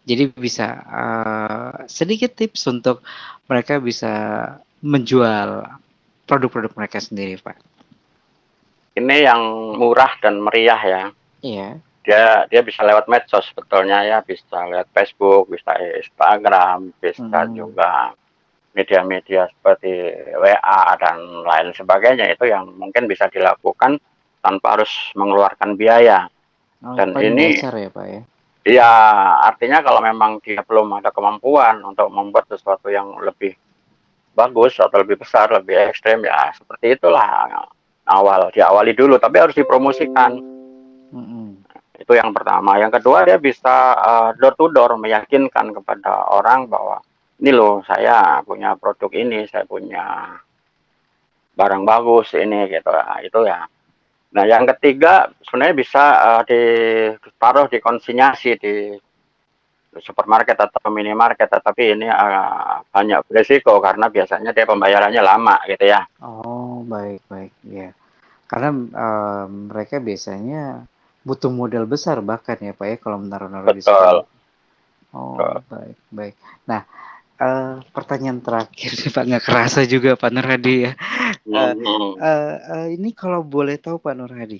Jadi 0.07 0.23
bisa 0.31 0.67
eh, 0.87 1.73
sedikit 1.91 2.31
tips 2.31 2.63
untuk 2.71 3.03
mereka 3.51 3.83
bisa 3.83 4.13
menjual 4.79 5.67
produk-produk 6.23 6.71
mereka 6.79 7.03
sendiri, 7.03 7.35
Pak. 7.35 7.59
Ini 8.95 9.29
yang 9.29 9.41
murah 9.77 10.15
dan 10.23 10.39
meriah 10.39 10.79
ya. 10.79 11.03
Iya. 11.43 11.69
Dia 12.07 12.47
dia 12.47 12.61
bisa 12.63 12.87
lewat 12.87 13.11
medsos 13.11 13.51
sebetulnya 13.51 14.01
ya, 14.07 14.17
bisa 14.23 14.63
lewat 14.63 14.87
Facebook, 14.95 15.51
bisa 15.51 15.75
Instagram, 15.75 16.95
bisa 17.03 17.19
Hmm. 17.21 17.51
juga 17.51 18.15
media-media 18.73 19.49
seperti 19.51 19.91
WA 20.37 20.81
dan 21.01 21.17
lain 21.43 21.73
sebagainya 21.73 22.29
itu 22.31 22.45
yang 22.47 22.69
mungkin 22.77 23.09
bisa 23.09 23.25
dilakukan 23.27 23.97
tanpa 24.39 24.77
harus 24.79 24.91
mengeluarkan 25.17 25.75
biaya. 25.75 26.29
Oh, 26.85 26.93
Dan 26.93 27.11
ini- 27.17 27.57
ya, 27.57 27.89
Pak 27.89 28.05
ya. 28.05 28.21
Iya, 28.67 28.91
artinya 29.47 29.79
kalau 29.79 30.03
memang 30.03 30.43
dia 30.43 30.59
belum 30.59 30.99
ada 30.99 31.07
kemampuan 31.15 31.79
untuk 31.87 32.11
membuat 32.11 32.51
sesuatu 32.51 32.91
yang 32.91 33.15
lebih 33.23 33.55
bagus 34.35 34.75
atau 34.75 34.99
lebih 34.99 35.23
besar, 35.23 35.47
lebih 35.55 35.87
ekstrem 35.87 36.27
ya 36.27 36.51
seperti 36.51 36.99
itulah 36.99 37.47
awal 38.03 38.51
diawali 38.51 38.91
dulu, 38.91 39.15
tapi 39.15 39.39
harus 39.39 39.55
dipromosikan. 39.55 40.35
Mm-mm. 41.15 41.63
Itu 41.95 42.11
yang 42.11 42.35
pertama. 42.35 42.75
Yang 42.75 42.99
kedua 42.99 43.23
dia 43.23 43.39
bisa 43.39 43.95
uh, 43.95 44.29
door 44.35 44.53
to 44.59 44.67
door 44.67 44.99
meyakinkan 44.99 45.71
kepada 45.71 46.27
orang 46.35 46.67
bahwa 46.67 46.99
ini 47.39 47.55
loh 47.55 47.79
saya 47.87 48.43
punya 48.43 48.75
produk 48.75 49.09
ini, 49.15 49.47
saya 49.47 49.63
punya 49.63 50.35
barang 51.55 51.83
bagus 51.87 52.35
ini 52.35 52.67
gitu. 52.67 52.91
Nah, 52.91 53.23
itu 53.23 53.39
ya. 53.47 53.63
Nah, 54.37 54.45
yang 54.45 54.69
ketiga 54.77 55.33
sebenarnya 55.41 55.73
bisa 55.73 56.03
uh, 56.21 56.43
ditaruh 56.45 57.65
di 57.73 57.81
konsinyasi 57.81 58.51
di 58.61 58.93
supermarket 59.97 60.53
atau 60.61 60.93
minimarket, 60.93 61.49
tapi 61.49 61.97
ini 61.97 62.05
uh, 62.05 62.85
banyak 62.85 63.25
beresiko 63.25 63.81
karena 63.81 64.13
biasanya 64.13 64.53
dia 64.53 64.69
pembayarannya 64.69 65.21
lama 65.25 65.57
gitu 65.65 65.89
ya. 65.89 66.05
Oh, 66.21 66.85
baik, 66.85 67.25
baik, 67.25 67.53
ya. 67.65 67.89
Karena 68.47 68.71
eh, 68.77 69.45
mereka 69.49 69.99
biasanya 69.99 70.87
butuh 71.25 71.51
modal 71.51 71.83
besar 71.83 72.23
bahkan 72.23 72.55
ya, 72.61 72.71
Pak 72.71 72.87
ya, 72.87 72.95
kalau 72.95 73.19
menaruh-naruh 73.19 73.75
di 73.75 73.83
Betul. 73.83 74.23
situ. 74.23 74.23
Oh, 75.11 75.35
Betul. 75.35 75.59
baik, 75.67 75.97
baik. 76.13 76.35
Nah, 76.63 76.87
eh, 77.39 77.75
pertanyaan 77.95 78.39
terakhir 78.43 78.91
nih, 78.97 79.11
Pak, 79.15 79.23
nggak 79.29 79.45
kerasa 79.45 79.79
juga 79.87 80.17
Pak 80.19 80.31
Nur 80.33 80.47
Hadi 80.47 80.75
ya. 80.89 80.91
Mm-mm. 81.47 82.19
Eh, 82.19 82.55
eh, 82.75 82.87
ini 82.97 83.09
kalau 83.15 83.41
boleh 83.45 83.77
tahu 83.79 83.97
Pak 84.01 84.13
Nur 84.17 84.31
Hadi, 84.33 84.59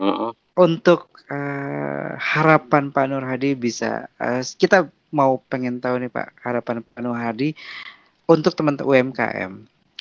Mm-mm. 0.00 0.32
untuk 0.58 1.08
eh, 1.30 2.10
harapan 2.18 2.92
Pak 2.92 3.06
Nur 3.08 3.24
Hadi 3.24 3.56
bisa 3.56 4.06
eh, 4.20 4.42
kita 4.44 4.88
mau 5.12 5.40
pengen 5.50 5.78
tahu 5.80 6.00
nih 6.00 6.10
Pak 6.12 6.28
harapan 6.44 6.84
Pak 6.84 7.00
Nur 7.04 7.16
Hadi 7.16 7.52
untuk 8.28 8.52
teman-teman 8.56 8.88
UMKM 8.88 9.52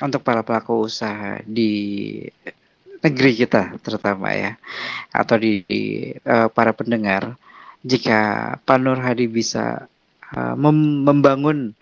untuk 0.01 0.21
para 0.25 0.41
pelaku 0.41 0.87
usaha 0.87 1.37
di 1.45 1.71
negeri 3.01 3.31
kita 3.33 3.81
terutama 3.81 4.29
ya 4.33 4.51
atau 5.11 5.35
di, 5.41 5.65
di, 5.65 5.81
eh, 6.13 6.47
para 6.53 6.71
pendengar 6.71 7.35
jika 7.81 8.19
Pak 8.61 8.77
Nur 8.81 8.99
Hadi 9.01 9.25
bisa 9.25 9.89
eh, 10.35 10.55
mem- 10.55 11.03
membangun 11.05 11.75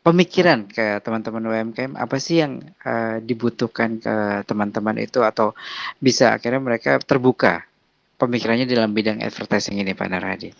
pemikiran 0.00 0.64
ke 0.64 0.98
teman-teman 1.04 1.44
UMKM 1.44 1.92
apa 1.94 2.16
sih 2.16 2.40
yang 2.40 2.64
eh, 2.82 3.20
dibutuhkan 3.20 4.00
ke 4.00 4.46
teman-teman 4.48 4.96
itu 4.96 5.20
atau 5.20 5.52
bisa 6.00 6.36
akhirnya 6.36 6.62
mereka 6.62 6.96
terbuka 7.02 7.68
pemikirannya 8.16 8.68
dalam 8.68 8.92
bidang 8.92 9.20
advertising 9.24 9.80
ini 9.80 9.96
Pak 9.96 10.08
Nur 10.08 10.24
Hadi. 10.24 10.50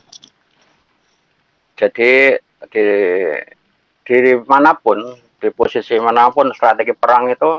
Jadi 1.77 2.37
di 2.69 2.87
di 4.05 4.33
mana 4.45 4.77
pun, 4.77 5.01
di 5.41 5.49
posisi 5.53 5.97
mana 5.97 6.29
pun 6.29 6.53
strategi 6.53 6.93
perang 6.93 7.33
itu 7.33 7.51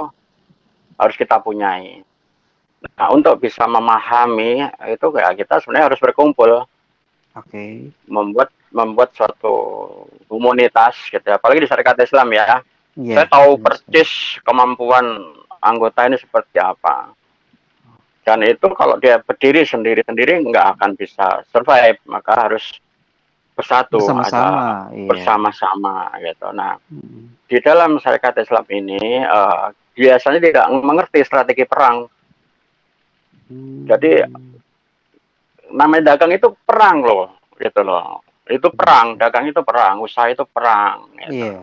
harus 0.97 1.15
kita 1.17 1.41
punyai. 1.41 2.01
Nah, 2.97 3.07
untuk 3.13 3.37
bisa 3.41 3.65
memahami 3.69 4.61
itu 4.89 5.05
kayak 5.13 5.37
kita 5.37 5.61
sebenarnya 5.61 5.93
harus 5.93 6.01
berkumpul, 6.01 6.65
Oke. 7.37 7.93
membuat 8.09 8.49
membuat 8.71 9.11
suatu 9.15 9.53
komunitas 10.25 10.95
gitu 11.11 11.23
ya. 11.23 11.35
Apalagi 11.37 11.63
di 11.63 11.69
syarikat 11.69 11.99
Islam 12.01 12.31
ya. 12.31 12.63
Iya. 12.95 13.23
Saya 13.23 13.27
tahu 13.31 13.49
benar 13.55 13.79
sekali. 13.79 13.91
persis 13.93 14.11
kemampuan 14.43 15.05
anggota 15.63 16.07
ini 16.07 16.17
seperti 16.19 16.59
apa. 16.59 17.11
Dan 18.21 18.45
itu 18.45 18.67
kalau 18.77 18.99
dia 19.01 19.17
berdiri 19.19 19.65
sendiri-sendiri 19.65 20.45
nggak 20.45 20.77
akan 20.77 20.93
bisa 20.95 21.41
survive, 21.49 21.97
maka 22.05 22.47
harus 22.47 22.63
bersatu, 23.57 23.99
bersama-sama. 23.99 24.87
Iya. 24.95 25.07
bersama-sama 25.09 25.95
gitu. 26.23 26.47
Nah, 26.55 26.79
Hmm. 26.87 27.35
di 27.51 27.57
dalam 27.59 27.99
syarikat 27.99 28.39
Islam 28.39 28.65
ini 28.71 29.21
eh, 29.21 29.65
biasanya 29.97 30.39
tidak 30.39 30.65
mengerti 30.71 31.19
strategi 31.27 31.63
perang. 31.67 32.07
Hmm. 33.51 33.83
Jadi, 33.87 34.11
Namanya 35.71 36.11
dagang 36.11 36.35
itu 36.35 36.51
perang 36.67 36.99
loh, 36.99 37.31
gitu 37.55 37.79
loh. 37.79 38.19
Itu 38.47 38.67
perang, 38.69 39.15
dagang 39.15 39.45
itu 39.45 39.61
perang, 39.61 39.99
usaha 39.99 40.27
itu 40.27 40.43
perang. 40.43 41.07
Gitu. 41.15 41.45
Iya. 41.45 41.61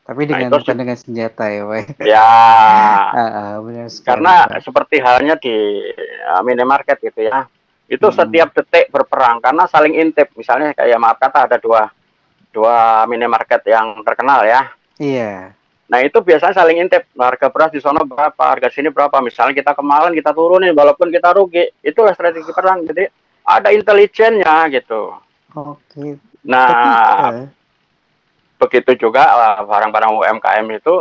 Tapi 0.00 0.20
Nah, 0.20 0.28
dengan 0.28 0.48
itu 0.48 0.56
bukan 0.58 0.76
dengan 0.76 0.96
senjata 0.98 1.44
ya, 1.46 1.62
Pak. 1.62 1.80
Ya, 2.02 2.28
ah, 3.20 3.54
benar 3.60 3.86
sekali. 3.86 4.06
karena 4.10 4.34
Pak. 4.44 4.60
seperti 4.60 4.96
halnya 4.98 5.34
di 5.36 5.54
eh, 5.86 6.40
minimarket 6.42 6.98
gitu 7.00 7.20
ya. 7.22 7.46
Itu 7.86 8.06
Hmm. 8.06 8.16
setiap 8.16 8.48
detik 8.52 8.88
berperang 8.88 9.38
karena 9.38 9.66
saling 9.66 9.94
intip. 9.94 10.30
Misalnya 10.34 10.70
kayak 10.72 10.98
maaf 10.98 11.18
kata 11.18 11.46
ada 11.46 11.56
dua 11.56 11.90
dua 12.50 13.06
minimarket 13.06 13.62
yang 13.66 14.02
terkenal 14.02 14.42
ya. 14.42 14.70
Iya. 14.96 15.54
Nah 15.86 15.98
itu 16.00 16.18
biasanya 16.18 16.54
saling 16.54 16.78
intip 16.80 17.06
harga 17.14 17.50
beras 17.50 17.70
di 17.70 17.78
sana 17.78 18.02
berapa, 18.02 18.38
harga 18.38 18.70
sini 18.70 18.90
berapa. 18.90 19.18
Misalnya 19.18 19.54
kita 19.56 19.74
kemarin 19.74 20.14
kita 20.14 20.30
turunin 20.30 20.70
walaupun 20.70 21.10
kita 21.10 21.34
rugi, 21.34 21.66
itulah 21.80 22.14
strategi 22.14 22.50
perang. 22.50 22.82
Jadi 22.84 23.10
ada 23.42 23.70
intelijennya 23.70 24.70
gitu. 24.70 25.10
Oke. 25.52 26.18
Nah 26.42 26.66
Tapi 26.66 26.88
eh, 27.36 27.46
begitu 28.56 29.08
juga 29.08 29.22
eh, 29.24 29.64
barang-barang 29.64 30.12
UMKM 30.16 30.66
itu 30.72 30.94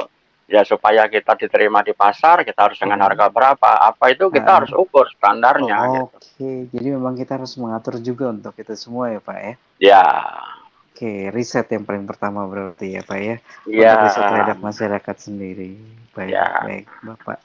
ya 0.50 0.66
supaya 0.66 1.06
kita 1.06 1.38
diterima 1.38 1.86
di 1.86 1.93
pasar 1.93 2.41
kita 2.41 2.66
harus 2.66 2.82
dengan 2.82 2.97
Hmm. 2.97 3.06
harga 3.06 3.26
berapa, 3.30 3.70
apa 3.86 4.06
itu 4.10 4.28
kita 4.28 4.50
Ah. 4.50 4.56
harus 4.58 4.74
ukur 4.74 5.06
standarnya. 5.14 5.78
oh, 5.78 5.93
gitu. 6.10 6.18
Oke, 6.18 6.52
jadi 6.74 6.88
memang 6.97 7.14
kita 7.14 7.38
harus 7.38 7.54
mengatur 7.54 8.02
juga 8.02 8.34
untuk 8.34 8.58
itu 8.58 8.74
semua 8.74 9.14
ya 9.14 9.22
Pak 9.22 9.38
ya. 9.38 9.54
Ya, 9.80 10.04
Oke, 10.89 11.32
riset 11.32 11.70
yang 11.70 11.86
paling 11.86 12.04
pertama 12.04 12.43
berarti 12.43 12.97
ya 12.97 13.06
Pak 13.06 13.20
ya. 13.20 13.38
ya. 13.64 13.91
Untuk 13.93 14.04
riset 14.04 14.24
terhadap 14.26 14.58
masyarakat 14.60 15.16
sendiri. 15.22 15.78
Baik, 16.12 16.34
Ya. 16.34 16.47
baik 16.60 16.86
Bapak. 17.06 17.38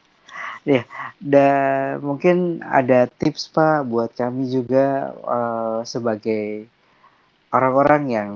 Ya, 0.65 0.83
dan 1.21 2.01
mungkin 2.01 2.65
ada 2.65 3.05
tips 3.07 3.53
Pak 3.53 3.85
buat 3.85 4.17
kami 4.17 4.49
juga 4.49 5.13
eh, 5.13 5.79
sebagai 5.85 6.67
orang-orang 7.55 8.03
yang 8.11 8.31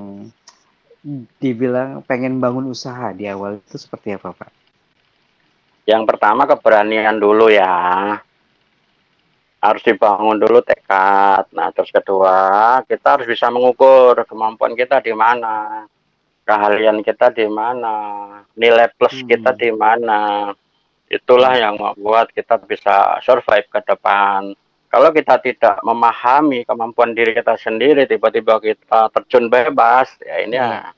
dibilang 1.43 2.07
pengen 2.07 2.39
bangun 2.39 2.71
usaha 2.71 3.11
di 3.11 3.27
awal 3.27 3.59
itu 3.59 3.75
seperti 3.75 4.15
apa 4.15 4.31
Pak? 4.31 4.51
Yang 5.89 6.03
pertama 6.05 6.45
keberanian 6.47 7.17
dulu 7.19 7.51
ya. 7.51 8.15
Harus 9.59 9.83
dibangun 9.83 10.39
dulu 10.39 10.63
tekad. 10.63 11.51
Nah, 11.51 11.75
terus 11.75 11.91
kedua, 11.91 12.79
kita 12.87 13.19
harus 13.19 13.27
bisa 13.27 13.51
mengukur 13.51 14.15
kemampuan 14.29 14.79
kita 14.79 15.03
di 15.03 15.11
mana. 15.11 15.87
keahlian 16.49 17.05
kita 17.05 17.29
di 17.29 17.45
mana, 17.45 17.93
nilai 18.57 18.89
plus 18.97 19.21
Hmm. 19.21 19.29
kita 19.29 19.53
di 19.53 19.69
mana. 19.69 20.49
Itulah 21.13 21.53
yang 21.61 21.77
membuat 21.77 22.33
kita 22.33 22.57
bisa 22.65 23.21
survive 23.21 23.69
ke 23.69 23.85
depan. 23.85 24.57
Kalau 24.89 25.13
kita 25.13 25.37
tidak 25.45 25.77
memahami 25.85 26.65
kemampuan 26.65 27.13
diri 27.13 27.37
kita 27.37 27.61
sendiri, 27.61 28.09
tiba-tiba 28.09 28.57
kita 28.57 29.13
terjun 29.13 29.53
bebas, 29.53 30.09
ya 30.25 30.37
ini 30.41 30.57
ya 30.57 30.97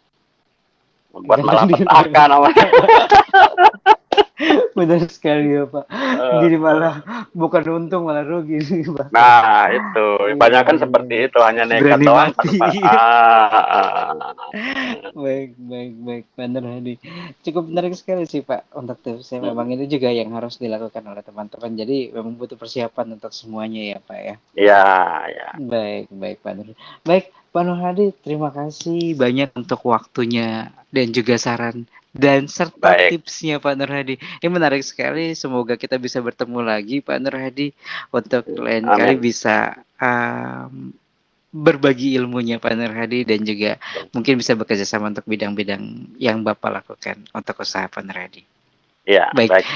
membuat 1.11 1.43
malapetaka 1.43 2.22
namanya. 2.30 2.68
Benar 4.79 5.01
sekali 5.11 5.55
ya 5.55 5.65
Pak. 5.69 5.85
Eh, 5.91 6.39
Jadi 6.47 6.57
malah 6.57 7.05
bukan 7.35 7.63
untung 7.71 8.09
malah 8.09 8.25
rugi 8.25 8.59
nih 8.63 8.89
Pak. 8.91 9.09
Nah, 9.13 9.71
itu. 9.71 10.07
Kebanyakan 10.35 10.77
Iya, 10.77 10.83
seperti 10.87 11.15
iya. 11.15 11.27
itu, 11.29 11.39
hanya 11.43 11.63
nekat 11.67 12.01
doang. 12.03 12.33
Ah, 12.81 13.49
ah, 13.51 13.91
ah. 14.11 14.11
Baik, 15.15 15.55
baik, 15.59 15.93
baik, 16.03 16.25
Benar 16.35 16.65
Hadi. 16.67 16.95
Cukup 17.45 17.71
menarik 17.71 17.95
sekali 17.95 18.25
sih 18.27 18.43
Pak 18.43 18.73
untuk 18.75 18.99
tipsnya. 19.03 19.43
Memang 19.43 19.71
itu 19.75 19.87
juga 19.87 20.11
yang 20.11 20.31
harus 20.35 20.59
dilakukan 20.59 21.03
oleh 21.07 21.23
teman-teman. 21.23 21.71
Jadi 21.77 22.11
memang 22.15 22.35
butuh 22.39 22.57
persiapan 22.59 23.19
untuk 23.19 23.31
semuanya 23.35 23.97
ya 23.97 23.99
Pak 24.03 24.19
ya. 24.19 24.35
Ya, 24.57 24.87
ya. 25.31 25.49
Baik, 25.59 26.11
baik 26.11 26.37
Pak 26.43 26.53
Nur. 26.57 26.69
Baik, 27.07 27.31
Pak 27.51 27.63
Nur 27.67 27.79
Hadi, 27.79 28.15
terima 28.23 28.51
kasih 28.55 29.15
banyak 29.19 29.51
untuk 29.55 29.81
waktunya 29.87 30.71
dan 30.91 31.07
juga 31.15 31.35
saran 31.39 31.87
dan 32.11 32.51
serta 32.51 32.99
Baik. 32.99 33.11
tipsnya 33.19 33.63
Pak 33.63 33.75
Nur 33.79 33.91
Hadi. 33.91 34.19
Ini 34.19 34.49
menarik 34.51 34.83
sekali. 34.83 35.35
Semoga 35.39 35.79
kita 35.79 35.95
bisa 35.97 36.19
bertemu 36.19 36.59
lagi 36.63 36.99
Pak 36.99 37.19
Nur 37.23 37.37
Hadi 37.39 37.71
untuk 38.11 38.47
lain 38.59 38.87
Amin. 38.87 38.99
kali 38.99 39.15
bisa 39.19 39.79
um, 40.03 40.91
berbagi 41.51 42.19
ilmunya 42.19 42.59
Pak 42.59 42.75
Nur 42.75 42.95
Hadi 42.95 43.23
dan 43.23 43.47
juga 43.47 43.79
mungkin 44.11 44.39
bisa 44.39 44.59
bekerja 44.59 44.87
sama 44.87 45.11
untuk 45.11 45.27
bidang-bidang 45.27 46.15
yang 46.19 46.43
Bapak 46.43 46.83
lakukan 46.83 47.23
untuk 47.31 47.63
usaha 47.63 47.87
Pak 47.87 48.03
Nur 48.03 48.19
Hadi. 48.19 48.43
Ya, 49.07 49.31
Baik. 49.35 49.51
baik. 49.51 49.67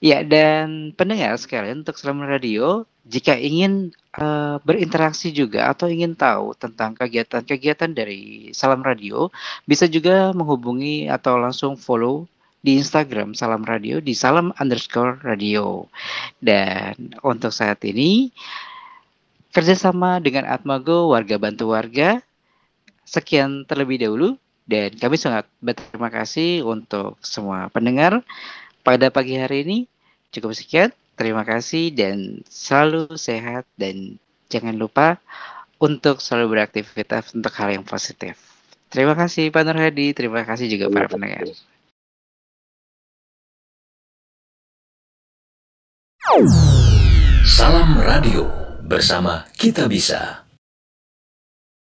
Ya, 0.00 0.24
dan 0.24 0.96
pendengar 0.96 1.36
sekalian 1.36 1.84
untuk 1.84 2.00
Selam 2.00 2.24
Radio, 2.24 2.88
jika 3.04 3.36
ingin 3.36 3.92
eh, 4.16 4.56
berinteraksi 4.64 5.28
juga 5.28 5.68
atau 5.68 5.92
ingin 5.92 6.16
tahu 6.16 6.56
tentang 6.56 6.96
kegiatan-kegiatan 6.96 7.92
dari 7.92 8.48
Salam 8.56 8.80
Radio, 8.80 9.28
bisa 9.68 9.84
juga 9.84 10.32
menghubungi 10.32 11.04
atau 11.04 11.36
langsung 11.36 11.76
follow 11.76 12.24
di 12.64 12.80
Instagram 12.80 13.36
Salam 13.36 13.60
Radio 13.64 14.00
di 14.00 14.16
salam 14.16 14.56
underscore 14.56 15.20
radio. 15.20 15.84
Dan 16.40 17.16
untuk 17.20 17.52
saat 17.52 17.84
ini, 17.84 18.32
kerjasama 19.52 20.16
dengan 20.24 20.48
Atmago 20.48 21.12
Warga 21.12 21.36
Bantu 21.36 21.76
Warga, 21.76 22.24
sekian 23.04 23.68
terlebih 23.68 24.00
dahulu. 24.00 24.40
Dan 24.70 24.94
kami 24.96 25.18
sangat 25.18 25.50
berterima 25.58 26.08
kasih 26.14 26.62
untuk 26.62 27.18
semua 27.26 27.66
pendengar 27.74 28.22
pada 28.80 29.12
pagi 29.12 29.36
hari 29.36 29.62
ini 29.64 29.78
cukup 30.34 30.52
sekian. 30.56 30.90
Terima 31.20 31.44
kasih 31.44 31.92
dan 31.92 32.40
selalu 32.48 33.12
sehat 33.20 33.68
dan 33.76 34.16
jangan 34.48 34.72
lupa 34.72 35.20
untuk 35.76 36.20
selalu 36.24 36.56
beraktivitas 36.56 37.36
untuk 37.36 37.52
hal 37.60 37.76
yang 37.76 37.84
positif. 37.84 38.40
Terima 38.88 39.12
kasih 39.14 39.52
Pak 39.52 39.62
Nur 39.68 39.78
Hadi, 39.78 40.16
terima 40.16 40.42
kasih 40.42 40.66
juga 40.66 40.88
para 40.88 41.06
pendengar. 41.06 41.44
Salam 47.46 47.98
Radio 48.00 48.48
bersama 48.86 49.46
Kita 49.54 49.86
Bisa. 49.86 50.49